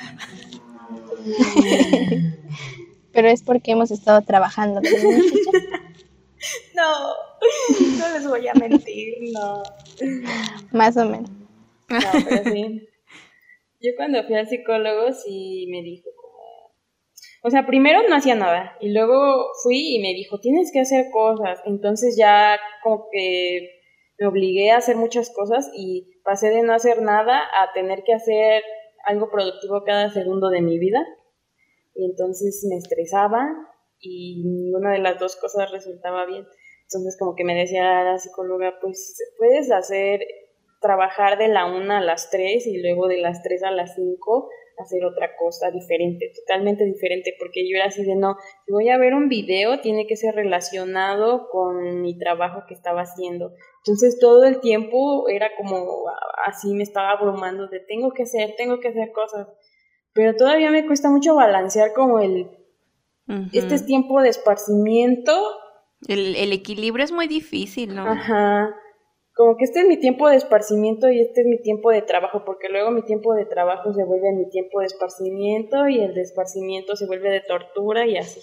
Pero 3.13 3.29
es 3.29 3.41
porque 3.41 3.71
hemos 3.71 3.91
estado 3.91 4.21
trabajando. 4.21 4.81
No, 6.75 7.13
no 7.97 8.13
les 8.13 8.27
voy 8.27 8.47
a 8.47 8.53
mentir, 8.53 9.15
no. 9.33 9.63
Más 10.71 10.95
o 10.95 11.05
menos. 11.05 11.29
No, 11.89 11.99
pero 12.29 12.43
sí. 12.51 12.87
Yo 13.81 13.91
cuando 13.97 14.23
fui 14.23 14.35
al 14.35 14.47
psicólogo 14.47 15.11
sí 15.13 15.65
me 15.69 15.81
dijo. 15.81 16.07
O 17.47 17.49
sea, 17.49 17.65
primero 17.65 18.01
no 18.09 18.13
hacía 18.13 18.35
nada 18.35 18.75
y 18.81 18.91
luego 18.91 19.53
fui 19.63 19.95
y 19.95 19.99
me 19.99 20.13
dijo, 20.13 20.41
tienes 20.41 20.69
que 20.73 20.81
hacer 20.81 21.05
cosas. 21.13 21.61
Entonces 21.63 22.17
ya 22.17 22.59
como 22.83 23.07
que 23.09 23.69
me 24.19 24.27
obligué 24.27 24.71
a 24.71 24.77
hacer 24.79 24.97
muchas 24.97 25.29
cosas 25.33 25.71
y 25.73 26.19
pasé 26.25 26.49
de 26.49 26.61
no 26.63 26.73
hacer 26.73 27.01
nada 27.01 27.39
a 27.39 27.71
tener 27.71 28.03
que 28.03 28.13
hacer 28.13 28.63
algo 29.05 29.31
productivo 29.31 29.83
cada 29.85 30.09
segundo 30.09 30.49
de 30.49 30.61
mi 30.61 30.77
vida. 30.77 31.07
Y 31.95 32.03
entonces 32.03 32.67
me 32.69 32.75
estresaba 32.75 33.47
y 33.97 34.43
ninguna 34.43 34.91
de 34.91 34.99
las 34.99 35.17
dos 35.17 35.37
cosas 35.37 35.71
resultaba 35.71 36.25
bien. 36.25 36.45
Entonces 36.81 37.15
como 37.17 37.33
que 37.35 37.45
me 37.45 37.55
decía 37.55 38.03
la 38.03 38.17
psicóloga, 38.17 38.73
pues 38.81 39.23
puedes 39.37 39.71
hacer, 39.71 40.19
trabajar 40.81 41.37
de 41.37 41.47
la 41.47 41.65
una 41.65 41.99
a 41.99 42.03
las 42.03 42.29
tres 42.29 42.67
y 42.67 42.81
luego 42.81 43.07
de 43.07 43.21
las 43.21 43.41
tres 43.41 43.63
a 43.63 43.71
las 43.71 43.95
cinco 43.95 44.49
hacer 44.77 45.03
otra 45.05 45.35
cosa 45.37 45.71
diferente, 45.71 46.31
totalmente 46.35 46.85
diferente, 46.85 47.33
porque 47.39 47.67
yo 47.69 47.77
era 47.77 47.85
así 47.85 48.03
de 48.03 48.15
no, 48.15 48.37
si 48.65 48.71
voy 48.71 48.89
a 48.89 48.97
ver 48.97 49.13
un 49.13 49.29
video 49.29 49.79
tiene 49.81 50.07
que 50.07 50.15
ser 50.15 50.35
relacionado 50.35 51.49
con 51.49 52.01
mi 52.01 52.17
trabajo 52.17 52.63
que 52.67 52.73
estaba 52.73 53.01
haciendo. 53.01 53.51
Entonces 53.85 54.19
todo 54.19 54.43
el 54.43 54.59
tiempo 54.59 55.27
era 55.29 55.49
como 55.57 56.05
así 56.45 56.73
me 56.73 56.83
estaba 56.83 57.11
abrumando 57.11 57.67
de 57.67 57.79
tengo 57.79 58.11
que 58.11 58.23
hacer, 58.23 58.55
tengo 58.57 58.79
que 58.79 58.89
hacer 58.89 59.11
cosas, 59.11 59.47
pero 60.13 60.35
todavía 60.35 60.71
me 60.71 60.85
cuesta 60.85 61.09
mucho 61.09 61.35
balancear 61.35 61.93
como 61.93 62.19
el 62.19 62.49
este 63.51 63.75
es 63.75 63.85
tiempo 63.85 64.21
de 64.21 64.29
esparcimiento. 64.29 65.33
El, 66.07 66.35
el, 66.37 66.53
equilibrio 66.53 67.03
es 67.03 67.11
muy 67.11 67.27
difícil, 67.27 67.93
¿no? 67.93 68.07
Ajá. 68.07 68.73
Como 69.37 69.55
que 69.55 69.65
este 69.65 69.81
es 69.81 69.87
mi 69.87 69.97
tiempo 69.97 70.27
de 70.27 70.35
esparcimiento 70.35 71.09
y 71.09 71.21
este 71.21 71.41
es 71.41 71.47
mi 71.47 71.61
tiempo 71.61 71.91
de 71.91 72.01
trabajo, 72.01 72.43
porque 72.43 72.69
luego 72.69 72.89
mi 72.89 73.03
tiempo 73.03 73.35
de 73.35 73.45
trabajo 73.45 73.93
se 73.93 74.03
vuelve 74.03 74.33
mi 74.33 74.49
tiempo 74.49 74.79
de 74.79 74.87
esparcimiento 74.87 75.87
y 75.87 75.99
el 75.99 76.15
de 76.15 76.21
esparcimiento 76.21 76.95
se 76.95 77.05
vuelve 77.05 77.29
de 77.29 77.41
tortura 77.41 78.07
y 78.07 78.17
así. 78.17 78.41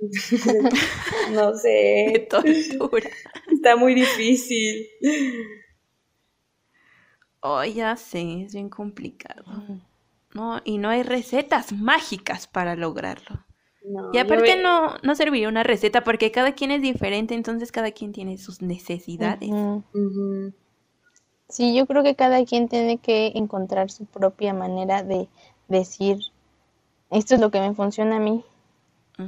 no 1.32 1.54
sé. 1.54 2.10
De 2.12 2.26
tortura. 2.28 3.10
Está 3.52 3.76
muy 3.76 3.94
difícil. 3.94 4.88
Oh, 7.38 7.62
ya 7.62 7.94
sé, 7.94 8.42
es 8.42 8.54
bien 8.54 8.70
complicado. 8.70 9.44
No, 10.34 10.60
y 10.64 10.78
no 10.78 10.88
hay 10.88 11.04
recetas 11.04 11.72
mágicas 11.72 12.48
para 12.48 12.74
lograrlo 12.74 13.44
y 14.12 14.18
aparte 14.18 14.56
no, 14.56 14.96
no 15.02 15.14
serviría 15.14 15.48
una 15.48 15.62
receta 15.62 16.04
porque 16.04 16.30
cada 16.30 16.52
quien 16.52 16.70
es 16.70 16.82
diferente, 16.82 17.34
entonces 17.34 17.72
cada 17.72 17.90
quien 17.90 18.12
tiene 18.12 18.38
sus 18.38 18.62
necesidades. 18.62 19.50
Sí, 21.48 21.74
yo 21.74 21.86
creo 21.86 22.02
que 22.02 22.14
cada 22.14 22.44
quien 22.44 22.68
tiene 22.68 22.98
que 22.98 23.32
encontrar 23.34 23.90
su 23.90 24.06
propia 24.06 24.54
manera 24.54 25.02
de 25.02 25.28
decir, 25.68 26.18
esto 27.10 27.34
es 27.34 27.40
lo 27.40 27.50
que 27.50 27.60
me 27.60 27.74
funciona 27.74 28.16
a 28.16 28.20
mí. 28.20 28.44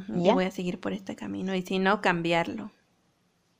y 0.09 0.30
voy 0.32 0.44
a 0.44 0.50
seguir 0.50 0.80
por 0.80 0.92
este 0.92 1.16
camino 1.16 1.55
y 1.55 1.62
si 1.62 1.78
no, 1.78 2.00
cambiarlo. 2.00 2.70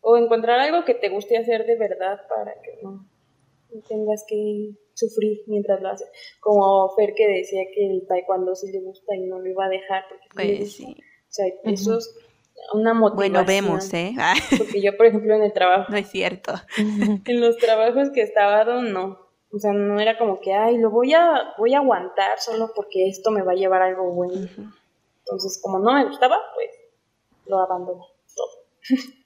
O 0.01 0.17
encontrar 0.17 0.61
algo 0.61 0.85
que 0.85 0.95
te 0.95 1.09
guste 1.09 1.37
hacer 1.37 1.67
de 1.67 1.77
verdad 1.77 2.21
para 2.29 2.53
que 2.63 2.83
no 2.83 3.07
tengas 3.89 4.25
que 4.27 4.75
sufrir 4.95 5.43
mientras 5.47 5.81
lo 5.83 5.91
haces. 5.91 6.09
Como 6.41 6.89
Fer 6.97 7.15
que 7.15 7.27
decía 7.27 7.63
que 7.75 7.87
el 7.87 8.07
taekwondo 8.07 8.55
sí 8.55 8.73
le 8.73 8.81
gusta 8.81 9.15
y 9.15 9.27
no 9.27 9.39
lo 9.39 9.49
iba 9.49 9.67
a 9.67 9.69
dejar 9.69 10.05
porque 10.09 10.27
pues 10.35 10.73
sí. 10.75 10.87
O 10.95 11.33
sea, 11.35 11.47
eso 11.65 11.99
es 11.99 12.17
una 12.73 12.95
motivación. 12.95 13.33
Bueno, 13.33 13.47
vemos, 13.47 13.93
¿eh? 13.93 14.15
porque 14.59 14.81
yo, 14.81 14.97
por 14.97 15.07
ejemplo, 15.07 15.35
en 15.35 15.43
el 15.43 15.53
trabajo... 15.53 15.91
No 15.91 15.97
es 15.97 16.09
cierto. 16.09 16.55
en 16.79 17.41
los 17.41 17.57
trabajos 17.59 18.11
que 18.11 18.23
estaba, 18.23 18.65
no. 18.65 19.19
O 19.53 19.59
sea, 19.59 19.73
no 19.73 20.01
era 20.01 20.19
como 20.19 20.41
que, 20.41 20.53
ay, 20.53 20.79
lo 20.79 20.91
voy 20.91 21.13
a, 21.15 21.55
voy 21.59 21.75
a 21.75 21.79
aguantar 21.79 22.41
solo 22.41 22.73
porque 22.75 23.09
esto 23.09 23.31
me 23.31 23.43
va 23.43 23.53
a 23.53 23.57
llevar 23.57 23.83
algo 23.83 24.13
bueno. 24.13 24.49
Entonces, 25.19 25.61
como 25.63 25.79
no 25.79 25.93
me 25.93 26.05
gustaba, 26.07 26.37
pues 26.55 26.71
lo 27.47 27.59
abandoné 27.59 28.05
todo. 28.35 28.49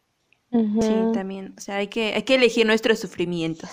Sí, 0.50 0.94
también, 1.12 1.52
o 1.58 1.60
sea, 1.60 1.76
hay 1.76 1.88
que, 1.88 2.14
hay 2.14 2.22
que 2.22 2.36
elegir 2.36 2.66
nuestros 2.66 2.98
sufrimientos. 2.98 3.68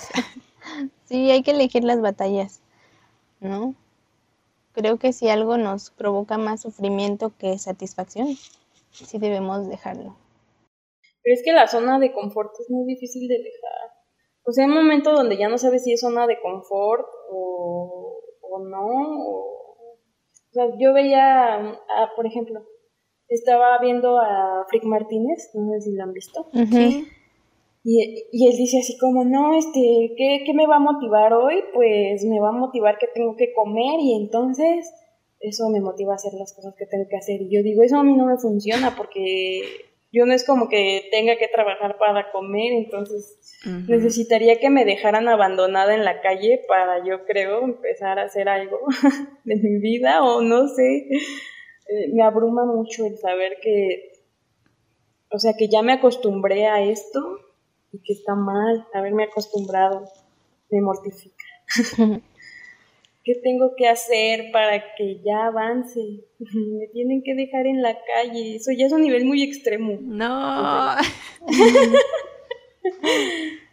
Sí, 1.06 1.32
hay 1.32 1.44
que 1.44 1.52
elegir 1.52 1.84
las 1.84 2.02
batallas, 2.02 2.62
¿no? 3.40 3.76
Creo 4.74 4.98
que 4.98 5.14
si 5.14 5.30
algo 5.30 5.58
nos 5.58 5.92
provoca 5.92 6.38
más 6.38 6.62
sufrimiento 6.62 7.32
que 7.38 7.58
satisfacción, 7.58 8.36
sí 8.92 9.18
debemos 9.20 9.70
dejarlo. 9.70 10.16
Pero 11.24 11.34
es 11.34 11.44
que 11.44 11.54
la 11.54 11.68
zona 11.68 12.00
de 12.00 12.12
confort 12.12 12.52
es 12.60 12.70
muy 12.70 12.86
difícil 12.86 13.28
de 13.28 13.38
dejar. 13.38 13.96
O 14.46 14.52
sea, 14.52 14.66
hay 14.66 14.70
un 14.70 14.78
momento 14.78 15.12
donde 15.12 15.38
ya 15.38 15.48
no 15.48 15.58
sabes 15.58 15.84
si 15.84 15.94
es 15.94 16.02
zona 16.02 16.28
de 16.28 16.40
confort 16.40 17.08
o, 17.32 18.20
o 18.42 18.60
no. 18.60 18.86
O, 19.28 20.00
sea, 20.52 20.66
yo 20.78 20.94
veía, 20.94 21.80
por 22.16 22.28
ejemplo, 22.28 22.62
estaba 23.28 23.80
viendo 23.80 24.20
a 24.20 24.66
Frick 24.70 24.84
Martínez, 24.84 25.50
no 25.56 25.72
sé 25.74 25.82
si 25.82 25.96
lo 25.96 26.04
han 26.04 26.14
visto. 26.14 26.48
Sí. 26.72 27.08
Y, 27.88 28.26
y, 28.32 28.48
él 28.48 28.58
dice 28.58 28.80
así 28.80 28.98
como, 28.98 29.24
no, 29.24 29.56
este, 29.56 30.16
¿qué, 30.18 30.42
¿qué, 30.44 30.54
me 30.56 30.66
va 30.66 30.78
a 30.78 30.80
motivar 30.80 31.34
hoy? 31.34 31.64
Pues 31.72 32.26
me 32.26 32.40
va 32.40 32.50
a 32.50 32.52
motivar 32.52 32.98
que 32.98 33.06
tengo 33.06 33.36
que 33.36 33.54
comer 33.54 34.00
y 34.00 34.16
entonces 34.16 34.92
eso 35.40 35.70
me 35.70 35.82
motiva 35.82 36.14
a 36.14 36.16
hacer 36.16 36.34
las 36.34 36.52
cosas 36.54 36.74
que 36.76 36.88
tengo 36.88 37.08
que 37.08 37.18
hacer. 37.18 37.44
Y 37.44 37.56
yo 37.56 37.62
digo, 37.62 37.84
eso 37.84 37.98
a 37.98 38.04
mí 38.04 38.18
no 38.18 38.26
me 38.26 38.38
funciona 38.38 38.96
porque 38.98 39.62
yo 40.12 40.26
no 40.26 40.34
es 40.34 40.44
como 40.44 40.68
que 40.68 41.10
tenga 41.12 41.36
que 41.36 41.48
trabajar 41.48 42.00
para 42.00 42.32
comer, 42.32 42.74
entonces 42.74 43.62
necesitaría 43.88 44.60
que 44.60 44.72
me 44.72 44.84
dejaran 44.84 45.28
abandonada 45.28 45.94
en 45.94 46.06
la 46.06 46.22
calle 46.22 46.64
para 46.68 47.06
yo 47.06 47.26
creo 47.26 47.64
empezar 47.66 48.18
a 48.18 48.24
hacer 48.24 48.50
algo 48.50 48.80
de 49.44 49.58
mi 49.58 49.80
vida 49.80 50.24
o 50.24 50.42
no 50.42 50.70
sé. 50.70 51.08
Eh, 51.88 52.10
me 52.14 52.24
abruma 52.24 52.66
mucho 52.66 53.06
el 53.06 53.20
saber 53.20 53.58
que, 53.62 54.14
o 55.32 55.38
sea, 55.38 55.54
que 55.56 55.68
ya 55.68 55.84
me 55.84 55.94
acostumbré 55.94 56.66
a 56.66 56.82
esto 56.82 57.45
que 58.04 58.14
está 58.14 58.36
mal, 58.36 58.88
haberme 58.94 59.26
acostumbrado, 59.26 60.06
me 60.70 60.82
mortifica. 60.82 61.46
¿Qué 63.26 63.34
tengo 63.44 63.72
que 63.76 63.88
hacer 63.88 64.52
para 64.54 64.84
que 64.96 65.20
ya 65.26 65.48
avance? 65.48 66.00
Me 66.40 66.88
tienen 66.94 67.24
que 67.24 67.34
dejar 67.34 67.66
en 67.66 67.82
la 67.82 67.98
calle. 68.14 68.58
Eso 68.58 68.72
ya 68.72 68.86
es 68.86 68.94
un 68.94 69.02
nivel 69.02 69.26
muy 69.26 69.42
extremo. 69.42 69.98
No. 70.00 70.96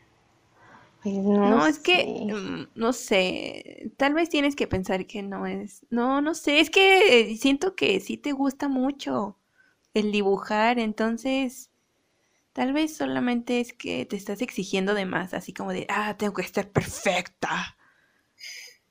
Pues 1.03 1.17
no, 1.17 1.51
no, 1.51 1.67
es 1.67 1.81
que, 1.81 2.33
mm, 2.33 2.69
no 2.77 2.93
sé, 2.93 3.91
tal 3.97 4.15
vez 4.15 4.29
tienes 4.29 4.55
que 4.55 4.69
pensar 4.69 5.05
que 5.05 5.21
no 5.21 5.47
es, 5.47 5.85
no, 5.91 6.21
no 6.21 6.33
sé, 6.33 6.61
es 6.61 6.71
que 6.71 7.37
siento 7.37 7.75
que 7.75 7.99
sí 7.99 8.17
te 8.17 8.31
gusta 8.31 8.69
mucho 8.69 9.37
el 9.95 10.13
dibujar, 10.13 10.79
entonces 10.79 11.72
Tal 12.55 12.73
vez 12.73 12.97
solamente 12.97 13.61
es 13.61 13.73
que 13.75 14.07
te 14.07 14.17
estás 14.17 14.43
exigiendo 14.43 14.95
de 14.95 15.07
más, 15.07 15.35
así 15.35 15.53
como 15.53 15.73
de, 15.73 15.87
ah, 15.91 16.17
tengo 16.19 16.35
que 16.35 16.43
estar 16.43 16.71
perfecta. 16.71 17.77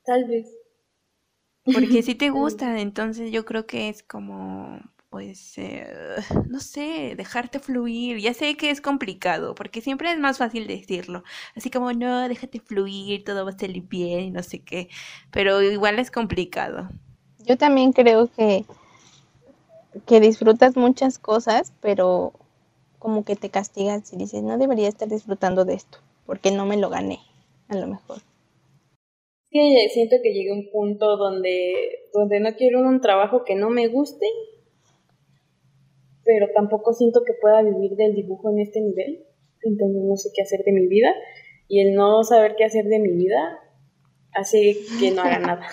Tal 0.05 0.25
vez. 0.25 0.47
Porque 1.71 2.03
si 2.03 2.15
te 2.15 2.29
gusta, 2.31 2.79
entonces 2.79 3.31
yo 3.31 3.45
creo 3.45 3.65
que 3.65 3.87
es 3.89 4.03
como, 4.03 4.79
pues, 5.09 5.57
eh, 5.57 5.87
no 6.49 6.59
sé, 6.59 7.13
dejarte 7.15 7.59
fluir. 7.59 8.17
Ya 8.19 8.33
sé 8.33 8.57
que 8.57 8.71
es 8.71 8.81
complicado, 8.81 9.55
porque 9.55 9.81
siempre 9.81 10.11
es 10.11 10.19
más 10.19 10.37
fácil 10.37 10.67
decirlo. 10.67 11.23
Así 11.55 11.69
como, 11.71 11.93
no, 11.93 12.27
déjate 12.27 12.59
fluir, 12.59 13.23
todo 13.23 13.45
va 13.45 13.51
a 13.51 13.57
salir 13.57 13.83
bien 13.83 14.19
y 14.21 14.31
no 14.31 14.43
sé 14.43 14.59
qué. 14.63 14.89
Pero 15.31 15.61
igual 15.61 15.99
es 15.99 16.11
complicado. 16.11 16.89
Yo 17.45 17.57
también 17.57 17.91
creo 17.91 18.29
que, 18.31 18.65
que 20.05 20.19
disfrutas 20.19 20.75
muchas 20.75 21.19
cosas, 21.19 21.73
pero 21.81 22.33
como 23.01 23.25
que 23.25 23.35
te 23.35 23.49
castigas 23.49 24.13
y 24.13 24.17
dices, 24.17 24.43
no 24.43 24.59
debería 24.59 24.87
estar 24.87 25.09
disfrutando 25.09 25.65
de 25.65 25.73
esto, 25.73 25.97
porque 26.27 26.51
no 26.51 26.67
me 26.67 26.77
lo 26.77 26.89
gané, 26.89 27.17
a 27.67 27.75
lo 27.75 27.87
mejor. 27.87 28.19
Sí, 29.49 29.75
siento 29.91 30.17
que 30.21 30.31
llegué 30.31 30.51
a 30.51 30.53
un 30.53 30.69
punto 30.71 31.17
donde, 31.17 31.73
donde 32.13 32.39
no 32.39 32.55
quiero 32.55 32.79
un 32.79 33.01
trabajo 33.01 33.43
que 33.43 33.55
no 33.55 33.71
me 33.71 33.87
guste, 33.87 34.27
pero 36.23 36.47
tampoco 36.53 36.93
siento 36.93 37.23
que 37.25 37.33
pueda 37.33 37.63
vivir 37.63 37.95
del 37.95 38.13
dibujo 38.13 38.51
en 38.51 38.59
este 38.59 38.79
nivel, 38.81 39.25
entonces 39.63 40.03
no 40.03 40.15
sé 40.15 40.29
qué 40.35 40.43
hacer 40.43 40.63
de 40.63 40.71
mi 40.71 40.85
vida, 40.85 41.11
y 41.67 41.81
el 41.81 41.95
no 41.95 42.23
saber 42.23 42.55
qué 42.55 42.65
hacer 42.65 42.85
de 42.85 42.99
mi 42.99 43.13
vida 43.13 43.59
hace 44.33 44.77
que 44.99 45.09
no 45.09 45.23
haga 45.23 45.39
nada. 45.39 45.67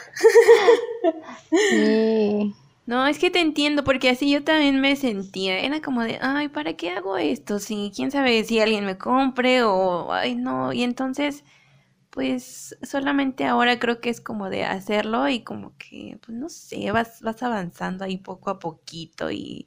Sí. 1.50 2.54
No, 2.88 3.06
es 3.06 3.18
que 3.18 3.30
te 3.30 3.40
entiendo, 3.40 3.84
porque 3.84 4.08
así 4.08 4.30
yo 4.30 4.42
también 4.44 4.80
me 4.80 4.96
sentía. 4.96 5.58
Era 5.60 5.82
como 5.82 6.02
de, 6.04 6.18
ay, 6.22 6.48
¿para 6.48 6.74
qué 6.74 6.88
hago 6.90 7.18
esto? 7.18 7.58
Si 7.58 7.92
quién 7.94 8.10
sabe 8.10 8.42
si 8.44 8.60
alguien 8.60 8.86
me 8.86 8.96
compre 8.96 9.62
o, 9.62 10.10
ay, 10.12 10.34
no. 10.36 10.72
Y 10.72 10.82
entonces, 10.84 11.44
pues 12.10 12.76
solamente 12.82 13.44
ahora 13.46 13.78
creo 13.78 14.00
que 14.00 14.10
es 14.10 14.20
como 14.22 14.50
de 14.50 14.64
hacerlo 14.64 15.28
y 15.28 15.44
como 15.44 15.76
que, 15.78 16.18
pues 16.24 16.38
no 16.38 16.48
sé, 16.48 16.90
vas, 16.92 17.20
vas 17.22 17.42
avanzando 17.42 18.04
ahí 18.04 18.18
poco 18.18 18.50
a 18.50 18.58
poquito 18.58 19.30
y, 19.30 19.66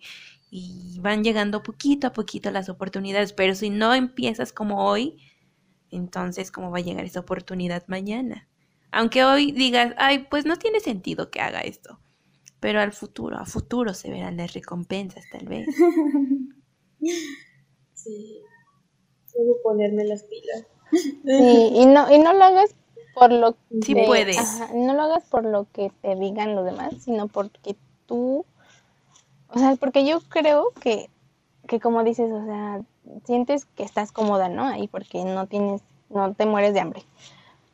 y 0.52 1.00
van 1.02 1.24
llegando 1.24 1.64
poquito 1.64 2.08
a 2.08 2.14
poquito 2.14 2.52
las 2.52 2.70
oportunidades. 2.70 3.34
Pero 3.34 3.56
si 3.56 3.70
no 3.70 3.94
empiezas 3.96 4.54
como 4.54 4.86
hoy, 4.88 5.20
entonces, 5.92 6.52
¿cómo 6.52 6.72
va 6.72 6.80
a 6.80 6.82
llegar 6.82 7.06
esa 7.06 7.22
oportunidad 7.22 7.86
mañana? 7.88 8.50
Aunque 8.92 9.24
hoy 9.26 9.54
digas, 9.54 9.96
ay, 10.00 10.28
pues 10.32 10.46
no 10.46 10.58
tiene 10.58 10.82
sentido 10.82 11.32
que 11.32 11.42
haga 11.42 11.62
esto 11.62 12.01
pero 12.62 12.80
al 12.80 12.94
futuro, 12.94 13.38
a 13.38 13.46
futuro 13.46 13.94
se 13.94 14.10
verán 14.10 14.38
las 14.38 14.54
recompensas 14.54 15.26
tal 15.32 15.48
vez. 15.48 15.68
sí, 17.94 18.42
debo 19.34 19.58
ponerme 19.64 20.06
las 20.06 20.24
pilas. 20.24 20.68
Sí, 20.92 21.72
y 21.74 21.86
no, 21.88 22.14
y 22.14 22.20
no 22.20 22.34
lo 22.34 22.44
hagas 22.44 22.76
por 23.16 23.32
lo 23.34 23.54
que 23.54 23.82
sí 23.82 23.96
puedes. 24.06 24.38
no 24.74 24.94
lo 24.94 25.02
hagas 25.02 25.24
por 25.26 25.44
lo 25.44 25.66
que 25.74 25.92
te 26.02 26.16
digan 26.16 26.56
los 26.56 26.64
demás, 26.64 26.94
sino 27.00 27.28
porque 27.28 27.76
tú, 28.06 28.46
o 29.48 29.58
sea, 29.58 29.76
porque 29.78 30.06
yo 30.06 30.22
creo 30.30 30.72
que, 30.80 31.10
que 31.68 31.80
como 31.80 32.04
dices, 32.04 32.32
o 32.32 32.46
sea, 32.46 32.82
sientes 33.26 33.66
que 33.66 33.84
estás 33.84 34.12
cómoda, 34.12 34.50
¿no? 34.50 34.66
Ahí 34.66 34.88
porque 34.88 35.24
no 35.26 35.48
tienes, 35.48 35.82
no 36.10 36.36
te 36.36 36.46
mueres 36.46 36.76
de 36.76 36.82
hambre 36.82 37.04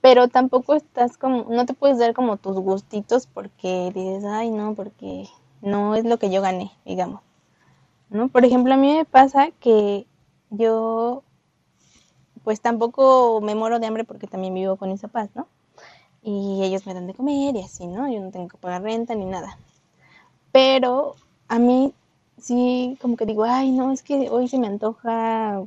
pero 0.01 0.27
tampoco 0.27 0.75
estás 0.75 1.17
como, 1.17 1.45
no 1.49 1.65
te 1.65 1.73
puedes 1.73 1.97
dar 1.97 2.13
como 2.13 2.37
tus 2.37 2.57
gustitos 2.57 3.27
porque 3.27 3.91
dices, 3.93 4.25
ay, 4.25 4.51
no, 4.51 4.75
porque 4.75 5.27
no 5.61 5.95
es 5.95 6.05
lo 6.05 6.17
que 6.17 6.29
yo 6.29 6.41
gané, 6.41 6.71
digamos. 6.85 7.21
¿No? 8.09 8.29
Por 8.29 8.45
ejemplo, 8.45 8.73
a 8.73 8.77
mí 8.77 8.93
me 8.95 9.05
pasa 9.05 9.49
que 9.59 10.07
yo, 10.49 11.23
pues 12.43 12.61
tampoco 12.61 13.41
me 13.41 13.55
muero 13.55 13.79
de 13.79 13.87
hambre 13.87 14.03
porque 14.05 14.27
también 14.27 14.53
vivo 14.53 14.77
con 14.77 14.89
mis 14.89 15.01
papás, 15.01 15.29
¿no? 15.35 15.47
Y 16.21 16.63
ellos 16.63 16.85
me 16.85 16.93
dan 16.93 17.07
de 17.07 17.13
comer 17.13 17.55
y 17.55 17.63
así, 17.63 17.87
¿no? 17.87 18.11
Yo 18.11 18.21
no 18.21 18.31
tengo 18.31 18.47
que 18.47 18.57
pagar 18.57 18.83
renta 18.83 19.15
ni 19.15 19.25
nada. 19.25 19.57
Pero 20.51 21.15
a 21.47 21.59
mí 21.59 21.93
sí, 22.37 22.97
como 23.01 23.17
que 23.17 23.25
digo, 23.25 23.43
ay, 23.43 23.71
no, 23.71 23.91
es 23.91 24.03
que 24.03 24.29
hoy 24.29 24.47
se 24.47 24.59
me 24.59 24.67
antoja, 24.67 25.63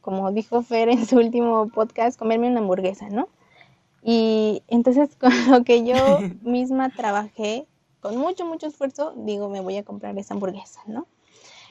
como 0.00 0.32
dijo 0.32 0.62
Fer 0.62 0.88
en 0.88 1.06
su 1.06 1.16
último 1.16 1.68
podcast, 1.68 2.18
comerme 2.18 2.48
una 2.48 2.60
hamburguesa, 2.60 3.08
¿no? 3.10 3.28
Y 4.08 4.62
entonces 4.68 5.16
con 5.20 5.32
lo 5.50 5.64
que 5.64 5.84
yo 5.84 5.96
misma 6.42 6.90
trabajé, 6.90 7.66
con 8.00 8.16
mucho, 8.16 8.46
mucho 8.46 8.68
esfuerzo, 8.68 9.12
digo, 9.16 9.48
me 9.48 9.60
voy 9.60 9.76
a 9.76 9.82
comprar 9.82 10.16
esa 10.16 10.34
hamburguesa, 10.34 10.80
¿no? 10.86 11.08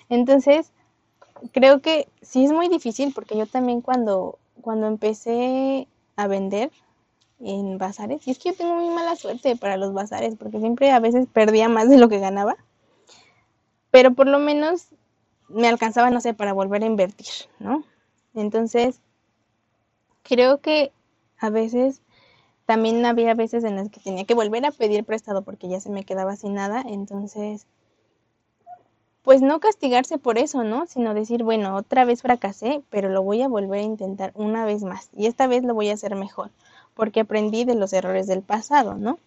Entonces, 0.09 0.73
creo 1.53 1.81
que 1.81 2.09
sí 2.21 2.43
es 2.43 2.51
muy 2.51 2.67
difícil 2.67 3.13
porque 3.13 3.37
yo 3.37 3.47
también 3.47 3.79
cuando, 3.79 4.37
cuando 4.61 4.87
empecé 4.87 5.87
a 6.17 6.27
vender 6.27 6.71
en 7.39 7.77
bazares, 7.77 8.27
y 8.27 8.31
es 8.31 8.39
que 8.39 8.49
yo 8.49 8.55
tengo 8.55 8.75
muy 8.75 8.93
mala 8.93 9.15
suerte 9.15 9.55
para 9.55 9.77
los 9.77 9.93
bazares 9.93 10.35
porque 10.35 10.59
siempre 10.59 10.91
a 10.91 10.99
veces 10.99 11.27
perdía 11.31 11.69
más 11.69 11.89
de 11.89 11.97
lo 11.97 12.09
que 12.09 12.19
ganaba, 12.19 12.57
pero 13.91 14.13
por 14.13 14.27
lo 14.27 14.39
menos 14.39 14.87
me 15.47 15.69
alcanzaba, 15.69 16.09
no 16.09 16.19
sé, 16.19 16.33
para 16.33 16.51
volver 16.51 16.83
a 16.83 16.87
invertir, 16.87 17.49
¿no? 17.59 17.85
Entonces, 18.33 18.99
creo 20.23 20.59
que 20.59 20.91
a 21.37 21.49
veces 21.49 22.01
también 22.65 23.05
había 23.05 23.33
veces 23.33 23.63
en 23.63 23.75
las 23.75 23.89
que 23.89 23.99
tenía 23.99 24.25
que 24.25 24.33
volver 24.33 24.65
a 24.65 24.71
pedir 24.71 25.03
prestado 25.03 25.43
porque 25.43 25.67
ya 25.67 25.79
se 25.79 25.89
me 25.89 26.03
quedaba 26.03 26.35
sin 26.35 26.55
nada, 26.55 26.83
entonces, 26.85 27.67
pues 29.23 29.41
no 29.41 29.59
castigarse 29.59 30.17
por 30.17 30.37
eso, 30.37 30.63
¿no? 30.63 30.85
Sino 30.87 31.13
decir, 31.13 31.43
bueno, 31.43 31.75
otra 31.75 32.05
vez 32.05 32.21
fracasé, 32.21 32.83
pero 32.89 33.09
lo 33.09 33.23
voy 33.23 33.41
a 33.41 33.47
volver 33.47 33.79
a 33.79 33.83
intentar 33.83 34.31
una 34.35 34.65
vez 34.65 34.83
más 34.83 35.09
y 35.15 35.27
esta 35.27 35.47
vez 35.47 35.63
lo 35.63 35.73
voy 35.73 35.89
a 35.89 35.93
hacer 35.93 36.15
mejor, 36.15 36.51
porque 36.93 37.21
aprendí 37.21 37.65
de 37.65 37.75
los 37.75 37.93
errores 37.93 38.27
del 38.27 38.41
pasado, 38.41 38.95
¿no? 38.95 39.17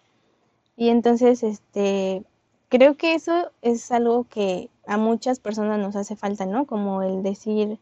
Y 0.77 0.89
entonces, 0.89 1.43
este, 1.43 2.23
creo 2.69 2.95
que 2.95 3.13
eso 3.15 3.51
es 3.61 3.91
algo 3.91 4.25
que 4.29 4.69
a 4.87 4.97
muchas 4.97 5.39
personas 5.39 5.79
nos 5.79 5.95
hace 5.95 6.15
falta, 6.15 6.45
¿no? 6.45 6.65
Como 6.65 7.03
el 7.03 7.23
decir, 7.23 7.79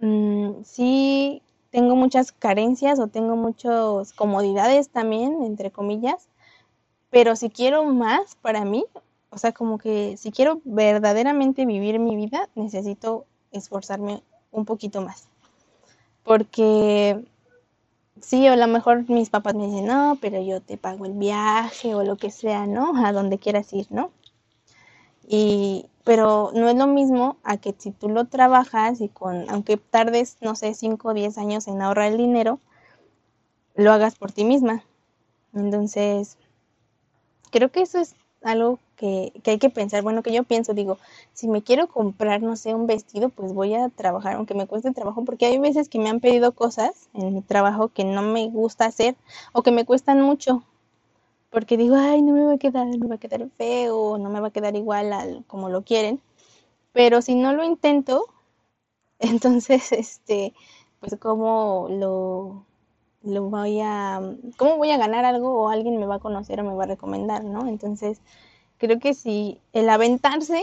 mm, 0.00 0.62
sí, 0.64 1.42
tengo 1.70 1.96
muchas 1.96 2.32
carencias 2.32 2.98
o 2.98 3.08
tengo 3.08 3.36
muchas 3.36 4.12
comodidades 4.12 4.90
también, 4.90 5.42
entre 5.42 5.70
comillas, 5.70 6.28
pero 7.10 7.36
si 7.36 7.50
quiero 7.50 7.84
más 7.84 8.36
para 8.36 8.64
mí, 8.64 8.84
o 9.30 9.38
sea, 9.38 9.52
como 9.52 9.78
que 9.78 10.16
si 10.16 10.32
quiero 10.32 10.60
verdaderamente 10.64 11.66
vivir 11.66 11.98
mi 11.98 12.16
vida, 12.16 12.48
necesito 12.54 13.26
esforzarme 13.52 14.22
un 14.50 14.64
poquito 14.64 15.00
más. 15.02 15.28
Porque 16.24 17.24
sí, 18.20 18.48
o 18.48 18.52
a 18.52 18.56
lo 18.56 18.66
mejor 18.66 19.08
mis 19.08 19.30
papás 19.30 19.54
me 19.54 19.66
dicen, 19.66 19.86
no, 19.86 20.18
pero 20.20 20.40
yo 20.42 20.60
te 20.60 20.76
pago 20.76 21.06
el 21.06 21.12
viaje 21.14 21.94
o 21.94 22.04
lo 22.04 22.16
que 22.16 22.30
sea, 22.30 22.66
¿no? 22.66 23.04
A 23.04 23.12
donde 23.12 23.38
quieras 23.38 23.72
ir, 23.72 23.86
¿no? 23.90 24.10
Y, 25.28 25.86
pero 26.10 26.50
no 26.54 26.68
es 26.68 26.74
lo 26.74 26.88
mismo 26.88 27.36
a 27.44 27.56
que 27.58 27.72
si 27.78 27.92
tú 27.92 28.08
lo 28.08 28.24
trabajas 28.24 29.00
y 29.00 29.08
con, 29.08 29.48
aunque 29.48 29.76
tardes, 29.76 30.38
no 30.40 30.56
sé, 30.56 30.74
5 30.74 31.10
o 31.10 31.14
10 31.14 31.38
años 31.38 31.68
en 31.68 31.80
ahorrar 31.80 32.10
el 32.10 32.16
dinero, 32.16 32.58
lo 33.76 33.92
hagas 33.92 34.16
por 34.16 34.32
ti 34.32 34.44
misma. 34.44 34.82
Entonces, 35.54 36.36
creo 37.52 37.70
que 37.70 37.82
eso 37.82 38.00
es 38.00 38.16
algo 38.42 38.80
que, 38.96 39.32
que, 39.44 39.52
hay 39.52 39.58
que 39.60 39.70
pensar. 39.70 40.02
Bueno, 40.02 40.24
que 40.24 40.32
yo 40.32 40.42
pienso, 40.42 40.74
digo, 40.74 40.98
si 41.32 41.46
me 41.46 41.62
quiero 41.62 41.86
comprar, 41.86 42.42
no 42.42 42.56
sé, 42.56 42.74
un 42.74 42.88
vestido, 42.88 43.28
pues 43.28 43.52
voy 43.52 43.74
a 43.74 43.88
trabajar, 43.88 44.34
aunque 44.34 44.54
me 44.54 44.66
cueste 44.66 44.90
trabajo, 44.90 45.24
porque 45.24 45.46
hay 45.46 45.58
veces 45.58 45.88
que 45.88 46.00
me 46.00 46.08
han 46.08 46.18
pedido 46.18 46.50
cosas 46.56 47.08
en 47.14 47.34
mi 47.34 47.42
trabajo 47.42 47.90
que 47.90 48.02
no 48.02 48.22
me 48.22 48.48
gusta 48.48 48.86
hacer 48.86 49.14
o 49.52 49.62
que 49.62 49.70
me 49.70 49.84
cuestan 49.84 50.22
mucho 50.22 50.64
porque 51.50 51.76
digo, 51.76 51.96
ay, 51.96 52.22
no 52.22 52.32
me 52.34 52.44
va 52.44 52.54
a 52.54 52.58
quedar, 52.58 52.86
no 52.86 53.08
va 53.08 53.16
a 53.16 53.18
quedar 53.18 53.48
feo, 53.58 54.18
no 54.18 54.30
me 54.30 54.40
va 54.40 54.48
a 54.48 54.52
quedar 54.52 54.76
igual 54.76 55.12
al, 55.12 55.44
como 55.46 55.68
lo 55.68 55.82
quieren. 55.84 56.20
Pero 56.92 57.22
si 57.22 57.34
no 57.34 57.52
lo 57.52 57.64
intento, 57.64 58.26
entonces, 59.20 59.92
este, 59.92 60.54
pues 61.00 61.16
cómo 61.20 61.88
lo, 61.90 62.66
lo 63.22 63.44
voy 63.50 63.80
a, 63.82 64.20
cómo 64.56 64.76
voy 64.78 64.90
a 64.92 64.98
ganar 64.98 65.24
algo 65.24 65.64
o 65.64 65.68
alguien 65.70 65.98
me 65.98 66.06
va 66.06 66.16
a 66.16 66.20
conocer 66.20 66.60
o 66.60 66.64
me 66.64 66.74
va 66.74 66.84
a 66.84 66.88
recomendar, 66.88 67.44
¿no? 67.44 67.68
Entonces, 67.68 68.20
creo 68.78 68.98
que 69.00 69.14
si 69.14 69.60
el 69.72 69.88
aventarse 69.90 70.62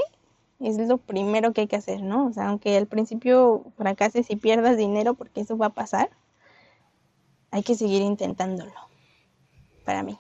es 0.60 0.78
lo 0.78 0.98
primero 0.98 1.54
que 1.54 1.62
hay 1.62 1.68
que 1.68 1.76
hacer, 1.76 2.02
¿no? 2.02 2.28
O 2.28 2.34
sea, 2.34 2.50
aunque 2.50 2.78
al 2.78 2.88
principio 2.88 3.66
fracases 3.78 4.30
y 4.32 4.38
pierdas 4.38 4.78
dinero, 4.78 5.14
porque 5.16 5.42
eso 5.42 5.58
va 5.58 5.68
a 5.68 5.74
pasar, 5.74 6.10
hay 7.52 7.64
que 7.64 7.76
seguir 7.76 8.02
intentándolo, 8.02 8.74
para 9.86 10.04
mí. 10.04 10.18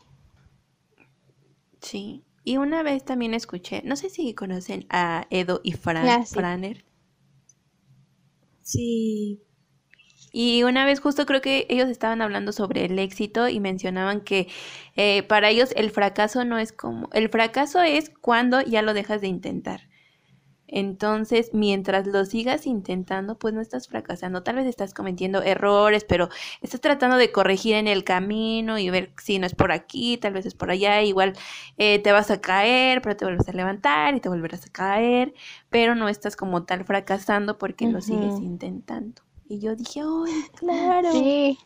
Sí. 1.88 2.26
Y 2.44 2.58
una 2.58 2.84
vez 2.84 3.06
también 3.06 3.34
escuché, 3.34 3.82
no 3.86 3.96
sé 3.96 4.10
si 4.10 4.34
conocen 4.34 4.86
a 4.90 5.26
Edo 5.30 5.62
y 5.64 5.72
Fran, 5.72 6.06
ah, 6.08 6.26
Franer. 6.26 6.84
Sí. 8.62 9.42
Y 10.34 10.64
una 10.64 10.86
vez 10.86 11.00
justo 11.00 11.26
creo 11.26 11.40
que 11.40 11.66
ellos 11.70 11.88
estaban 11.88 12.22
hablando 12.22 12.52
sobre 12.52 12.84
el 12.86 13.00
éxito 13.00 13.48
y 13.48 13.62
mencionaban 13.62 14.22
que 14.22 14.50
eh, 14.98 15.24
para 15.24 15.50
ellos 15.50 15.72
el 15.78 15.90
fracaso 15.90 16.44
no 16.44 16.58
es 16.58 16.74
como, 16.74 17.10
el 17.14 17.30
fracaso 17.30 17.82
es 17.82 18.10
cuando 18.10 18.62
ya 18.62 18.82
lo 18.82 18.94
dejas 18.94 19.22
de 19.22 19.28
intentar. 19.28 19.87
Entonces, 20.68 21.52
mientras 21.54 22.08
lo 22.08 22.26
sigas 22.26 22.68
intentando, 22.68 23.38
pues 23.38 23.54
no 23.54 23.62
estás 23.62 23.88
fracasando. 23.88 24.44
Tal 24.44 24.56
vez 24.56 24.66
estás 24.66 24.94
cometiendo 24.94 25.42
errores, 25.42 26.04
pero 26.04 26.30
estás 26.62 26.82
tratando 26.82 27.16
de 27.16 27.32
corregir 27.32 27.76
en 27.76 27.88
el 27.88 28.04
camino 28.04 28.78
y 28.78 28.90
ver 28.90 29.12
si 29.22 29.40
no 29.40 29.46
es 29.46 29.56
por 29.56 29.72
aquí, 29.72 30.18
tal 30.18 30.34
vez 30.34 30.46
es 30.46 30.56
por 30.56 30.70
allá. 30.70 31.02
Igual 31.02 31.34
eh, 31.78 32.00
te 32.00 32.12
vas 32.12 32.32
a 32.32 32.42
caer, 32.42 33.02
pero 33.02 33.16
te 33.16 33.26
vuelves 33.26 33.48
a 33.48 33.54
levantar 33.54 34.16
y 34.16 34.20
te 34.20 34.28
volverás 34.28 34.66
a 34.66 34.70
caer, 34.70 35.34
pero 35.70 35.96
no 35.96 36.10
estás 36.10 36.36
como 36.36 36.64
tal 36.64 36.84
fracasando 36.84 37.58
porque 37.58 37.88
lo 37.88 38.02
sigues 38.02 38.40
intentando. 38.42 39.22
Y 39.48 39.60
yo 39.60 39.76
dije, 39.76 40.02
¡ay, 40.02 40.44
claro! 40.56 41.12
Sí. 41.14 41.58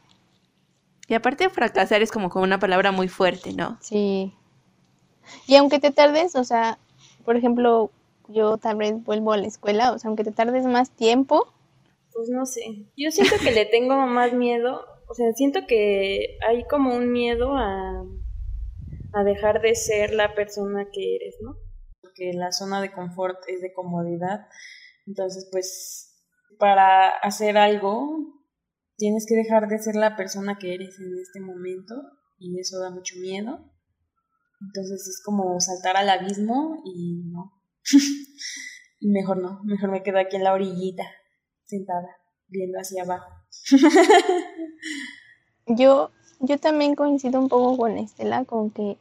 Y 1.08 1.14
aparte 1.16 1.50
fracasar 1.50 2.02
es 2.04 2.12
como, 2.12 2.30
como 2.30 2.44
una 2.44 2.60
palabra 2.60 2.92
muy 2.92 3.08
fuerte, 3.08 3.52
¿no? 3.54 3.78
Sí. 3.82 4.34
Y 5.48 5.56
aunque 5.56 5.80
te 5.80 5.92
tardes, 5.92 6.36
o 6.36 6.44
sea, 6.44 6.78
por 7.26 7.36
ejemplo, 7.36 7.92
yo 8.32 8.58
tal 8.58 8.78
vez 8.78 9.04
vuelvo 9.04 9.34
a 9.34 9.38
la 9.38 9.48
escuela, 9.48 9.92
o 9.92 10.00
sea, 10.00 10.10
aunque 10.10 10.24
te 10.24 10.32
tardes 10.32 10.66
más 10.66 10.92
tiempo. 10.92 11.48
Pues 12.14 12.30
no 12.30 12.46
sé, 12.46 12.92
yo 12.98 13.12
siento 13.12 13.36
que 13.42 13.52
le 13.52 13.66
tengo 13.66 13.96
más 13.96 14.34
miedo, 14.34 14.82
o 15.08 15.14
sea, 15.14 15.32
siento 15.34 15.62
que 15.68 16.38
hay 16.48 16.66
como 16.66 16.96
un 16.96 17.12
miedo 17.12 17.56
a, 17.56 18.04
a 19.14 19.24
dejar 19.24 19.62
de 19.62 19.76
ser 19.76 20.14
la 20.14 20.34
persona 20.36 20.88
que 20.92 21.16
eres, 21.16 21.38
¿no? 21.42 21.56
Porque 22.02 22.32
la 22.34 22.52
zona 22.52 22.82
de 22.82 22.92
confort 22.92 23.38
es 23.48 23.62
de 23.62 23.74
comodidad, 23.74 24.42
entonces 25.06 25.48
pues 25.52 26.12
para 26.60 27.10
hacer 27.10 27.58
algo 27.58 28.42
tienes 28.98 29.26
que 29.28 29.36
dejar 29.36 29.68
de 29.68 29.80
ser 29.80 29.96
la 29.96 30.16
persona 30.16 30.58
que 30.60 30.76
eres 30.76 31.00
en 31.00 31.18
este 31.20 31.40
momento 31.40 31.96
y 32.38 32.60
eso 32.60 32.80
da 32.80 32.92
mucho 32.92 33.16
miedo. 33.20 33.72
Entonces 34.62 35.08
es 35.08 35.22
como 35.26 35.60
saltar 35.60 35.98
al 35.98 36.10
abismo 36.10 36.84
y 36.86 37.24
no. 37.32 37.61
mejor 39.02 39.38
no, 39.38 39.62
mejor 39.64 39.92
me 39.92 40.04
quedo 40.04 40.20
aquí 40.20 40.36
en 40.36 40.44
la 40.44 40.54
orillita, 40.54 41.04
sentada, 41.66 42.18
viendo 42.48 42.80
hacia 42.80 43.04
abajo. 43.04 43.32
yo, 45.68 46.12
yo 46.40 46.58
también 46.58 46.96
coincido 46.96 47.40
un 47.40 47.50
poco 47.50 47.78
con 47.78 47.98
Estela, 47.98 48.46
con 48.46 48.72
que 48.72 48.98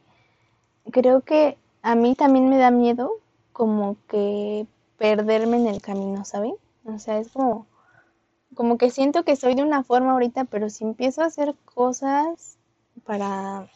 creo 0.91 1.21
que 1.21 1.57
a 1.81 1.95
mí 1.95 2.15
también 2.15 2.49
me 2.49 2.57
da 2.57 2.71
miedo 2.71 3.13
como 3.53 3.97
que 4.07 4.67
perderme 4.97 5.57
en 5.57 5.67
el 5.67 5.81
camino, 5.81 6.25
¿saben? 6.25 6.55
O 6.85 6.99
sea, 6.99 7.19
es 7.19 7.29
como, 7.29 7.67
como 8.55 8.77
que 8.77 8.89
siento 8.89 9.23
que 9.23 9.35
soy 9.35 9.55
de 9.55 9.63
una 9.63 9.83
forma 9.83 10.13
ahorita, 10.13 10.45
pero 10.45 10.69
si 10.69 10.83
empiezo 10.83 11.21
a 11.21 11.25
hacer 11.25 11.55
cosas 11.65 12.57
para, 13.05 13.67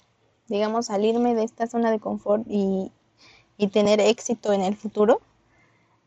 digamos, 0.48 0.88
salirme 0.88 1.36
de 1.36 1.44
esta 1.44 1.68
zona 1.68 1.92
de 1.92 2.00
confort 2.00 2.46
y, 2.48 2.92
y 3.58 3.68
tener 3.68 4.00
éxito 4.00 4.54
en 4.54 4.62
el 4.62 4.76
futuro, 4.76 5.22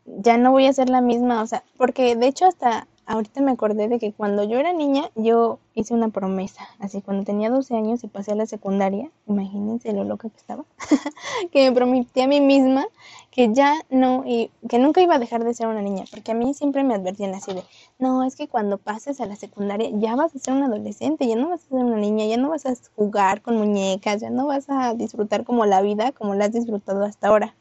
ya 0.04 0.36
no 0.38 0.52
voy 0.52 0.66
a 0.66 0.72
ser 0.72 0.88
la 0.88 1.00
misma, 1.00 1.42
o 1.42 1.46
sea, 1.46 1.64
porque 1.76 2.16
de 2.16 2.26
hecho 2.26 2.46
hasta 2.46 2.86
ahorita 3.08 3.40
me 3.40 3.52
acordé 3.52 3.88
de 3.88 3.98
que 3.98 4.12
cuando 4.12 4.44
yo 4.44 4.58
era 4.58 4.72
niña, 4.72 5.10
yo 5.14 5.58
hice 5.74 5.94
una 5.94 6.10
promesa. 6.10 6.68
Así, 6.78 7.00
cuando 7.00 7.24
tenía 7.24 7.50
12 7.50 7.74
años 7.74 8.04
y 8.04 8.08
pasé 8.08 8.32
a 8.32 8.36
la 8.36 8.46
secundaria, 8.46 9.10
imagínense 9.26 9.92
lo 9.92 10.04
loca 10.04 10.28
que 10.28 10.36
estaba, 10.36 10.64
que 11.52 11.68
me 11.68 11.74
prometí 11.74 12.20
a 12.20 12.28
mí 12.28 12.40
misma 12.40 12.86
que 13.30 13.52
ya 13.52 13.74
no, 13.90 14.24
y 14.26 14.50
que 14.68 14.78
nunca 14.78 15.00
iba 15.00 15.14
a 15.14 15.18
dejar 15.18 15.44
de 15.44 15.54
ser 15.54 15.66
una 15.66 15.82
niña, 15.82 16.04
porque 16.10 16.32
a 16.32 16.34
mí 16.34 16.54
siempre 16.54 16.82
me 16.82 16.94
advertían 16.94 17.34
así 17.34 17.52
de, 17.52 17.62
no, 17.98 18.24
es 18.24 18.36
que 18.36 18.48
cuando 18.48 18.78
pases 18.78 19.20
a 19.20 19.26
la 19.26 19.36
secundaria 19.36 19.90
ya 19.92 20.16
vas 20.16 20.34
a 20.34 20.38
ser 20.38 20.54
un 20.54 20.62
adolescente, 20.62 21.26
ya 21.26 21.36
no 21.36 21.50
vas 21.50 21.64
a 21.64 21.68
ser 21.68 21.78
una 21.78 21.96
niña, 21.96 22.26
ya 22.26 22.36
no 22.36 22.48
vas 22.48 22.66
a 22.66 22.74
jugar 22.96 23.42
con 23.42 23.56
muñecas, 23.58 24.20
ya 24.20 24.30
no 24.30 24.46
vas 24.46 24.68
a 24.68 24.94
disfrutar 24.94 25.44
como 25.44 25.66
la 25.66 25.82
vida 25.82 26.12
como 26.12 26.34
la 26.34 26.46
has 26.46 26.52
disfrutado 26.52 27.04
hasta 27.04 27.28
ahora. 27.28 27.54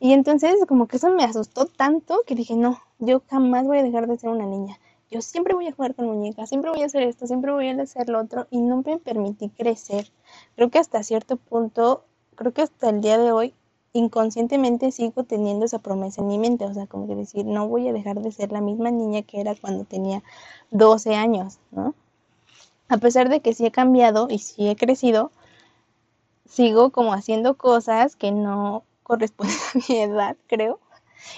Y 0.00 0.12
entonces 0.12 0.54
como 0.68 0.86
que 0.86 0.96
eso 0.96 1.10
me 1.10 1.24
asustó 1.24 1.66
tanto 1.66 2.22
que 2.26 2.34
dije, 2.36 2.54
no, 2.54 2.80
yo 2.98 3.22
jamás 3.28 3.66
voy 3.66 3.78
a 3.78 3.82
dejar 3.82 4.06
de 4.06 4.16
ser 4.16 4.30
una 4.30 4.46
niña. 4.46 4.78
Yo 5.10 5.22
siempre 5.22 5.54
voy 5.54 5.66
a 5.66 5.72
jugar 5.72 5.94
con 5.94 6.06
muñecas, 6.06 6.50
siempre 6.50 6.70
voy 6.70 6.82
a 6.82 6.86
hacer 6.86 7.02
esto, 7.02 7.26
siempre 7.26 7.50
voy 7.50 7.68
a 7.68 7.82
hacer 7.82 8.08
lo 8.08 8.20
otro 8.20 8.46
y 8.50 8.60
no 8.60 8.82
me 8.84 8.98
permití 8.98 9.48
crecer. 9.48 10.10
Creo 10.54 10.70
que 10.70 10.78
hasta 10.78 11.02
cierto 11.02 11.36
punto, 11.36 12.04
creo 12.36 12.52
que 12.52 12.62
hasta 12.62 12.90
el 12.90 13.00
día 13.00 13.18
de 13.18 13.32
hoy, 13.32 13.54
inconscientemente 13.92 14.92
sigo 14.92 15.24
teniendo 15.24 15.64
esa 15.64 15.78
promesa 15.78 16.20
en 16.20 16.28
mi 16.28 16.38
mente, 16.38 16.64
o 16.64 16.74
sea, 16.74 16.86
como 16.86 17.06
que 17.06 17.14
decir, 17.14 17.46
no 17.46 17.68
voy 17.68 17.88
a 17.88 17.92
dejar 17.92 18.20
de 18.20 18.32
ser 18.32 18.52
la 18.52 18.60
misma 18.60 18.90
niña 18.90 19.22
que 19.22 19.40
era 19.40 19.54
cuando 19.54 19.84
tenía 19.84 20.22
12 20.70 21.14
años, 21.14 21.58
¿no? 21.70 21.94
A 22.88 22.98
pesar 22.98 23.28
de 23.28 23.40
que 23.40 23.54
sí 23.54 23.66
he 23.66 23.70
cambiado 23.70 24.28
y 24.30 24.38
sí 24.38 24.68
he 24.68 24.76
crecido, 24.76 25.30
sigo 26.46 26.90
como 26.90 27.12
haciendo 27.12 27.56
cosas 27.56 28.16
que 28.16 28.32
no 28.32 28.84
corresponde 29.02 29.52
a 29.74 29.78
mi 29.88 29.96
edad, 29.98 30.36
creo. 30.46 30.80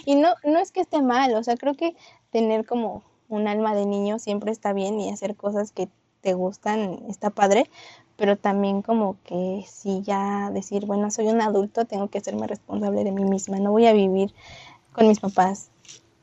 Y 0.04 0.16
no, 0.16 0.34
no 0.44 0.58
es 0.58 0.72
que 0.72 0.80
esté 0.80 1.02
mal, 1.02 1.34
o 1.34 1.42
sea, 1.42 1.56
creo 1.56 1.74
que 1.74 1.96
tener 2.30 2.66
como 2.66 3.02
un 3.28 3.48
alma 3.48 3.74
de 3.74 3.86
niño 3.86 4.18
siempre 4.18 4.52
está 4.52 4.72
bien 4.72 5.00
y 5.00 5.10
hacer 5.10 5.36
cosas 5.36 5.72
que 5.72 5.88
te 6.20 6.34
gustan 6.34 7.04
está 7.08 7.30
padre, 7.30 7.70
pero 8.16 8.36
también 8.36 8.82
como 8.82 9.16
que 9.24 9.64
si 9.66 10.02
ya 10.02 10.50
decir, 10.50 10.86
bueno, 10.86 11.10
soy 11.10 11.28
un 11.28 11.40
adulto, 11.40 11.84
tengo 11.84 12.08
que 12.08 12.18
hacerme 12.18 12.46
responsable 12.46 13.04
de 13.04 13.12
mí 13.12 13.24
misma, 13.24 13.58
no 13.58 13.72
voy 13.72 13.86
a 13.86 13.92
vivir 13.92 14.34
con 14.92 15.08
mis 15.08 15.20
papás 15.20 15.70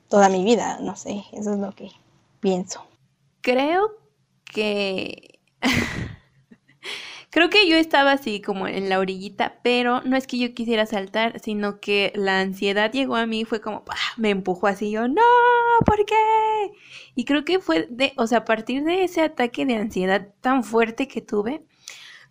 toda 0.08 0.30
mi 0.30 0.44
vida, 0.44 0.80
no 0.82 0.96
sé, 0.96 1.24
eso 1.34 1.54
es 1.54 1.60
lo 1.60 1.72
que 1.72 1.90
pienso. 2.40 2.86
Creo 3.42 3.92
que 4.46 5.40
Creo 7.38 7.52
que 7.52 7.70
yo 7.70 7.78
estaba 7.78 8.14
así 8.14 8.42
como 8.42 8.68
en 8.68 8.90
la 8.90 8.98
orillita, 8.98 9.60
pero 9.62 10.02
no 10.02 10.18
es 10.18 10.26
que 10.26 10.40
yo 10.40 10.56
quisiera 10.56 10.88
saltar, 10.88 11.40
sino 11.40 11.80
que 11.80 12.12
la 12.16 12.40
ansiedad 12.40 12.92
llegó 12.92 13.16
a 13.16 13.28
mí, 13.28 13.46
fue 13.46 13.62
como, 13.62 13.84
me 14.18 14.32
empujó 14.32 14.66
así, 14.66 14.90
yo, 14.90 15.08
no, 15.08 15.22
¿por 15.86 16.04
qué? 16.04 16.16
Y 17.14 17.26
creo 17.26 17.46
que 17.46 17.60
fue 17.60 17.90
o 18.16 18.26
sea, 18.26 18.40
a 18.40 18.46
partir 18.46 18.84
de 18.84 19.04
ese 19.04 19.22
ataque 19.22 19.68
de 19.68 19.76
ansiedad 19.76 20.34
tan 20.42 20.64
fuerte 20.64 21.08
que 21.08 21.22
tuve, 21.22 21.64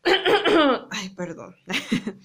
ay, 0.91 1.11
perdón, 1.11 1.55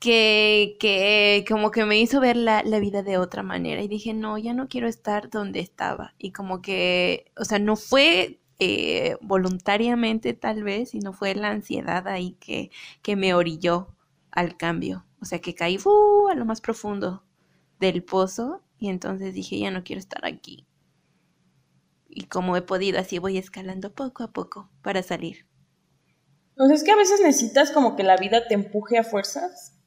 que, 0.00 0.76
que 0.80 1.44
como 1.48 1.70
que 1.70 1.84
me 1.84 2.00
hizo 2.00 2.20
ver 2.20 2.36
la 2.36 2.62
vida 2.80 3.04
de 3.04 3.18
otra 3.18 3.44
manera 3.44 3.80
y 3.82 3.86
dije, 3.86 4.14
no, 4.14 4.36
ya 4.36 4.52
no 4.52 4.66
quiero 4.66 4.88
estar 4.88 5.30
donde 5.30 5.60
estaba. 5.60 6.12
Y 6.18 6.32
como 6.32 6.60
que, 6.60 7.30
o 7.36 7.44
sea, 7.44 7.60
no 7.60 7.76
fue 7.76 8.40
eh, 8.60 9.16
voluntariamente 9.22 10.34
tal 10.34 10.62
vez, 10.62 10.94
y 10.94 11.00
no 11.00 11.12
fue 11.12 11.34
la 11.34 11.48
ansiedad 11.48 12.06
ahí 12.06 12.36
que, 12.38 12.70
que 13.02 13.16
me 13.16 13.34
orilló 13.34 13.96
al 14.30 14.56
cambio. 14.56 15.06
O 15.20 15.24
sea, 15.24 15.40
que 15.40 15.54
caí 15.54 15.78
uh, 15.84 16.28
a 16.28 16.34
lo 16.34 16.44
más 16.44 16.60
profundo 16.60 17.24
del 17.78 18.04
pozo 18.04 18.62
y 18.78 18.88
entonces 18.88 19.34
dije, 19.34 19.58
ya 19.58 19.70
no 19.70 19.82
quiero 19.82 19.98
estar 19.98 20.24
aquí. 20.24 20.66
Y 22.08 22.24
como 22.24 22.56
he 22.56 22.62
podido, 22.62 22.98
así 22.98 23.18
voy 23.18 23.38
escalando 23.38 23.94
poco 23.94 24.24
a 24.24 24.32
poco 24.32 24.70
para 24.82 25.02
salir. 25.02 25.46
Entonces 26.50 26.80
es 26.80 26.84
que 26.84 26.92
a 26.92 26.96
veces 26.96 27.20
necesitas 27.20 27.70
como 27.70 27.96
que 27.96 28.02
la 28.02 28.16
vida 28.16 28.46
te 28.46 28.54
empuje 28.54 28.98
a 28.98 29.04
fuerzas 29.04 29.78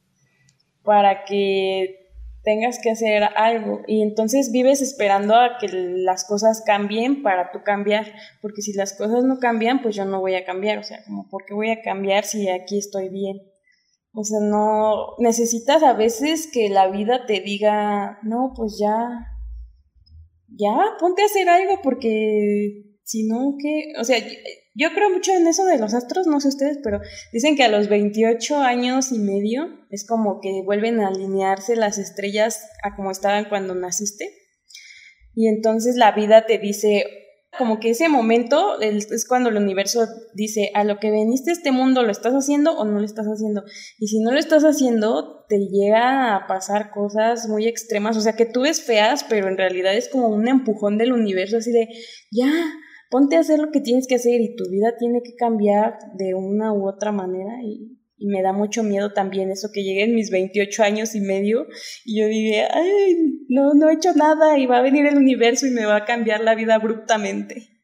para 0.82 1.24
que 1.24 2.03
tengas 2.44 2.78
que 2.78 2.90
hacer 2.90 3.22
algo 3.36 3.80
y 3.86 4.02
entonces 4.02 4.52
vives 4.52 4.82
esperando 4.82 5.34
a 5.34 5.56
que 5.58 5.68
las 5.68 6.24
cosas 6.24 6.62
cambien 6.64 7.22
para 7.22 7.50
tú 7.50 7.60
cambiar, 7.64 8.12
porque 8.42 8.62
si 8.62 8.74
las 8.74 8.92
cosas 8.92 9.24
no 9.24 9.38
cambian, 9.38 9.82
pues 9.82 9.96
yo 9.96 10.04
no 10.04 10.20
voy 10.20 10.34
a 10.34 10.44
cambiar, 10.44 10.78
o 10.78 10.82
sea, 10.82 11.02
como, 11.04 11.28
¿por 11.28 11.44
qué 11.46 11.54
voy 11.54 11.70
a 11.70 11.82
cambiar 11.82 12.24
si 12.24 12.48
aquí 12.48 12.78
estoy 12.78 13.08
bien? 13.08 13.38
O 14.12 14.22
sea, 14.22 14.38
no, 14.40 15.16
necesitas 15.18 15.82
a 15.82 15.94
veces 15.94 16.48
que 16.52 16.68
la 16.68 16.88
vida 16.88 17.26
te 17.26 17.40
diga, 17.40 18.18
no, 18.22 18.52
pues 18.54 18.78
ya, 18.78 19.08
ya, 20.48 20.76
ponte 21.00 21.22
a 21.22 21.26
hacer 21.26 21.48
algo 21.48 21.80
porque 21.82 22.98
si 23.02 23.26
no, 23.26 23.56
¿qué? 23.58 23.92
O 23.98 24.04
sea, 24.04 24.18
yo 24.74 24.92
creo 24.92 25.10
mucho 25.10 25.32
en 25.32 25.46
eso 25.46 25.64
de 25.64 25.78
los 25.78 25.94
astros, 25.94 26.26
no 26.26 26.40
sé 26.40 26.48
ustedes, 26.48 26.78
pero 26.82 27.00
dicen 27.32 27.56
que 27.56 27.62
a 27.62 27.68
los 27.68 27.88
28 27.88 28.58
años 28.58 29.12
y 29.12 29.18
medio 29.18 29.68
es 29.90 30.06
como 30.06 30.40
que 30.40 30.62
vuelven 30.64 31.00
a 31.00 31.08
alinearse 31.08 31.76
las 31.76 31.98
estrellas 31.98 32.66
a 32.82 32.96
como 32.96 33.10
estaban 33.10 33.48
cuando 33.48 33.74
naciste. 33.74 34.34
Y 35.34 35.48
entonces 35.48 35.96
la 35.96 36.12
vida 36.12 36.46
te 36.46 36.58
dice, 36.58 37.04
como 37.56 37.78
que 37.78 37.90
ese 37.90 38.08
momento 38.08 38.80
es 38.80 39.26
cuando 39.28 39.48
el 39.50 39.56
universo 39.56 40.06
dice, 40.34 40.70
a 40.74 40.84
lo 40.84 40.98
que 40.98 41.10
veniste 41.10 41.50
a 41.50 41.54
este 41.54 41.72
mundo, 41.72 42.02
¿lo 42.02 42.10
estás 42.10 42.34
haciendo 42.34 42.76
o 42.76 42.84
no 42.84 42.98
lo 42.98 43.04
estás 43.04 43.26
haciendo? 43.26 43.62
Y 43.98 44.08
si 44.08 44.20
no 44.20 44.32
lo 44.32 44.38
estás 44.38 44.64
haciendo, 44.64 45.44
te 45.48 45.58
llega 45.58 46.34
a 46.34 46.46
pasar 46.46 46.90
cosas 46.90 47.48
muy 47.48 47.66
extremas, 47.68 48.16
o 48.16 48.20
sea, 48.20 48.34
que 48.34 48.46
tú 48.46 48.62
ves 48.62 48.82
feas, 48.82 49.24
pero 49.28 49.48
en 49.48 49.56
realidad 49.56 49.94
es 49.94 50.08
como 50.08 50.28
un 50.28 50.48
empujón 50.48 50.98
del 50.98 51.12
universo, 51.12 51.58
así 51.58 51.70
de, 51.70 51.88
ya, 52.30 52.50
ponte 53.14 53.36
a 53.36 53.40
hacer 53.40 53.60
lo 53.60 53.70
que 53.70 53.80
tienes 53.80 54.08
que 54.08 54.16
hacer 54.16 54.40
y 54.40 54.56
tu 54.56 54.68
vida 54.68 54.96
tiene 54.98 55.22
que 55.22 55.36
cambiar 55.36 55.98
de 56.14 56.34
una 56.34 56.72
u 56.72 56.88
otra 56.88 57.12
manera 57.12 57.62
y, 57.62 57.92
me 58.18 58.42
da 58.42 58.52
mucho 58.52 58.82
miedo 58.82 59.12
también 59.12 59.50
eso 59.50 59.68
que 59.72 59.84
llegue 59.84 60.04
en 60.04 60.14
mis 60.14 60.30
28 60.30 60.82
años 60.82 61.14
y 61.14 61.20
medio 61.20 61.66
y 62.04 62.20
yo 62.20 62.26
diga, 62.26 62.68
ay, 62.72 63.16
no, 63.48 63.74
no 63.74 63.88
he 63.88 63.94
hecho 63.94 64.14
nada 64.14 64.58
y 64.58 64.66
va 64.66 64.78
a 64.78 64.82
venir 64.82 65.04
el 65.06 65.18
universo 65.18 65.66
y 65.66 65.70
me 65.70 65.84
va 65.84 65.96
a 65.96 66.04
cambiar 66.06 66.40
la 66.40 66.54
vida 66.54 66.74
abruptamente. 66.74 67.82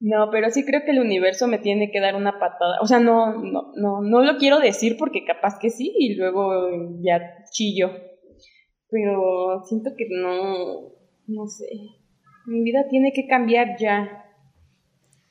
No, 0.00 0.30
pero 0.32 0.50
sí 0.50 0.64
creo 0.64 0.82
que 0.84 0.92
el 0.92 1.00
universo 1.00 1.46
me 1.46 1.58
tiene 1.58 1.90
que 1.92 2.00
dar 2.00 2.16
una 2.16 2.40
patada. 2.40 2.78
O 2.80 2.86
sea, 2.86 2.98
no, 2.98 3.34
no, 3.34 3.72
no, 3.76 4.00
no 4.00 4.22
lo 4.22 4.38
quiero 4.38 4.58
decir 4.58 4.96
porque 4.98 5.24
capaz 5.24 5.58
que 5.60 5.70
sí 5.70 5.92
y 5.96 6.14
luego 6.14 6.98
ya 7.00 7.20
chillo. 7.52 7.90
Pero 8.88 9.62
siento 9.66 9.90
que 9.96 10.06
no, 10.10 10.94
no 11.26 11.46
sé. 11.46 11.66
Mi 12.46 12.62
vida 12.62 12.86
tiene 12.88 13.12
que 13.12 13.26
cambiar 13.26 13.76
ya. 13.78 14.24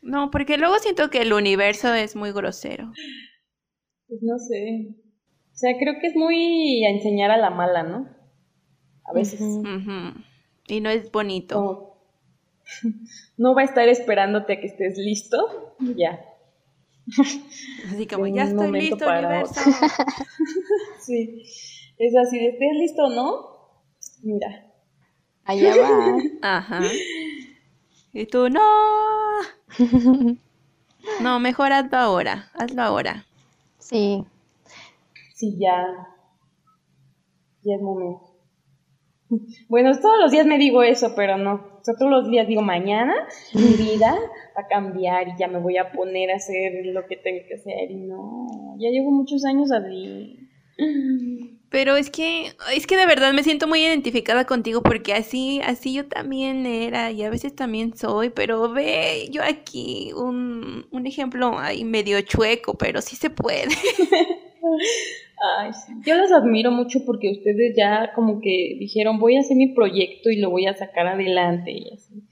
No, 0.01 0.29
porque 0.31 0.57
luego 0.57 0.77
siento 0.79 1.09
que 1.09 1.21
el 1.21 1.33
universo 1.33 1.93
es 1.93 2.15
muy 2.15 2.31
grosero. 2.31 2.91
Pues 4.07 4.21
no 4.21 4.37
sé. 4.37 4.95
O 5.51 5.57
sea, 5.57 5.77
creo 5.79 5.95
que 5.99 6.07
es 6.07 6.15
muy 6.15 6.85
a 6.85 6.89
enseñar 6.89 7.31
a 7.31 7.37
la 7.37 7.49
mala, 7.49 7.83
¿no? 7.83 8.09
A 9.05 9.13
veces. 9.13 9.41
Y 10.67 10.81
no 10.81 10.89
es 10.89 11.11
bonito. 11.11 11.91
No. 13.37 13.53
va 13.53 13.61
a 13.61 13.65
estar 13.65 13.87
esperándote 13.87 14.53
a 14.53 14.59
que 14.59 14.65
estés 14.65 14.97
listo. 14.97 15.75
Ya. 15.95 16.19
Así 17.91 18.07
como, 18.11 18.25
ya 18.25 18.45
estoy 18.45 18.71
listo, 18.71 19.07
universo. 19.07 19.61
sí. 20.99 21.43
Es 21.97 22.15
así, 22.15 22.43
estés 22.43 22.73
listo, 22.79 23.09
¿no? 23.09 23.91
Mira, 24.23 24.73
Allá 25.45 25.73
va. 25.81 26.17
Ajá. 26.41 26.81
Y 28.13 28.25
tú, 28.25 28.49
no. 28.49 28.61
No, 31.21 31.39
mejor 31.39 31.71
hazlo 31.71 31.97
ahora. 31.97 32.49
Hazlo 32.53 32.81
ahora. 32.81 33.25
Sí. 33.79 34.25
Sí, 35.33 35.57
ya. 35.59 35.85
Ya 37.63 37.75
es 37.75 37.81
momento. 37.81 38.21
Bueno, 39.67 39.91
todos 39.99 40.19
los 40.19 40.31
días 40.31 40.45
me 40.45 40.57
digo 40.57 40.83
eso, 40.83 41.13
pero 41.15 41.37
no. 41.37 41.53
O 41.55 41.83
sea, 41.83 41.95
todos 41.97 42.11
los 42.11 42.29
días 42.29 42.47
digo, 42.47 42.61
mañana 42.61 43.13
mi 43.53 43.73
vida 43.75 44.15
va 44.57 44.61
a 44.61 44.67
cambiar 44.67 45.27
y 45.27 45.37
ya 45.37 45.47
me 45.47 45.59
voy 45.59 45.77
a 45.77 45.91
poner 45.91 46.31
a 46.31 46.35
hacer 46.35 46.85
lo 46.85 47.05
que 47.07 47.17
tengo 47.17 47.41
que 47.47 47.55
hacer. 47.55 47.91
Y 47.91 47.95
no, 47.95 48.75
ya 48.79 48.89
llevo 48.89 49.11
muchos 49.11 49.45
años 49.45 49.71
así. 49.71 50.39
Pero 51.69 51.95
es 51.95 52.09
que, 52.09 52.53
es 52.73 52.87
que 52.87 52.95
de 52.95 53.05
verdad 53.05 53.33
me 53.33 53.43
siento 53.43 53.67
muy 53.67 53.81
identificada 53.81 54.45
contigo 54.45 54.81
porque 54.81 55.13
así, 55.13 55.61
así 55.63 55.93
yo 55.93 56.05
también 56.05 56.65
era 56.65 57.11
y 57.11 57.23
a 57.23 57.29
veces 57.29 57.55
también 57.55 57.97
soy, 57.97 58.29
pero 58.29 58.71
ve, 58.71 59.27
yo 59.31 59.41
aquí 59.43 60.11
un, 60.15 60.85
un 60.91 61.07
ejemplo 61.07 61.57
ahí 61.59 61.83
medio 61.83 62.21
chueco, 62.21 62.75
pero 62.77 63.01
sí 63.01 63.15
se 63.15 63.29
puede. 63.29 63.69
Ay, 65.59 65.71
Yo 66.05 66.15
los 66.15 66.31
admiro 66.31 66.71
mucho 66.71 67.03
porque 67.05 67.29
ustedes 67.29 67.75
ya 67.75 68.13
como 68.13 68.39
que 68.39 68.77
dijeron 68.79 69.19
voy 69.19 69.35
a 69.35 69.41
hacer 69.41 69.57
mi 69.57 69.73
proyecto 69.73 70.29
y 70.29 70.37
lo 70.37 70.49
voy 70.49 70.65
a 70.65 70.75
sacar 70.75 71.07
adelante 71.07 71.71
y 71.71 71.93
así. 71.93 72.23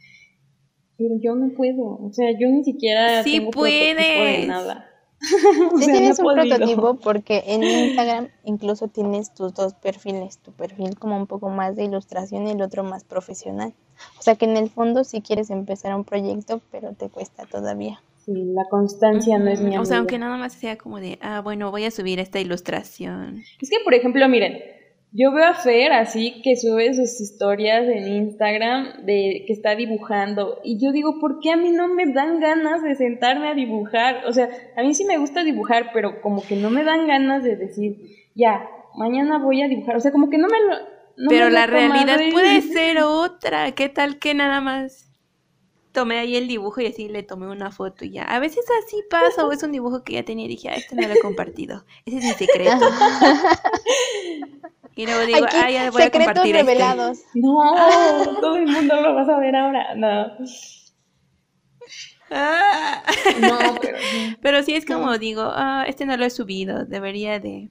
Pero 0.98 1.16
yo 1.22 1.36
no 1.36 1.54
puedo, 1.54 1.84
o 1.84 2.10
sea, 2.14 2.32
yo 2.40 2.48
ni 2.48 2.64
siquiera 2.64 3.24
sí 3.24 3.40
tengo 3.40 3.52
puedes. 3.52 3.98
de 3.98 4.48
nada. 4.48 4.90
sí 5.80 5.86
tienes 5.86 6.20
un 6.20 6.34
prototipo 6.34 6.96
porque 7.04 7.44
en 7.48 7.64
Instagram 7.64 8.28
incluso 8.44 8.88
tienes 8.88 9.34
tus 9.34 9.54
dos 9.54 9.74
perfiles, 9.74 10.40
tu 10.40 10.52
perfil 10.52 10.98
como 10.98 11.18
un 11.18 11.28
poco 11.28 11.50
más 11.50 11.76
de 11.76 11.86
ilustración 11.86 12.48
y 12.48 12.52
el 12.52 12.62
otro 12.62 12.84
más 12.84 13.04
profesional. 13.04 13.74
O 14.20 14.22
sea 14.22 14.36
que 14.36 14.46
en 14.46 14.58
el 14.58 14.70
fondo 14.70 15.04
sí 15.04 15.22
quieres 15.22 15.50
empezar 15.50 15.96
un 15.96 16.04
proyecto, 16.04 16.62
pero 16.72 16.94
te 16.94 17.10
cuesta 17.10 17.46
todavía. 17.46 18.02
Sí, 18.26 18.32
la 18.34 18.64
constancia 18.70 19.38
no 19.38 19.50
es 19.50 19.60
mi 19.60 19.78
O 19.78 19.86
sea, 19.86 19.98
aunque 19.98 20.18
nada 20.18 20.38
más 20.38 20.54
sea 20.54 20.78
como 20.78 21.00
de, 21.00 21.20
ah, 21.22 21.42
bueno, 21.42 21.72
voy 21.72 21.84
a 21.84 21.92
subir 21.92 22.20
esta 22.20 22.40
ilustración. 22.40 23.44
Es 23.62 23.70
que, 23.70 23.78
por 23.84 23.94
ejemplo, 23.94 24.28
miren, 24.30 24.60
yo 25.16 25.32
veo 25.32 25.46
a 25.46 25.54
Fer 25.54 25.94
así 25.94 26.42
que 26.44 26.56
sube 26.56 26.94
sus 26.96 27.22
historias 27.22 27.84
en 27.88 28.08
Instagram 28.08 29.06
de 29.06 29.44
que 29.46 29.54
está 29.54 29.76
dibujando 29.76 30.60
y 30.64 30.84
yo 30.84 30.92
digo, 30.92 31.20
¿por 31.20 31.40
qué 31.40 31.52
a 31.52 31.58
mí 31.58 31.70
no 31.70 31.88
me 31.88 32.12
dan 32.12 32.40
ganas 32.40 32.82
de 32.82 32.96
sentarme 32.96 33.50
a 33.50 33.54
dibujar? 33.54 34.26
O 34.26 34.34
sea, 34.34 34.50
a 34.76 34.82
mí 34.82 34.96
sí 34.96 35.06
me 35.06 35.20
gusta 35.20 35.44
dibujar, 35.44 35.92
pero 35.94 36.20
como 36.22 36.42
que 36.42 36.56
no 36.56 36.72
me 36.72 36.84
dan 36.84 37.08
ganas 37.08 37.44
de 37.44 37.56
decir, 37.56 37.98
ya, 38.34 38.68
mañana 38.96 39.38
voy 39.38 39.62
a 39.62 39.68
dibujar. 39.68 39.96
O 39.96 40.00
sea, 40.00 40.12
como 40.12 40.32
que 40.32 40.40
no 40.40 40.48
me 40.48 40.60
lo... 40.60 41.30
pero 41.30 41.50
la 41.52 41.68
realidad 41.68 42.20
puede 42.32 42.62
ser 42.74 43.04
otra. 43.04 43.72
¿Qué 43.74 43.90
tal 43.90 44.18
que 44.18 44.34
nada 44.34 44.62
más 44.62 45.13
tomé 45.94 46.20
ahí 46.20 46.36
el 46.36 46.48
dibujo 46.48 46.82
y 46.82 46.88
así 46.88 47.08
le 47.08 47.24
tomé 47.24 47.48
una 47.48 47.72
foto 47.72 48.04
y 48.04 48.12
ya. 48.12 48.24
A 48.24 48.40
veces 48.40 48.66
así 48.84 49.02
pasa, 49.10 49.46
o 49.46 49.52
es 49.52 49.64
un 49.64 49.72
dibujo 49.72 50.04
que 50.04 50.14
ya 50.14 50.26
tenía 50.26 50.46
y 50.46 50.50
dije, 50.50 50.70
ah, 50.70 50.74
este 50.74 50.96
no 50.96 51.08
lo 51.08 51.14
he 51.14 51.20
compartido. 51.20 51.86
Ese 52.06 52.18
es 52.18 52.24
mi 52.24 52.32
secreto. 52.32 52.80
y 54.96 55.06
luego 55.06 55.26
digo, 55.26 55.46
ah, 55.50 55.70
ya 55.70 55.92
voy 55.92 56.02
a 56.02 56.12
compartir 56.12 56.56
este". 56.56 56.58
revelados. 56.58 57.20
No, 57.36 58.36
todo 58.42 58.58
el 58.58 58.68
mundo 58.68 59.00
lo 59.00 59.16
va 59.16 59.22
a 59.22 59.26
saber 59.26 59.56
ahora. 59.56 59.96
No. 59.96 60.32
Ah. 62.32 63.04
No, 63.40 63.76
pero... 63.80 63.98
pero 64.42 64.64
sí 64.64 64.74
es 64.74 64.86
como 64.86 65.18
digo, 65.20 65.52
ah, 65.54 65.86
este 65.88 66.06
no 66.06 66.18
lo 66.18 66.26
he 66.26 66.30
subido, 66.30 66.86
debería 66.86 67.40
de... 67.40 67.70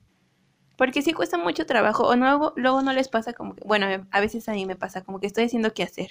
Porque 0.78 1.02
sí 1.02 1.12
cuesta 1.12 1.36
mucho 1.36 1.66
trabajo, 1.66 2.04
o 2.04 2.16
no, 2.16 2.54
luego 2.56 2.82
no 2.82 2.92
les 2.92 3.08
pasa 3.08 3.32
como 3.32 3.54
que, 3.54 3.62
bueno, 3.64 3.86
a 4.10 4.20
veces 4.20 4.48
a 4.48 4.52
mí 4.52 4.64
me 4.64 4.74
pasa 4.74 5.02
como 5.02 5.20
que 5.20 5.26
estoy 5.26 5.44
haciendo 5.44 5.74
qué 5.74 5.82
hacer 5.82 6.10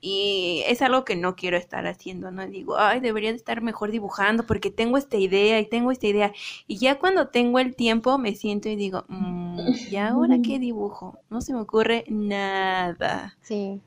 y 0.00 0.62
es 0.66 0.80
algo 0.82 1.04
que 1.04 1.16
no 1.16 1.34
quiero 1.34 1.56
estar 1.56 1.86
haciendo, 1.86 2.30
¿no? 2.30 2.46
Digo, 2.46 2.78
ay, 2.78 3.00
debería 3.00 3.30
de 3.30 3.36
estar 3.36 3.62
mejor 3.62 3.90
dibujando 3.90 4.44
porque 4.46 4.70
tengo 4.70 4.96
esta 4.96 5.16
idea 5.16 5.58
y 5.58 5.66
tengo 5.66 5.90
esta 5.90 6.06
idea. 6.06 6.32
Y 6.68 6.78
ya 6.78 6.98
cuando 6.98 7.28
tengo 7.28 7.58
el 7.58 7.74
tiempo 7.74 8.16
me 8.16 8.34
siento 8.34 8.68
y 8.68 8.76
digo, 8.76 9.04
mm, 9.08 9.58
¿y 9.90 9.96
ahora 9.96 10.36
qué 10.42 10.58
dibujo? 10.60 11.18
No 11.30 11.40
se 11.40 11.52
me 11.52 11.60
ocurre 11.60 12.04
nada. 12.08 13.36
Sí. 13.42 13.80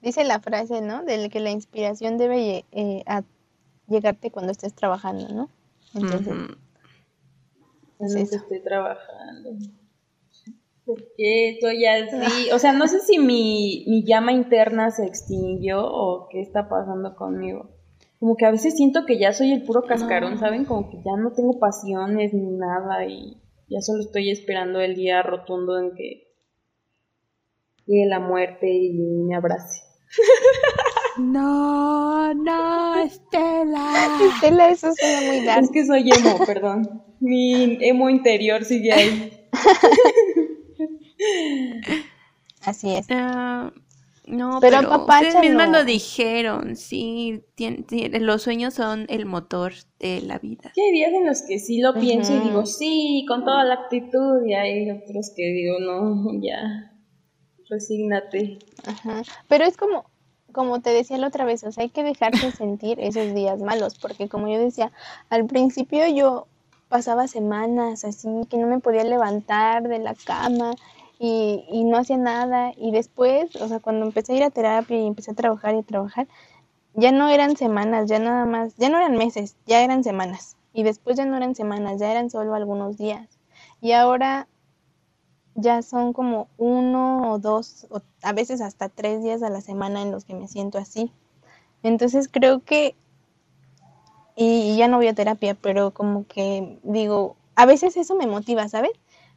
Dice 0.00 0.24
la 0.24 0.40
frase, 0.40 0.80
¿no? 0.80 1.04
De 1.04 1.28
que 1.28 1.40
la 1.40 1.50
inspiración 1.50 2.16
debe 2.16 2.64
eh, 2.72 3.04
llegarte 3.86 4.30
cuando 4.30 4.50
estés 4.50 4.74
trabajando, 4.74 5.28
¿no? 5.28 5.50
Entonces, 5.94 6.56
estoy 8.32 8.60
trabajando. 8.60 9.50
¿Por 10.84 10.98
qué 11.16 11.50
estoy 11.50 11.84
así? 11.86 12.50
O 12.52 12.58
sea, 12.58 12.72
no 12.72 12.88
sé 12.88 13.00
si 13.00 13.18
mi, 13.18 13.84
mi 13.86 14.04
llama 14.04 14.32
interna 14.32 14.90
se 14.90 15.06
extinguió 15.06 15.84
o 15.84 16.28
qué 16.28 16.40
está 16.40 16.68
pasando 16.68 17.14
conmigo. 17.14 17.70
Como 18.18 18.36
que 18.36 18.46
a 18.46 18.50
veces 18.50 18.76
siento 18.76 19.04
que 19.06 19.18
ya 19.18 19.32
soy 19.32 19.52
el 19.52 19.64
puro 19.64 19.82
cascarón, 19.82 20.38
¿saben? 20.38 20.64
Como 20.64 20.90
que 20.90 20.98
ya 20.98 21.16
no 21.16 21.32
tengo 21.32 21.58
pasiones 21.58 22.32
ni 22.34 22.50
nada 22.50 23.04
y 23.06 23.40
ya 23.68 23.80
solo 23.80 24.00
estoy 24.00 24.30
esperando 24.30 24.80
el 24.80 24.94
día 24.94 25.22
rotundo 25.22 25.78
en 25.78 25.94
que 25.94 26.28
llegue 27.86 28.06
la 28.06 28.20
muerte 28.20 28.68
y 28.70 28.92
me 28.92 29.34
abrace. 29.34 29.82
No, 31.18 32.32
no, 32.32 32.96
Estela. 33.02 34.18
Estela, 34.34 34.70
eso 34.70 34.92
suena 34.94 35.26
muy 35.26 35.40
largo. 35.42 35.64
Es 35.64 35.70
que 35.70 35.84
soy 35.84 36.10
emo, 36.10 36.44
perdón. 36.46 37.02
Mi 37.20 37.76
emo 37.82 38.08
interior 38.08 38.64
sigue 38.64 38.92
ahí. 38.92 39.46
Así 42.64 42.94
es. 42.94 43.06
Ah, 43.10 43.72
no, 44.26 44.58
pero, 44.60 44.78
ustedes 44.98 45.34
mismas 45.40 45.68
lo 45.70 45.84
dijeron, 45.84 46.76
sí, 46.76 47.42
los 48.20 48.42
sueños 48.42 48.74
son 48.74 49.06
el 49.08 49.26
motor 49.26 49.72
de 49.98 50.22
la 50.22 50.38
vida. 50.38 50.72
hay 50.76 50.92
días 50.92 51.12
en 51.12 51.26
los 51.26 51.42
que 51.42 51.58
sí 51.58 51.80
lo 51.80 51.94
pienso 51.94 52.36
y 52.36 52.38
digo, 52.38 52.64
sí, 52.64 53.24
con 53.26 53.44
toda 53.44 53.64
la 53.64 53.74
actitud, 53.74 54.46
y 54.46 54.54
hay 54.54 54.90
otros 54.90 55.32
que 55.36 55.42
digo, 55.42 55.80
no, 55.80 56.30
ya, 56.40 56.92
resígnate. 57.68 58.60
Pero 59.48 59.64
es 59.64 59.76
como, 59.76 60.04
como 60.52 60.80
te 60.80 60.90
decía 60.90 61.18
la 61.18 61.26
otra 61.26 61.44
vez, 61.44 61.64
o 61.64 61.72
sea, 61.72 61.82
hay 61.82 61.90
que 61.90 62.04
dejarse 62.04 62.52
sentir 62.52 63.00
esos 63.00 63.34
días 63.34 63.60
malos, 63.60 63.98
porque 63.98 64.28
como 64.28 64.46
yo 64.46 64.60
decía, 64.60 64.92
al 65.30 65.46
principio 65.46 66.06
yo 66.06 66.46
pasaba 66.88 67.26
semanas 67.26 68.04
así, 68.04 68.28
que 68.48 68.58
no 68.58 68.68
me 68.68 68.78
podía 68.78 69.02
levantar 69.02 69.88
de 69.88 69.98
la 69.98 70.14
cama 70.14 70.74
y, 71.24 71.84
no 71.84 71.98
hacía 71.98 72.16
nada. 72.16 72.72
Y 72.76 72.90
después, 72.90 73.54
o 73.56 73.68
sea, 73.68 73.78
cuando 73.78 74.04
empecé 74.04 74.32
a 74.32 74.36
ir 74.36 74.42
a 74.42 74.50
terapia 74.50 74.98
y 74.98 75.06
empecé 75.06 75.30
a 75.30 75.34
trabajar 75.34 75.74
y 75.74 75.78
a 75.78 75.82
trabajar, 75.82 76.26
ya 76.94 77.12
no 77.12 77.28
eran 77.28 77.56
semanas, 77.56 78.08
ya 78.08 78.18
nada 78.18 78.44
más, 78.44 78.74
ya 78.76 78.88
no 78.88 78.98
eran 78.98 79.16
meses, 79.16 79.56
ya 79.66 79.82
eran 79.82 80.02
semanas. 80.02 80.56
Y 80.72 80.82
después 80.82 81.16
ya 81.16 81.24
no 81.24 81.36
eran 81.36 81.54
semanas, 81.54 82.00
ya 82.00 82.10
eran 82.10 82.28
solo 82.28 82.54
algunos 82.54 82.98
días. 82.98 83.38
Y 83.80 83.92
ahora 83.92 84.48
ya 85.54 85.82
son 85.82 86.12
como 86.12 86.48
uno 86.56 87.30
o 87.32 87.38
dos, 87.38 87.86
o 87.90 88.00
a 88.22 88.32
veces 88.32 88.60
hasta 88.60 88.88
tres 88.88 89.22
días 89.22 89.42
a 89.42 89.50
la 89.50 89.60
semana 89.60 90.02
en 90.02 90.10
los 90.10 90.24
que 90.24 90.34
me 90.34 90.48
siento 90.48 90.78
así. 90.78 91.12
Entonces 91.84 92.28
creo 92.28 92.64
que, 92.64 92.96
y 94.34 94.76
ya 94.76 94.88
no 94.88 94.96
voy 94.96 95.06
a 95.06 95.14
terapia, 95.14 95.54
pero 95.54 95.92
como 95.92 96.26
que 96.26 96.80
digo, 96.82 97.36
a 97.54 97.66
veces 97.66 97.96
eso 97.96 98.16
me 98.16 98.26
motiva, 98.26 98.68
¿sabes? 98.68 98.92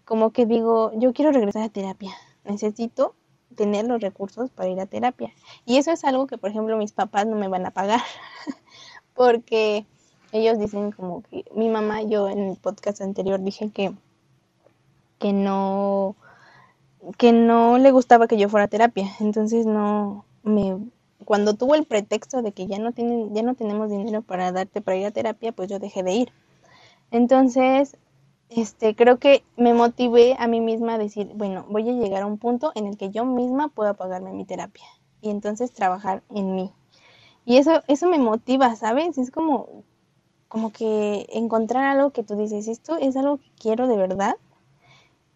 Como 0.06 0.32
que 0.32 0.46
digo, 0.46 0.92
yo 0.96 1.14
quiero 1.14 1.32
regresar 1.32 1.64
a 1.64 1.70
terapia, 1.70 2.16
necesito 2.44 3.16
tener 3.56 3.86
los 3.86 4.02
recursos 4.02 4.52
para 4.52 4.70
ir 4.70 4.80
a 4.80 4.86
terapia. 4.86 5.32
Y 5.66 5.78
eso 5.78 5.92
es 5.92 6.04
algo 6.04 6.28
que, 6.28 6.38
por 6.38 6.50
ejemplo, 6.50 6.78
mis 6.78 6.92
papás 6.92 7.26
no 7.26 7.36
me 7.36 7.48
van 7.48 7.66
a 7.66 7.72
pagar, 7.72 8.02
porque 9.16 9.86
ellos 10.32 10.60
dicen 10.60 10.92
como 10.92 11.24
que 11.24 11.46
mi 11.56 11.70
mamá, 11.70 12.04
yo 12.04 12.30
en 12.30 12.40
el 12.40 12.58
podcast 12.58 13.02
anterior 13.02 13.42
dije 13.42 13.72
que, 13.72 13.94
que 15.20 15.34
no 15.34 16.16
que 17.18 17.32
no 17.32 17.78
le 17.78 17.92
gustaba 17.92 18.28
que 18.28 18.38
yo 18.38 18.50
fuera 18.50 18.66
a 18.66 18.68
terapia, 18.68 19.08
entonces 19.20 19.66
no 19.66 20.26
me 20.44 20.78
cuando 21.24 21.54
tuvo 21.54 21.76
el 21.76 21.86
pretexto 21.86 22.42
de 22.42 22.52
que 22.52 22.68
ya 22.68 22.80
no 22.80 22.92
tienen 22.92 23.34
ya 23.34 23.44
no 23.44 23.56
tenemos 23.56 23.90
dinero 23.90 24.22
para 24.22 24.52
darte 24.52 24.82
para 24.82 24.98
ir 24.98 25.06
a 25.06 25.12
terapia, 25.12 25.52
pues 25.52 25.70
yo 25.70 25.80
dejé 25.80 26.04
de 26.04 26.14
ir. 26.14 26.32
Entonces, 27.12 27.98
este, 28.50 28.96
creo 28.96 29.18
que 29.18 29.44
me 29.58 29.74
motivé 29.74 30.36
a 30.40 30.48
mí 30.48 30.62
misma 30.62 30.96
a 30.96 30.98
decir, 30.98 31.32
bueno, 31.36 31.66
voy 31.70 31.90
a 31.90 31.94
llegar 31.94 32.24
a 32.24 32.28
un 32.28 32.38
punto 32.38 32.72
en 32.76 32.88
el 32.88 32.98
que 32.98 33.10
yo 33.10 33.26
misma 33.26 33.70
pueda 33.70 33.94
pagarme 33.94 34.32
mi 34.34 34.46
terapia 34.46 34.86
y 35.22 35.30
entonces 35.30 35.72
trabajar 35.72 36.24
en 36.30 36.56
mí. 36.56 36.72
Y 37.46 37.58
eso, 37.58 37.82
eso 37.88 38.08
me 38.08 38.20
motiva, 38.20 38.76
¿sabes? 38.76 39.18
Es 39.18 39.32
como, 39.32 39.84
como 40.48 40.72
que 40.72 41.28
encontrar 41.32 41.86
algo 41.86 42.12
que 42.12 42.24
tú 42.24 42.36
dices, 42.36 42.68
esto 42.68 42.98
es 42.98 43.16
algo 43.16 43.38
que 43.38 43.52
quiero 43.60 43.88
de 43.88 43.98
verdad. 43.98 44.36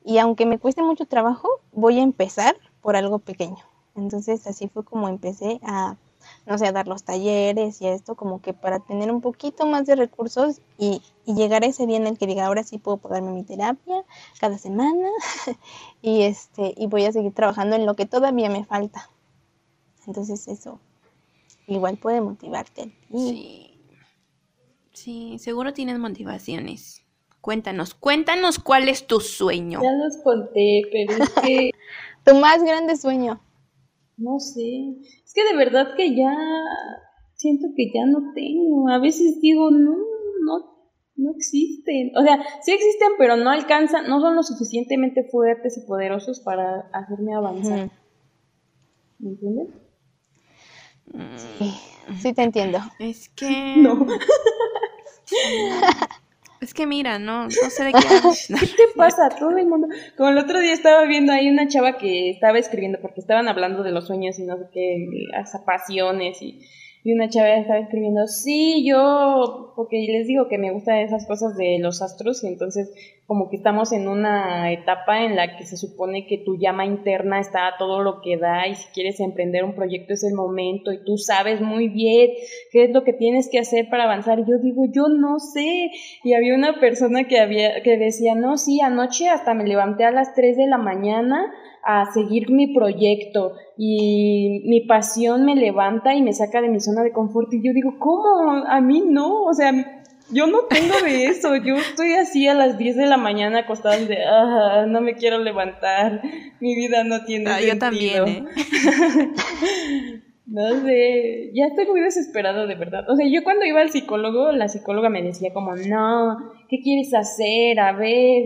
Y 0.03 0.18
aunque 0.18 0.45
me 0.45 0.60
cueste 0.60 0.82
mucho 0.82 1.05
trabajo, 1.05 1.49
voy 1.72 1.99
a 1.99 2.03
empezar 2.03 2.55
por 2.82 2.95
algo 2.95 3.20
pequeño. 3.20 3.64
Entonces 3.95 4.47
así 4.47 4.68
fue 4.68 4.84
como 4.84 5.10
empecé 5.10 5.60
a 5.64 5.97
no 6.50 6.58
sé, 6.58 6.66
a 6.66 6.72
dar 6.72 6.88
los 6.88 7.04
talleres 7.04 7.80
y 7.80 7.88
esto, 7.88 8.16
como 8.16 8.41
que 8.41 8.54
para 8.54 8.80
tener 8.80 9.12
un 9.12 9.22
poquito 9.22 9.68
más 9.68 9.86
de 9.86 9.95
recursos 9.95 10.62
y, 10.80 11.02
llegar 11.26 11.64
a 11.64 11.68
ese 11.68 11.86
día 11.86 11.97
en 11.97 12.08
el 12.08 12.18
que 12.18 12.26
diga, 12.26 12.47
ahora 12.47 12.64
sí 12.64 12.80
puedo 12.80 12.97
pagarme 12.97 13.32
mi 13.32 13.43
terapia 13.43 14.04
cada 14.39 14.58
semana 14.58 15.08
y, 16.02 16.24
este, 16.24 16.74
y 16.76 16.88
voy 16.88 17.06
a 17.06 17.12
seguir 17.12 17.36
trabajando 17.36 17.76
en 17.76 17.86
lo 17.86 17.95
que 17.95 18.08
todavía 18.08 18.50
me 18.50 18.66
falta. 18.66 19.12
Entonces 20.08 20.47
eso 20.47 20.80
igual 21.68 21.97
puede 21.97 22.20
motivarte. 22.20 22.91
Sí. 23.12 23.80
Sí, 24.91 25.38
seguro 25.38 25.72
tienes 25.72 26.00
motivaciones. 26.00 27.06
Cuéntanos, 27.41 27.93
cuéntanos 27.93 28.58
cuál 28.58 28.89
es 28.89 29.06
tu 29.06 29.20
sueño. 29.20 29.82
Ya 29.84 29.91
los 29.91 30.18
conté, 30.24 30.82
pero 30.91 31.24
es 31.24 31.30
que... 31.30 31.72
tu 32.26 32.36
más 32.36 32.64
grande 32.64 32.97
sueño. 32.97 33.39
No 34.20 34.39
sé. 34.39 34.97
Es 35.24 35.34
que 35.34 35.45
de 35.45 35.55
verdad 35.55 35.95
que 35.95 36.15
ya 36.15 36.36
siento 37.36 37.67
que 37.76 37.91
ya 37.93 38.05
no 38.05 38.34
tengo. 38.36 38.89
A 38.89 38.99
veces 38.99 39.39
digo, 39.41 39.72
no, 39.72 39.91
no, 39.91 40.78
no 41.15 41.32
existen. 41.32 42.11
O 42.17 42.22
sea, 42.22 42.38
sí 42.61 42.72
existen, 42.72 43.09
pero 43.17 43.38
no 43.38 43.49
alcanzan, 43.49 44.09
no 44.09 44.20
son 44.20 44.36
lo 44.36 44.43
suficientemente 44.43 45.24
fuertes 45.24 45.78
y 45.78 45.88
poderosos 45.88 46.41
para 46.41 46.89
hacerme 46.93 47.34
avanzar. 47.34 47.91
¿Me 49.20 49.30
entiendes? 49.30 49.70
Sí, 51.57 51.74
sí 52.22 52.34
te 52.34 52.43
entiendo. 52.43 52.80
Es 52.99 53.30
que... 53.30 53.76
No. 53.82 54.05
Es 56.62 56.74
que 56.74 56.86
mira, 56.86 57.20
no, 57.20 57.43
no 57.43 57.49
sé 57.49 57.84
de 57.86 57.91
qué 57.93 58.55
¿Qué 58.60 58.68
te 58.68 58.84
pasa? 58.95 59.30
Todo 59.30 59.57
el 59.57 59.66
mundo. 59.66 59.88
Como 60.18 60.30
el 60.30 60.38
otro 60.38 60.60
día 60.60 60.74
estaba 60.74 61.05
viendo 61.05 61.32
ahí 61.32 61.49
una 61.49 61.68
chava 61.68 61.97
que 61.97 62.30
estaba 62.30 62.57
escribiendo, 62.57 62.99
porque 63.01 63.22
estaban 63.22 63.47
hablando 63.47 63.84
de 63.84 63.91
los 63.91 64.07
sueños 64.07 64.39
y 64.39 64.43
no 64.43 64.57
sé 64.57 64.66
qué, 64.74 65.07
las 65.32 65.53
pasiones 65.66 66.41
y 66.41 66.60
y 67.04 67.14
una 67.14 67.30
chava 67.30 67.56
estaba 67.56 67.80
escribiendo, 67.80 68.28
sí, 68.28 68.86
yo, 68.86 69.74
porque 69.76 70.06
les 70.10 70.28
digo 70.28 70.47
que 70.50 70.58
me 70.58 70.72
gustan 70.72 70.97
esas 70.97 71.26
cosas 71.26 71.56
de 71.56 71.78
los 71.80 72.02
astros 72.02 72.43
y 72.43 72.47
entonces 72.47 72.91
como 73.30 73.47
que 73.47 73.58
estamos 73.58 73.91
en 73.91 74.08
una 74.08 74.72
etapa 74.72 75.24
en 75.24 75.36
la 75.36 75.56
que 75.56 75.64
se 75.64 75.78
supone 75.78 76.26
que 76.26 76.39
tu 76.39 76.58
llama 76.58 76.88
interna 76.88 77.39
está 77.39 77.68
a 77.68 77.78
todo 77.78 78.02
lo 78.02 78.22
que 78.22 78.38
da 78.38 78.68
y 78.68 78.74
si 78.74 78.88
quieres 78.91 79.20
emprender 79.20 79.64
un 79.64 79.76
proyecto 79.76 80.14
es 80.14 80.24
el 80.24 80.34
momento 80.34 80.91
y 80.91 81.04
tú 81.06 81.16
sabes 81.18 81.62
muy 81.62 81.89
bien 81.89 82.32
qué 82.72 82.86
es 82.86 82.89
lo 82.89 83.04
que 83.04 83.14
tienes 83.14 83.47
que 83.47 83.60
hacer 83.60 83.88
para 83.88 84.06
avanzar. 84.06 84.39
Y 84.39 84.50
yo 84.50 84.58
digo, 84.58 84.86
yo 84.91 85.10
no 85.10 85.38
sé. 85.38 85.91
Y 86.24 86.34
había 86.34 86.56
una 86.56 86.80
persona 86.80 87.26
que, 87.26 87.39
había, 87.39 87.84
que 87.84 87.97
decía, 87.97 88.34
no, 88.34 88.58
sí, 88.58 88.82
anoche 88.82 89.30
hasta 89.30 89.54
me 89.54 89.68
levanté 89.68 90.06
a 90.06 90.12
las 90.12 90.34
3 90.34 90.58
de 90.58 90.66
la 90.66 90.80
mañana 90.80 91.54
a 91.84 92.12
seguir 92.12 92.50
mi 92.52 92.74
proyecto 92.74 93.54
y 93.78 94.64
mi 94.66 94.82
pasión 94.82 95.46
me 95.46 95.56
levanta 95.56 96.14
y 96.14 96.22
me 96.22 96.34
saca 96.34 96.62
de 96.62 96.70
mi 96.70 96.80
zona 96.80 97.04
de 97.04 97.12
confort 97.12 97.54
y 97.54 97.64
yo 97.64 97.74
digo, 97.74 97.96
¿cómo? 98.00 98.66
A 98.68 98.82
mí 98.82 99.04
no, 99.06 99.44
o 99.44 99.54
sea, 99.54 99.72
yo 100.32 100.48
no 100.48 100.62
tengo 100.70 101.00
de 101.04 101.26
eso, 101.26 101.56
yo 101.56 101.76
estoy 101.76 102.14
así 102.14 102.48
a 102.48 102.54
las 102.54 102.78
10 102.78 102.96
de 102.98 103.06
la 103.08 103.18
mañana 103.18 103.60
acostada 103.60 103.98
de, 103.98 104.24
ah, 104.24 104.86
no 104.88 105.02
me 105.02 105.16
quiero 105.16 105.40
levantar, 105.40 106.22
mi 106.60 106.76
vida 106.76 107.04
no 107.04 107.24
tiene 107.26 107.50
ah, 107.50 107.62
Yo 107.62 107.78
también, 107.78 108.28
¿eh? 108.28 108.44
No 110.52 110.82
sé, 110.82 111.52
ya 111.54 111.68
estoy 111.68 111.86
muy 111.86 112.02
desesperado 112.02 112.66
de 112.66 112.74
verdad. 112.74 113.08
O 113.08 113.16
sea, 113.16 113.28
yo 113.28 113.43
cuando 113.43 113.66
iba 113.66 113.82
al 113.82 113.91
psicólogo, 113.91 114.52
la 114.52 114.68
psicóloga 114.68 115.08
me 115.08 115.22
decía 115.22 115.54
como, 115.54 115.76
no, 115.76 116.38
¿qué 116.68 116.80
quieres 116.82 117.14
hacer? 117.14 117.80
A 117.80 117.91
ver, 117.91 118.45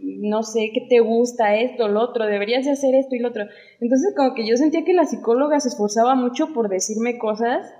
no 0.00 0.42
sé, 0.42 0.72
¿qué 0.74 0.80
te 0.88 0.98
gusta 0.98 1.54
esto, 1.54 1.86
lo 1.86 2.00
otro? 2.00 2.26
Deberías 2.26 2.64
de 2.64 2.72
hacer 2.72 2.96
esto 2.96 3.14
y 3.14 3.20
lo 3.20 3.28
otro. 3.28 3.44
Entonces 3.80 4.14
como 4.16 4.34
que 4.34 4.44
yo 4.44 4.56
sentía 4.56 4.84
que 4.84 4.94
la 4.94 5.04
psicóloga 5.04 5.60
se 5.60 5.68
esforzaba 5.68 6.16
mucho 6.16 6.52
por 6.52 6.68
decirme 6.68 7.18
cosas 7.18 7.72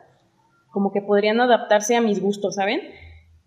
como 0.71 0.93
que 0.93 1.03
podrían 1.03 1.41
adaptarse 1.41 1.97
a 1.97 2.01
mis 2.01 2.21
gustos, 2.21 2.55
¿saben? 2.55 2.81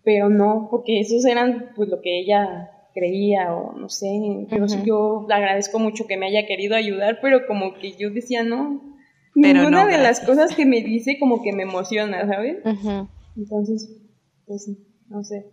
Pero 0.04 0.28
no, 0.28 0.68
porque 0.70 1.00
esos 1.00 1.24
eran 1.24 1.72
pues 1.74 1.88
lo 1.88 2.02
que 2.02 2.20
ella 2.20 2.70
creía 2.92 3.54
o 3.54 3.72
no 3.78 3.88
sé. 3.88 4.46
Pero 4.50 4.66
yo 4.84 5.24
le 5.26 5.34
agradezco 5.34 5.78
mucho 5.78 6.06
que 6.06 6.18
me 6.18 6.26
haya 6.26 6.46
querido 6.46 6.76
ayudar, 6.76 7.18
pero 7.22 7.46
como 7.46 7.74
que 7.74 7.92
yo 7.92 8.10
decía, 8.10 8.42
no, 8.42 8.97
pero 9.34 9.60
ninguna 9.60 9.86
de 9.86 9.98
las 9.98 10.20
cosas 10.20 10.54
que 10.54 10.66
me 10.66 10.82
dice 10.82 11.18
como 11.18 11.42
que 11.42 11.52
me 11.52 11.62
emociona, 11.62 12.26
¿sabes? 12.26 12.58
Entonces, 13.36 13.88
pues 14.46 14.70
no 15.08 15.22
sé. 15.24 15.46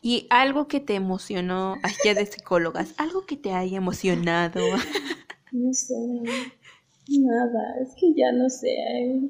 Y 0.00 0.26
algo 0.30 0.68
que 0.68 0.80
te 0.80 0.94
emocionó, 0.94 1.74
allá 1.82 2.14
de 2.14 2.26
psicólogas, 2.26 2.94
algo 2.98 3.26
que 3.26 3.36
te 3.36 3.52
haya 3.52 3.76
emocionado. 3.76 4.60
No 5.50 5.72
sé, 5.72 5.94
nada, 7.08 7.74
es 7.82 7.94
que 7.98 8.12
ya 8.14 8.32
no 8.32 8.48
sé. 8.48 8.68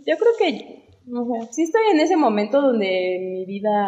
Yo 0.06 0.16
creo 0.16 0.32
que, 0.38 0.88
no 1.06 1.26
sé, 1.26 1.52
sí 1.52 1.62
estoy 1.62 1.82
en 1.92 2.00
ese 2.00 2.16
momento 2.16 2.60
donde 2.60 3.18
mi 3.20 3.46
vida 3.46 3.86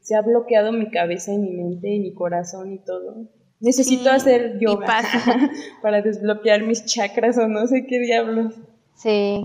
se 0.00 0.14
ha 0.14 0.22
bloqueado 0.22 0.70
mi 0.72 0.90
cabeza 0.90 1.32
y 1.32 1.38
mi 1.38 1.50
mente 1.50 1.92
y 1.92 1.98
mi 1.98 2.14
corazón 2.14 2.72
y 2.72 2.78
todo. 2.78 3.28
Necesito 3.60 4.10
hacer 4.10 4.58
yoga 4.60 5.02
para 5.82 6.02
desbloquear 6.02 6.62
mis 6.62 6.84
chakras 6.84 7.38
o 7.38 7.48
no 7.48 7.66
sé 7.66 7.86
qué 7.86 7.98
diablos. 7.98 8.54
Sí. 8.94 9.44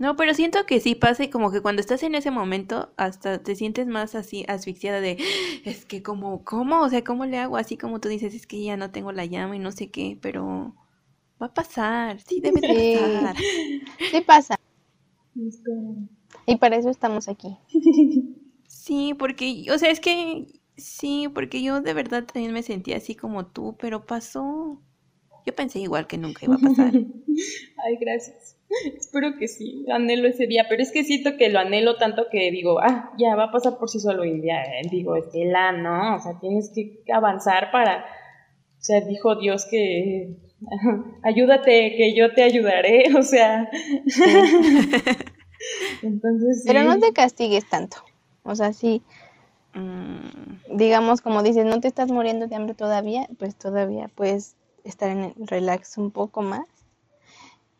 No, 0.00 0.16
pero 0.16 0.32
siento 0.32 0.64
que 0.64 0.80
sí 0.80 0.94
pasa 0.94 1.24
y 1.24 1.28
como 1.28 1.50
que 1.50 1.60
cuando 1.60 1.80
estás 1.80 2.02
en 2.02 2.14
ese 2.14 2.30
momento 2.30 2.90
hasta 2.96 3.42
te 3.42 3.54
sientes 3.54 3.86
más 3.86 4.14
así 4.14 4.46
asfixiada 4.48 5.00
de, 5.02 5.18
es 5.64 5.84
que 5.84 6.02
como, 6.02 6.42
¿cómo? 6.42 6.80
O 6.80 6.88
sea, 6.88 7.04
¿cómo 7.04 7.26
le 7.26 7.36
hago? 7.36 7.58
Así 7.58 7.76
como 7.76 8.00
tú 8.00 8.08
dices, 8.08 8.34
es 8.34 8.46
que 8.46 8.62
ya 8.62 8.78
no 8.78 8.90
tengo 8.90 9.12
la 9.12 9.26
llama 9.26 9.56
y 9.56 9.58
no 9.58 9.72
sé 9.72 9.90
qué, 9.90 10.18
pero 10.20 10.74
va 11.40 11.46
a 11.46 11.54
pasar, 11.54 12.18
sí 12.20 12.40
debe 12.40 12.60
de 12.60 12.98
pasar. 12.98 13.36
Sí 14.10 14.20
pasa. 14.22 14.58
Y 16.46 16.56
para 16.56 16.76
eso 16.76 16.90
estamos 16.90 17.28
aquí. 17.28 17.56
Sí, 18.66 19.14
porque, 19.18 19.66
o 19.70 19.78
sea, 19.78 19.90
es 19.90 20.00
que 20.00 20.46
Sí, 20.80 21.28
porque 21.32 21.62
yo 21.62 21.80
de 21.80 21.94
verdad 21.94 22.24
también 22.24 22.52
me 22.52 22.62
sentía 22.62 22.96
así 22.96 23.14
como 23.14 23.46
tú, 23.46 23.76
pero 23.78 24.06
pasó. 24.06 24.80
Yo 25.46 25.54
pensé 25.54 25.78
igual 25.78 26.06
que 26.06 26.18
nunca 26.18 26.44
iba 26.44 26.54
a 26.54 26.58
pasar. 26.58 26.92
Ay, 27.84 27.96
gracias. 28.00 28.56
Espero 28.96 29.36
que 29.36 29.48
sí, 29.48 29.84
anhelo 29.92 30.28
ese 30.28 30.46
día, 30.46 30.66
pero 30.68 30.82
es 30.82 30.92
que 30.92 31.02
siento 31.02 31.36
que 31.36 31.48
lo 31.48 31.58
anhelo 31.58 31.96
tanto 31.96 32.26
que 32.30 32.52
digo, 32.52 32.78
ah, 32.80 33.10
ya 33.18 33.34
va 33.34 33.44
a 33.44 33.52
pasar 33.52 33.78
por 33.78 33.90
sí 33.90 33.98
solo 33.98 34.24
y 34.24 34.42
ya, 34.46 34.62
eh, 34.62 34.82
digo, 34.88 35.16
Estela, 35.16 35.72
¿no? 35.72 36.14
O 36.14 36.20
sea, 36.20 36.38
tienes 36.38 36.70
que 36.72 37.02
avanzar 37.12 37.72
para, 37.72 38.04
o 38.04 38.82
sea, 38.82 39.00
dijo 39.00 39.34
Dios 39.34 39.66
que 39.68 40.36
ayúdate, 41.24 41.96
que 41.96 42.14
yo 42.14 42.32
te 42.32 42.44
ayudaré, 42.44 43.12
o 43.18 43.22
sea. 43.22 43.68
Entonces. 46.02 46.62
Pero 46.64 46.84
no 46.84 47.00
te 47.00 47.12
castigues 47.12 47.68
tanto, 47.68 47.96
o 48.44 48.54
sea, 48.54 48.72
sí 48.72 49.02
Mm, 49.74 50.76
digamos, 50.76 51.20
como 51.20 51.42
dices, 51.42 51.64
no 51.64 51.80
te 51.80 51.88
estás 51.88 52.10
muriendo 52.10 52.46
de 52.46 52.56
hambre 52.56 52.74
todavía, 52.74 53.28
pues 53.38 53.56
todavía 53.56 54.10
puedes 54.14 54.56
estar 54.84 55.10
en 55.10 55.24
el 55.24 55.46
relax 55.46 55.98
un 55.98 56.10
poco 56.10 56.42
más. 56.42 56.66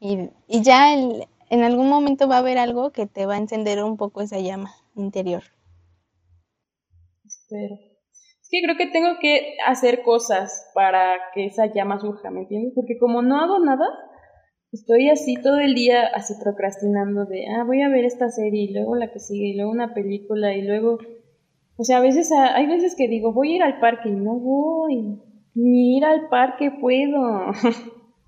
Y, 0.00 0.30
y 0.48 0.62
ya 0.62 0.94
en 0.94 1.64
algún 1.64 1.88
momento 1.88 2.28
va 2.28 2.36
a 2.36 2.38
haber 2.38 2.58
algo 2.58 2.90
que 2.90 3.06
te 3.06 3.26
va 3.26 3.34
a 3.34 3.38
encender 3.38 3.82
un 3.82 3.96
poco 3.96 4.22
esa 4.22 4.38
llama 4.38 4.72
interior. 4.94 5.42
Espero. 7.24 7.74
Es 7.74 8.48
que 8.50 8.62
creo 8.62 8.76
que 8.76 8.86
tengo 8.86 9.18
que 9.20 9.56
hacer 9.66 10.02
cosas 10.02 10.70
para 10.74 11.16
que 11.34 11.46
esa 11.46 11.66
llama 11.66 12.00
surja, 12.00 12.30
¿me 12.30 12.40
entiendes? 12.40 12.72
Porque 12.74 12.98
como 12.98 13.22
no 13.22 13.40
hago 13.40 13.58
nada, 13.58 13.86
estoy 14.72 15.08
así 15.10 15.34
todo 15.34 15.58
el 15.58 15.74
día 15.74 16.06
así 16.14 16.34
procrastinando 16.42 17.26
de, 17.26 17.46
ah, 17.48 17.64
voy 17.64 17.82
a 17.82 17.88
ver 17.88 18.04
esta 18.04 18.28
serie 18.30 18.62
y 18.62 18.72
luego 18.72 18.96
la 18.96 19.12
que 19.12 19.18
sigue 19.18 19.48
y 19.48 19.56
luego 19.56 19.70
una 19.70 19.94
película 19.94 20.54
y 20.54 20.62
luego 20.62 20.98
o 21.80 21.84
sea, 21.84 21.96
a 21.96 22.00
veces 22.02 22.30
hay 22.30 22.66
veces 22.66 22.94
que 22.94 23.08
digo, 23.08 23.32
voy 23.32 23.52
a 23.52 23.56
ir 23.56 23.62
al 23.62 23.80
parque 23.80 24.10
y 24.10 24.12
no 24.12 24.38
voy. 24.38 25.18
Ni 25.54 25.96
ir 25.96 26.04
al 26.04 26.28
parque 26.28 26.70
puedo. 26.70 27.52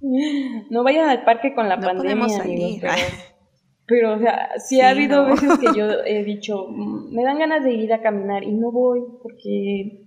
no 0.71 0.83
vayan 0.83 1.11
al 1.11 1.23
parque 1.25 1.55
con 1.55 1.69
la 1.69 1.79
pandemia, 1.79 2.41
amigos, 2.41 2.81
pero, 3.87 4.15
o 4.15 4.19
sea, 4.19 4.53
sí, 4.57 4.81
ha 4.81 4.89
habido 4.89 5.27
veces 5.27 5.59
que 5.59 5.67
yo 5.79 5.85
he 6.07 6.25
dicho, 6.25 6.67
mm, 6.71 7.15
me 7.15 7.25
dan 7.25 7.39
ganas 7.39 7.63
de 7.63 7.75
ir 7.75 7.93
a 7.93 8.01
caminar 8.01 8.43
y 8.43 8.53
no 8.53 8.73
voy 8.73 9.03
porque, 9.23 10.07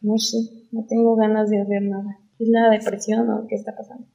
no 0.00 0.16
sé, 0.16 0.38
no 0.70 0.86
tengo 0.88 1.16
ganas 1.16 1.50
de 1.50 1.62
hacer 1.62 1.82
nada. 1.82 2.20
¿Es 2.38 2.48
la 2.48 2.70
depresión 2.70 3.28
o 3.30 3.48
qué 3.48 3.56
está 3.56 3.74
pasando? 3.74 4.06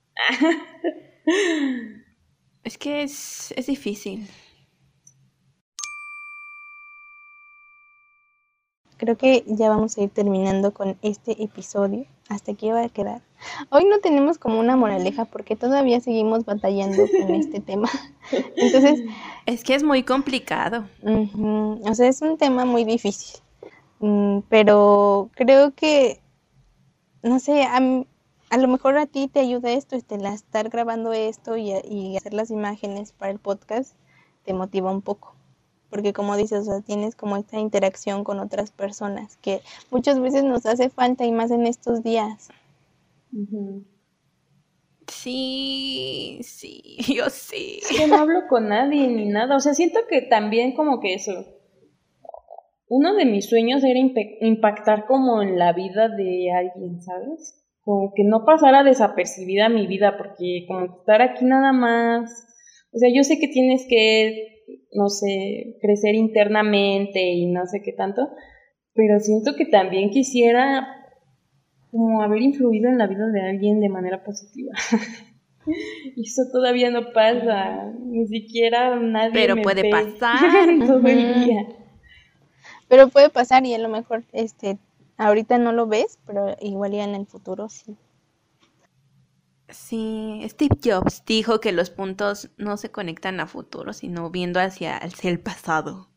es 2.63 2.77
que 2.77 3.03
es, 3.03 3.53
es 3.57 3.67
difícil. 3.67 4.25
Creo 9.01 9.17
que 9.17 9.43
ya 9.47 9.67
vamos 9.67 9.97
a 9.97 10.03
ir 10.03 10.11
terminando 10.11 10.75
con 10.75 10.95
este 11.01 11.43
episodio. 11.43 12.05
Hasta 12.29 12.51
aquí 12.51 12.69
va 12.69 12.83
a 12.83 12.89
quedar. 12.89 13.23
Hoy 13.71 13.85
no 13.85 13.97
tenemos 13.97 14.37
como 14.37 14.59
una 14.59 14.75
moraleja 14.75 15.25
porque 15.25 15.55
todavía 15.55 15.99
seguimos 16.01 16.45
batallando 16.45 17.05
con 17.07 17.33
este 17.33 17.59
tema. 17.71 17.89
Entonces... 18.31 19.01
Es 19.47 19.63
que 19.63 19.73
es 19.73 19.81
muy 19.81 20.03
complicado. 20.03 20.85
o 21.03 21.95
sea, 21.95 22.07
es 22.07 22.21
un 22.21 22.37
tema 22.37 22.63
muy 22.65 22.83
difícil. 22.83 23.41
Mm, 24.01 24.41
pero 24.49 25.31
creo 25.33 25.73
que, 25.73 26.21
no 27.23 27.39
sé, 27.39 27.63
a, 27.63 27.79
a, 28.51 28.57
lo 28.57 28.67
mejor 28.67 28.99
a 28.99 29.07
ti 29.07 29.27
te 29.27 29.39
ayuda 29.39 29.71
esto, 29.71 29.95
este, 29.95 30.19
la 30.19 30.31
estar 30.31 30.69
grabando 30.69 31.11
esto 31.11 31.57
y, 31.57 31.73
y 31.89 32.17
hacer 32.17 32.35
las 32.35 32.51
imágenes 32.51 33.13
para 33.13 33.31
el 33.31 33.39
podcast, 33.39 33.95
te 34.43 34.53
motiva 34.53 34.91
un 34.91 35.01
poco 35.01 35.35
porque 35.91 36.13
como 36.13 36.35
dices, 36.37 36.67
o 36.67 36.71
sea, 36.71 36.81
tienes 36.81 37.15
como 37.15 37.37
esta 37.37 37.59
interacción 37.59 38.23
con 38.23 38.39
otras 38.39 38.71
personas 38.71 39.37
que 39.37 39.61
muchas 39.91 40.19
veces 40.19 40.43
nos 40.43 40.65
hace 40.65 40.89
falta 40.89 41.25
y 41.25 41.31
más 41.31 41.51
en 41.51 41.67
estos 41.67 42.01
días. 42.01 42.49
Sí, 45.07 46.39
sí, 46.41 46.97
yo 47.15 47.29
sí. 47.29 47.79
Yo 47.99 48.07
no 48.07 48.15
hablo 48.15 48.47
con 48.49 48.69
nadie 48.69 49.07
ni 49.07 49.25
nada, 49.29 49.55
o 49.57 49.59
sea, 49.59 49.73
siento 49.73 49.99
que 50.09 50.21
también 50.21 50.73
como 50.73 50.99
que 50.99 51.13
eso, 51.13 51.45
uno 52.87 53.13
de 53.13 53.25
mis 53.25 53.47
sueños 53.47 53.83
era 53.83 53.99
impactar 54.41 55.05
como 55.05 55.41
en 55.41 55.57
la 55.57 55.73
vida 55.73 56.09
de 56.09 56.51
alguien, 56.51 57.01
¿sabes? 57.01 57.57
Como 57.83 58.13
que 58.13 58.23
no 58.23 58.45
pasara 58.45 58.83
desapercibida 58.83 59.69
mi 59.69 59.87
vida, 59.87 60.17
porque 60.17 60.65
como 60.67 60.85
estar 60.85 61.21
aquí 61.21 61.45
nada 61.45 61.71
más, 61.71 62.47
o 62.93 62.97
sea, 62.97 63.09
yo 63.13 63.23
sé 63.23 63.39
que 63.39 63.47
tienes 63.47 63.85
que, 63.87 64.50
no 64.93 65.09
sé, 65.09 65.77
crecer 65.81 66.15
internamente 66.15 67.21
y 67.21 67.47
no 67.47 67.65
sé 67.65 67.81
qué 67.81 67.93
tanto, 67.93 68.29
pero 68.93 69.19
siento 69.19 69.55
que 69.55 69.65
también 69.65 70.09
quisiera 70.09 70.87
como 71.91 72.21
haber 72.21 72.41
influido 72.41 72.89
en 72.89 72.97
la 72.97 73.07
vida 73.07 73.27
de 73.27 73.41
alguien 73.41 73.79
de 73.79 73.89
manera 73.89 74.23
positiva. 74.23 74.71
y 76.15 76.21
eso 76.21 76.43
todavía 76.51 76.89
no 76.89 77.11
pasa, 77.13 77.91
ni 77.99 78.27
siquiera 78.27 78.99
nadie 78.99 79.31
Pero 79.33 79.61
puede 79.61 79.89
pasar 79.89 80.69
todo 80.87 81.05
el 81.07 81.45
día. 81.45 81.67
Pero 82.87 83.09
puede 83.09 83.29
pasar 83.29 83.65
y 83.65 83.73
a 83.73 83.79
lo 83.79 83.89
mejor 83.89 84.23
este 84.33 84.77
ahorita 85.17 85.57
no 85.57 85.71
lo 85.71 85.87
ves, 85.87 86.19
pero 86.25 86.55
igual 86.61 86.91
ya 86.91 87.03
en 87.03 87.15
el 87.15 87.25
futuro 87.25 87.69
sí. 87.69 87.95
Sí, 89.71 90.41
Steve 90.47 90.77
Jobs 90.83 91.23
dijo 91.25 91.59
que 91.59 91.71
los 91.71 91.89
puntos 91.89 92.49
no 92.57 92.77
se 92.77 92.91
conectan 92.91 93.39
a 93.39 93.47
futuro, 93.47 93.93
sino 93.93 94.29
viendo 94.29 94.59
hacia, 94.59 94.99
el 95.23 95.39
pasado. 95.39 96.07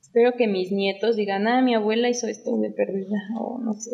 Espero 0.00 0.32
que 0.36 0.46
mis 0.46 0.70
nietos 0.70 1.16
digan, 1.16 1.46
ah, 1.48 1.60
mi 1.60 1.74
abuela 1.74 2.08
hizo 2.08 2.26
esto 2.26 2.56
de 2.58 2.70
perdida, 2.70 3.18
o 3.38 3.58
no 3.58 3.74
sé. 3.74 3.90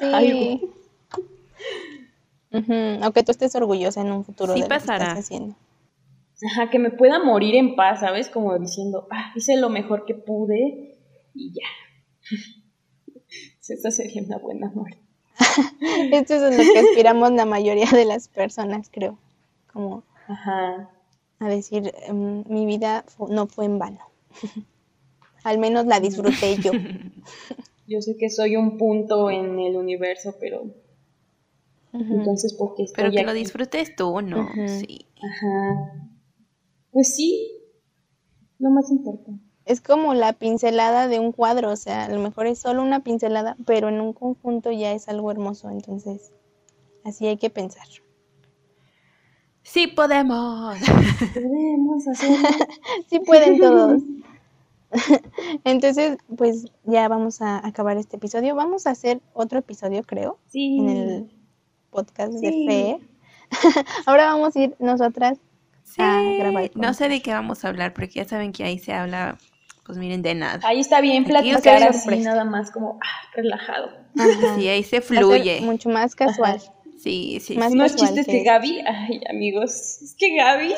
sí. 0.00 0.60
Aunque 3.02 3.22
tú 3.22 3.32
estés 3.32 3.54
orgullosa 3.54 4.00
en 4.00 4.12
un 4.12 4.24
futuro 4.24 4.54
sí 4.54 4.62
de 4.62 4.68
pasará. 4.68 4.98
lo 4.98 5.14
que 5.14 5.20
estás 5.20 5.24
haciendo. 5.26 5.56
Ajá, 6.50 6.70
que 6.70 6.78
me 6.78 6.90
pueda 6.90 7.22
morir 7.22 7.54
en 7.54 7.76
paz, 7.76 8.00
¿sabes? 8.00 8.28
Como 8.28 8.58
diciendo, 8.58 9.08
ah, 9.10 9.32
hice 9.34 9.56
lo 9.56 9.70
mejor 9.70 10.04
que 10.04 10.14
pude 10.14 10.98
y 11.34 11.52
ya. 11.52 11.68
Esa 13.68 13.90
sería 13.90 14.22
una 14.22 14.38
buena 14.38 14.70
muerte. 14.70 15.05
Esto 16.12 16.34
es 16.34 16.42
lo 16.42 16.72
que 16.72 16.78
aspiramos 16.78 17.32
la 17.32 17.44
mayoría 17.44 17.90
de 17.90 18.04
las 18.04 18.28
personas, 18.28 18.88
creo. 18.90 19.18
Como 19.72 20.02
Ajá. 20.28 20.90
a 21.38 21.48
decir, 21.48 21.92
em, 22.06 22.44
mi 22.48 22.66
vida 22.66 23.04
no 23.28 23.46
fue 23.46 23.66
en 23.66 23.78
vano. 23.78 24.00
Al 25.44 25.58
menos 25.58 25.86
la 25.86 26.00
disfruté 26.00 26.56
yo. 26.56 26.72
Yo 27.88 28.02
sé 28.02 28.16
que 28.16 28.30
soy 28.30 28.56
un 28.56 28.78
punto 28.78 29.30
en 29.30 29.60
el 29.60 29.76
universo, 29.76 30.34
pero 30.40 30.64
entonces, 31.92 32.52
¿por 32.54 32.74
qué 32.74 32.82
estoy 32.82 33.04
Pero 33.04 33.14
que 33.14 33.24
lo 33.24 33.32
disfrutes 33.32 33.94
tú, 33.94 34.20
¿no? 34.20 34.48
Sí. 34.66 35.06
Ajá. 35.22 36.10
Pues 36.90 37.14
sí, 37.14 37.52
lo 38.58 38.70
más 38.70 38.90
importante. 38.90 39.45
Es 39.66 39.80
como 39.80 40.14
la 40.14 40.32
pincelada 40.32 41.08
de 41.08 41.18
un 41.18 41.32
cuadro, 41.32 41.70
o 41.70 41.76
sea, 41.76 42.04
a 42.04 42.08
lo 42.08 42.20
mejor 42.20 42.46
es 42.46 42.58
solo 42.58 42.82
una 42.82 43.00
pincelada, 43.00 43.56
pero 43.66 43.88
en 43.88 44.00
un 44.00 44.12
conjunto 44.12 44.70
ya 44.70 44.92
es 44.92 45.08
algo 45.08 45.30
hermoso, 45.30 45.70
entonces 45.70 46.32
así 47.04 47.26
hay 47.26 47.36
que 47.36 47.50
pensar. 47.50 47.86
Sí 49.62 49.88
podemos. 49.88 50.78
Podemos 51.34 52.06
hacerlo. 52.06 52.48
sí 53.10 53.18
pueden 53.18 53.58
todos. 53.58 54.02
Entonces, 55.64 56.18
pues 56.36 56.66
ya 56.84 57.08
vamos 57.08 57.42
a 57.42 57.66
acabar 57.66 57.96
este 57.96 58.16
episodio. 58.16 58.54
Vamos 58.54 58.86
a 58.86 58.90
hacer 58.90 59.20
otro 59.34 59.58
episodio, 59.58 60.04
creo, 60.04 60.38
sí. 60.46 60.78
en 60.78 60.88
el 60.88 61.30
podcast 61.90 62.32
de 62.34 62.50
fe. 62.50 63.00
Ahora 64.06 64.26
vamos 64.26 64.54
a 64.54 64.60
ir 64.60 64.76
nosotras 64.78 65.38
Sí, 65.86 66.02
no 66.74 66.94
sé 66.94 67.08
de 67.08 67.22
qué 67.22 67.32
vamos 67.32 67.64
a 67.64 67.68
hablar, 67.68 67.94
porque 67.94 68.14
ya 68.14 68.24
saben 68.24 68.52
que 68.52 68.64
ahí 68.64 68.78
se 68.78 68.92
habla, 68.92 69.38
pues 69.86 69.98
miren, 69.98 70.22
de 70.22 70.34
nada. 70.34 70.58
Ahí 70.64 70.80
está 70.80 71.00
bien 71.00 71.22
platicar 71.24 71.84
así, 71.84 72.18
nada 72.18 72.44
más 72.44 72.72
como 72.72 72.98
ah, 73.02 73.30
relajado. 73.34 73.90
Sí, 74.56 74.68
ahí 74.68 74.82
se 74.82 75.00
fluye. 75.00 75.60
Mucho 75.60 75.88
más 75.88 76.16
casual. 76.16 76.60
Sí, 76.98 77.38
sí. 77.40 77.56
Más 77.56 77.72
Unos 77.72 77.94
chistes 77.94 78.26
que... 78.26 78.42
Gaby, 78.42 78.82
ay 78.84 79.20
amigos, 79.30 80.02
es 80.02 80.16
que 80.18 80.34
Gaby, 80.34 80.68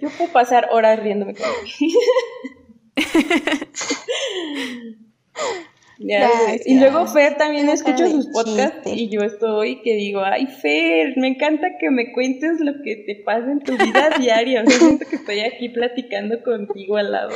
yo 0.00 0.10
puedo 0.10 0.30
pasar 0.32 0.68
horas 0.70 1.00
riéndome 1.00 1.34
con 1.34 1.44
y 5.98 6.78
luego 6.78 7.06
Fer 7.06 7.36
también 7.36 7.68
escucha 7.68 8.08
sus 8.08 8.28
podcasts 8.28 8.86
y 8.86 9.08
yo 9.08 9.20
estoy 9.22 9.82
que 9.82 9.94
digo, 9.94 10.20
ay 10.20 10.46
Fer, 10.46 11.14
me 11.16 11.28
encanta 11.28 11.66
que 11.80 11.90
me 11.90 12.12
cuentes 12.12 12.60
lo 12.60 12.72
que 12.84 12.96
te 12.96 13.16
pasa 13.24 13.50
en 13.50 13.60
tu 13.60 13.72
vida 13.72 14.10
diaria. 14.18 14.62
O 14.62 14.70
sea, 14.70 14.78
siento 14.78 15.06
que 15.08 15.16
estoy 15.16 15.40
aquí 15.40 15.68
platicando 15.70 16.42
contigo 16.42 16.96
al 16.96 17.12
lado. 17.12 17.30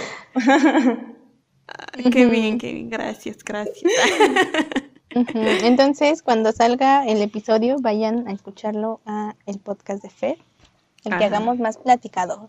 qué 2.12 2.26
bien, 2.26 2.58
qué 2.58 2.72
bien, 2.72 2.88
gracias, 2.88 3.42
gracias. 3.42 3.92
Entonces, 5.64 6.22
cuando 6.22 6.52
salga 6.52 7.04
el 7.06 7.20
episodio, 7.20 7.76
vayan 7.80 8.28
a 8.28 8.32
escucharlo 8.32 9.00
a 9.04 9.34
el 9.46 9.58
podcast 9.58 10.02
de 10.02 10.08
Fer, 10.08 10.38
el 11.04 11.18
que 11.18 11.24
hagamos 11.24 11.58
más 11.58 11.78
platicado. 11.78 12.48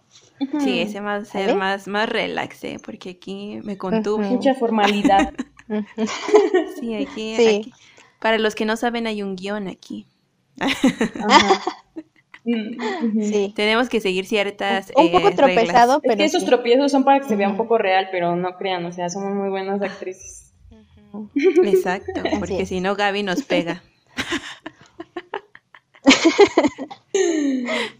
Sí, 0.59 0.79
ese 0.79 0.99
va 0.99 1.15
a 1.15 1.25
ser 1.25 1.55
más, 1.55 1.87
más 1.87 2.07
relax, 2.07 2.63
¿eh? 2.63 2.77
porque 2.83 3.11
aquí 3.11 3.59
me 3.63 3.77
contuve. 3.77 4.29
Mucha 4.29 4.53
formalidad. 4.53 5.33
sí, 6.79 6.95
aquí, 6.95 7.73
Para 8.19 8.37
los 8.37 8.55
que 8.55 8.65
no 8.65 8.77
saben, 8.77 9.07
hay 9.07 9.23
un 9.23 9.35
guion 9.35 9.67
aquí. 9.67 10.07
Sí. 12.45 13.53
Tenemos 13.55 13.87
que 13.87 14.01
seguir 14.01 14.25
ciertas. 14.25 14.91
Un, 14.97 15.13
poco 15.13 15.29
eh, 15.29 15.33
tropezado, 15.33 16.01
pero. 16.01 16.13
Es 16.13 16.17
que 16.17 16.25
esos 16.25 16.45
tropiezos 16.45 16.91
son 16.91 17.05
para 17.05 17.21
que 17.21 17.27
se 17.29 17.37
vea 17.37 17.47
un 17.47 17.55
poco 17.55 17.77
real, 17.77 18.09
pero 18.11 18.35
no 18.35 18.57
crean, 18.57 18.83
o 18.85 18.91
sea, 18.91 19.09
somos 19.09 19.33
muy 19.33 19.49
buenas 19.49 19.81
actrices. 19.81 20.53
Exacto, 21.63 22.21
porque 22.39 22.65
si 22.65 22.81
no, 22.81 22.95
Gaby 22.95 23.23
nos 23.23 23.43
pega. 23.43 23.81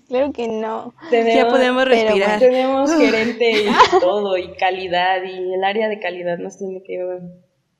Claro 0.07 0.33
que 0.33 0.47
no. 0.47 0.93
ya 1.11 1.47
podemos 1.47 1.85
respirar. 1.85 2.39
tenemos 2.39 2.93
gerente 2.95 3.63
y 3.63 3.99
todo, 3.99 4.37
y 4.37 4.53
calidad, 4.55 5.23
y 5.23 5.53
el 5.53 5.63
área 5.63 5.87
de 5.87 5.99
calidad 5.99 6.37
nos 6.37 6.57
tiene 6.57 6.81
que 6.83 6.97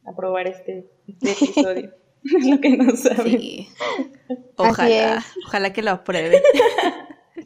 aprobar 0.06 0.48
este, 0.48 0.90
este 1.08 1.32
episodio. 1.32 1.92
es 2.24 2.48
lo 2.48 2.60
que 2.60 2.78
no 2.78 2.96
saben. 2.96 3.40
Sí. 3.40 3.68
Ojalá, 4.58 5.24
ojalá 5.46 5.74
que 5.74 5.82
lo 5.82 5.92
apruebe. 5.92 6.42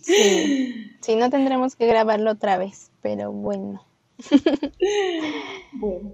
Sí. 0.01 0.91
sí, 1.01 1.15
no 1.15 1.29
tendremos 1.29 1.75
que 1.75 1.87
grabarlo 1.87 2.31
otra 2.31 2.57
vez, 2.57 2.91
pero 3.01 3.31
bueno. 3.31 3.81
bueno. 5.73 6.13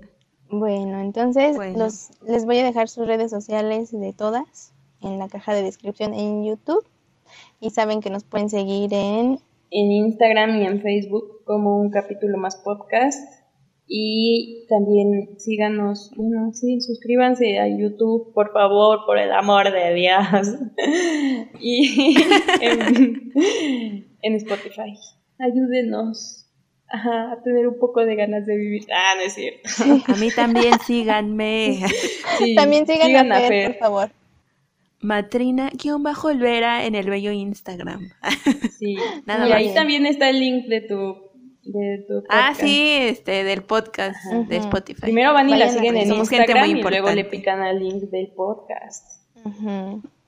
Bueno, 0.49 1.01
entonces 1.01 1.57
Los, 1.75 2.11
les 2.21 2.45
voy 2.45 2.59
a 2.59 2.63
dejar 2.63 2.87
sus 2.87 3.07
redes 3.07 3.31
sociales 3.31 3.91
de 3.91 4.13
todas 4.13 4.73
en 5.01 5.17
la 5.17 5.27
caja 5.27 5.53
de 5.55 5.63
descripción 5.63 6.13
en 6.13 6.45
YouTube. 6.45 6.85
Y 7.59 7.71
saben 7.71 8.01
que 8.01 8.11
nos 8.11 8.23
pueden 8.23 8.49
seguir 8.49 8.93
en... 8.93 9.39
En 9.71 9.91
Instagram 9.91 10.61
y 10.61 10.65
en 10.67 10.81
Facebook 10.81 11.43
como 11.45 11.79
un 11.79 11.89
capítulo 11.89 12.37
más 12.37 12.57
podcast. 12.57 13.42
Y 13.87 14.65
también 14.69 15.37
síganos, 15.37 16.11
bueno, 16.15 16.51
sí, 16.53 16.79
suscríbanse 16.79 17.59
a 17.59 17.67
YouTube, 17.67 18.33
por 18.33 18.51
favor, 18.53 18.99
por 19.05 19.19
el 19.19 19.31
amor 19.31 19.71
de 19.71 19.93
Dios. 19.93 20.55
y 21.59 22.15
en, 24.21 24.35
Spotify. 24.35 24.95
Ayúdenos 25.37 26.45
a 26.89 27.37
tener 27.43 27.67
un 27.67 27.77
poco 27.77 28.05
de 28.05 28.15
ganas 28.15 28.45
de 28.45 28.55
vivir. 28.55 28.85
Ah, 28.93 29.15
no 29.17 29.23
es 29.23 29.33
cierto. 29.33 29.69
A 30.07 30.15
mí 30.15 30.29
también 30.31 30.79
síganme. 30.85 31.79
también 32.55 32.87
síganme 32.87 33.19
a, 33.19 33.67
por 33.67 33.77
favor. 33.77 34.09
Matrina-Olvera 35.03 36.85
en 36.85 36.95
el 36.95 37.09
bello 37.09 37.31
Instagram. 37.31 38.09
Sí, 38.79 38.95
Nada 39.25 39.47
y 39.47 39.51
ahí 39.51 39.73
también 39.73 40.05
está 40.05 40.29
el 40.29 40.39
link 40.39 40.65
de 40.67 40.81
tu, 40.81 41.32
de 41.63 42.05
tu 42.07 42.23
Ah, 42.29 42.53
sí, 42.55 42.91
este, 43.01 43.43
del 43.43 43.63
podcast 43.63 44.23
de 44.25 44.57
Spotify. 44.57 45.01
Primero 45.01 45.33
van 45.33 45.49
y 45.49 45.55
la 45.55 45.69
siguen 45.69 45.97
en 45.97 46.13
Instagram 46.13 46.69
y 46.69 46.81
luego 46.81 47.11
le 47.11 47.25
pican 47.25 47.61
al 47.61 47.79
link 47.79 48.03
del 48.03 48.27
podcast. 48.27 49.21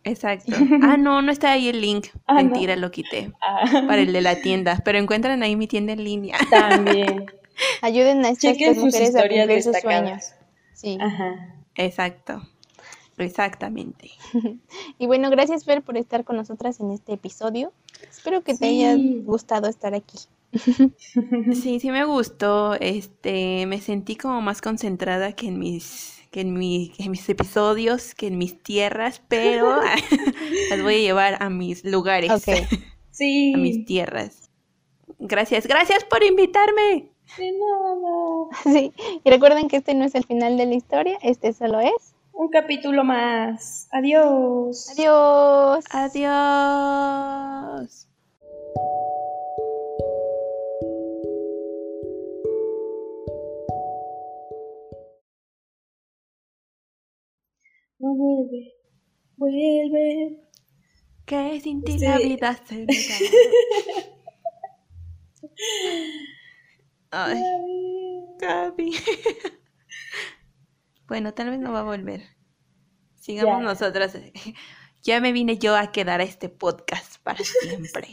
Exacto. 0.04 0.52
Ah, 0.84 0.98
no, 0.98 1.22
no 1.22 1.32
está 1.32 1.52
ahí 1.52 1.68
el 1.68 1.82
link. 1.82 2.08
Ah, 2.28 2.36
Mentira, 2.36 2.76
lo 2.76 2.92
quité. 2.92 3.32
Ah. 3.42 3.84
Para 3.88 4.02
el 4.02 4.14
de 4.14 4.22
la 4.22 4.36
tienda. 4.42 4.82
Pero 4.86 5.00
encuentran 5.00 5.42
ahí 5.44 5.56
mi 5.56 5.68
tienda 5.68 5.94
en 5.94 6.04
línea. 6.04 6.38
También. 6.50 7.26
Ayuden 7.82 8.24
a 8.24 8.30
estas 8.30 8.58
mujeres 8.78 9.16
a 9.16 9.28
cumplir 9.28 9.64
sus 9.64 9.78
sueños. 9.80 10.32
Sí. 10.74 10.98
Ajá. 11.02 11.56
Exacto. 11.76 12.42
Exactamente. 13.18 14.12
y 15.00 15.08
bueno, 15.08 15.30
gracias 15.30 15.64
Fer 15.64 15.82
por 15.82 15.98
estar 15.98 16.24
con 16.24 16.36
nosotras 16.36 16.80
en 16.80 16.92
este 16.92 17.14
episodio. 17.14 17.72
Espero 18.10 18.44
que 18.44 18.56
te 18.56 18.66
haya 18.66 18.96
gustado 19.24 19.70
estar 19.70 19.94
aquí. 19.94 20.18
Sí, 21.53 21.80
sí 21.80 21.91
me 21.91 22.06
gustó. 22.06 22.76
Este, 22.76 23.66
me 23.66 23.82
sentí 23.82 24.16
como 24.16 24.41
más 24.41 24.62
concentrada 24.62 25.34
que 25.34 25.47
en 25.47 25.60
mis 25.60 26.16
que 26.36 26.41
en, 26.41 26.53
mi, 26.53 26.91
en 26.97 27.12
mis 27.12 27.30
episodios, 27.30 28.14
que 28.14 28.28
en 28.28 28.38
mis 28.38 28.62
tierras, 28.62 29.22
pero 29.30 29.80
las 30.70 30.82
voy 30.82 30.95
a 30.95 30.99
llevar 30.99 31.41
a 31.41 31.49
mis 31.49 31.86
lugares. 31.86 32.32
Sí. 33.12 33.53
A 33.56 33.58
mis 33.58 33.86
tierras. 33.86 34.49
Gracias, 35.20 35.68
gracias 35.68 36.03
por 36.03 36.22
invitarme. 36.22 37.10
De 37.38 37.51
nada. 37.53 38.49
Sí, 38.62 38.91
y 39.24 39.30
recuerden 39.30 39.70
que 39.70 39.78
este 39.78 39.93
no 39.93 40.03
es 40.03 40.16
el 40.16 40.26
final 40.26 40.58
de 40.58 40.66
la 40.66 40.76
historia, 40.76 41.18
este 41.22 41.53
solo 41.53 41.80
es. 41.80 42.14
Un 42.34 42.49
capítulo 42.49 43.06
más. 43.06 43.88
Adiós. 43.93 44.89
Adiós. 44.89 45.86
Adiós. 45.91 46.95
No 58.00 58.16
vuelve. 58.16 58.74
Vuelve. 59.38 60.41
Que 61.26 61.60
sin 61.62 61.84
ti 61.84 62.00
Sí. 62.00 62.06
la 62.06 62.18
vida 62.18 62.60
se. 62.66 62.86
Ay, 67.12 67.41
Gaby. 68.39 68.91
bueno, 71.08 71.34
tal 71.34 71.50
vez 71.50 71.60
no 71.60 71.72
va 71.72 71.80
a 71.80 71.84
volver. 71.84 72.22
Sigamos 73.16 73.60
Ya. 73.60 73.64
nosotras. 73.66 74.18
Ya 75.04 75.22
me 75.22 75.32
vine 75.32 75.60
yo 75.60 75.76
a 75.76 75.91
quedar 75.91 76.20
a 76.20 76.24
este 76.24 76.50
podcast 76.50 77.22
para 77.22 77.38
siempre. 77.43 78.08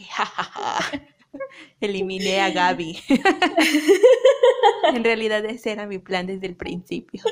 Eliminé 1.79 2.39
a 2.39 2.51
Gaby. 2.51 2.99
en 4.93 5.03
realidad 5.03 5.43
ese 5.45 5.71
era 5.71 5.87
mi 5.87 5.97
plan 5.97 6.27
desde 6.27 6.45
el 6.45 6.55
principio. 6.55 7.23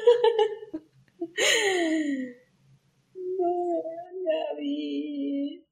No, 3.42 3.84
Gaby. 4.26 5.64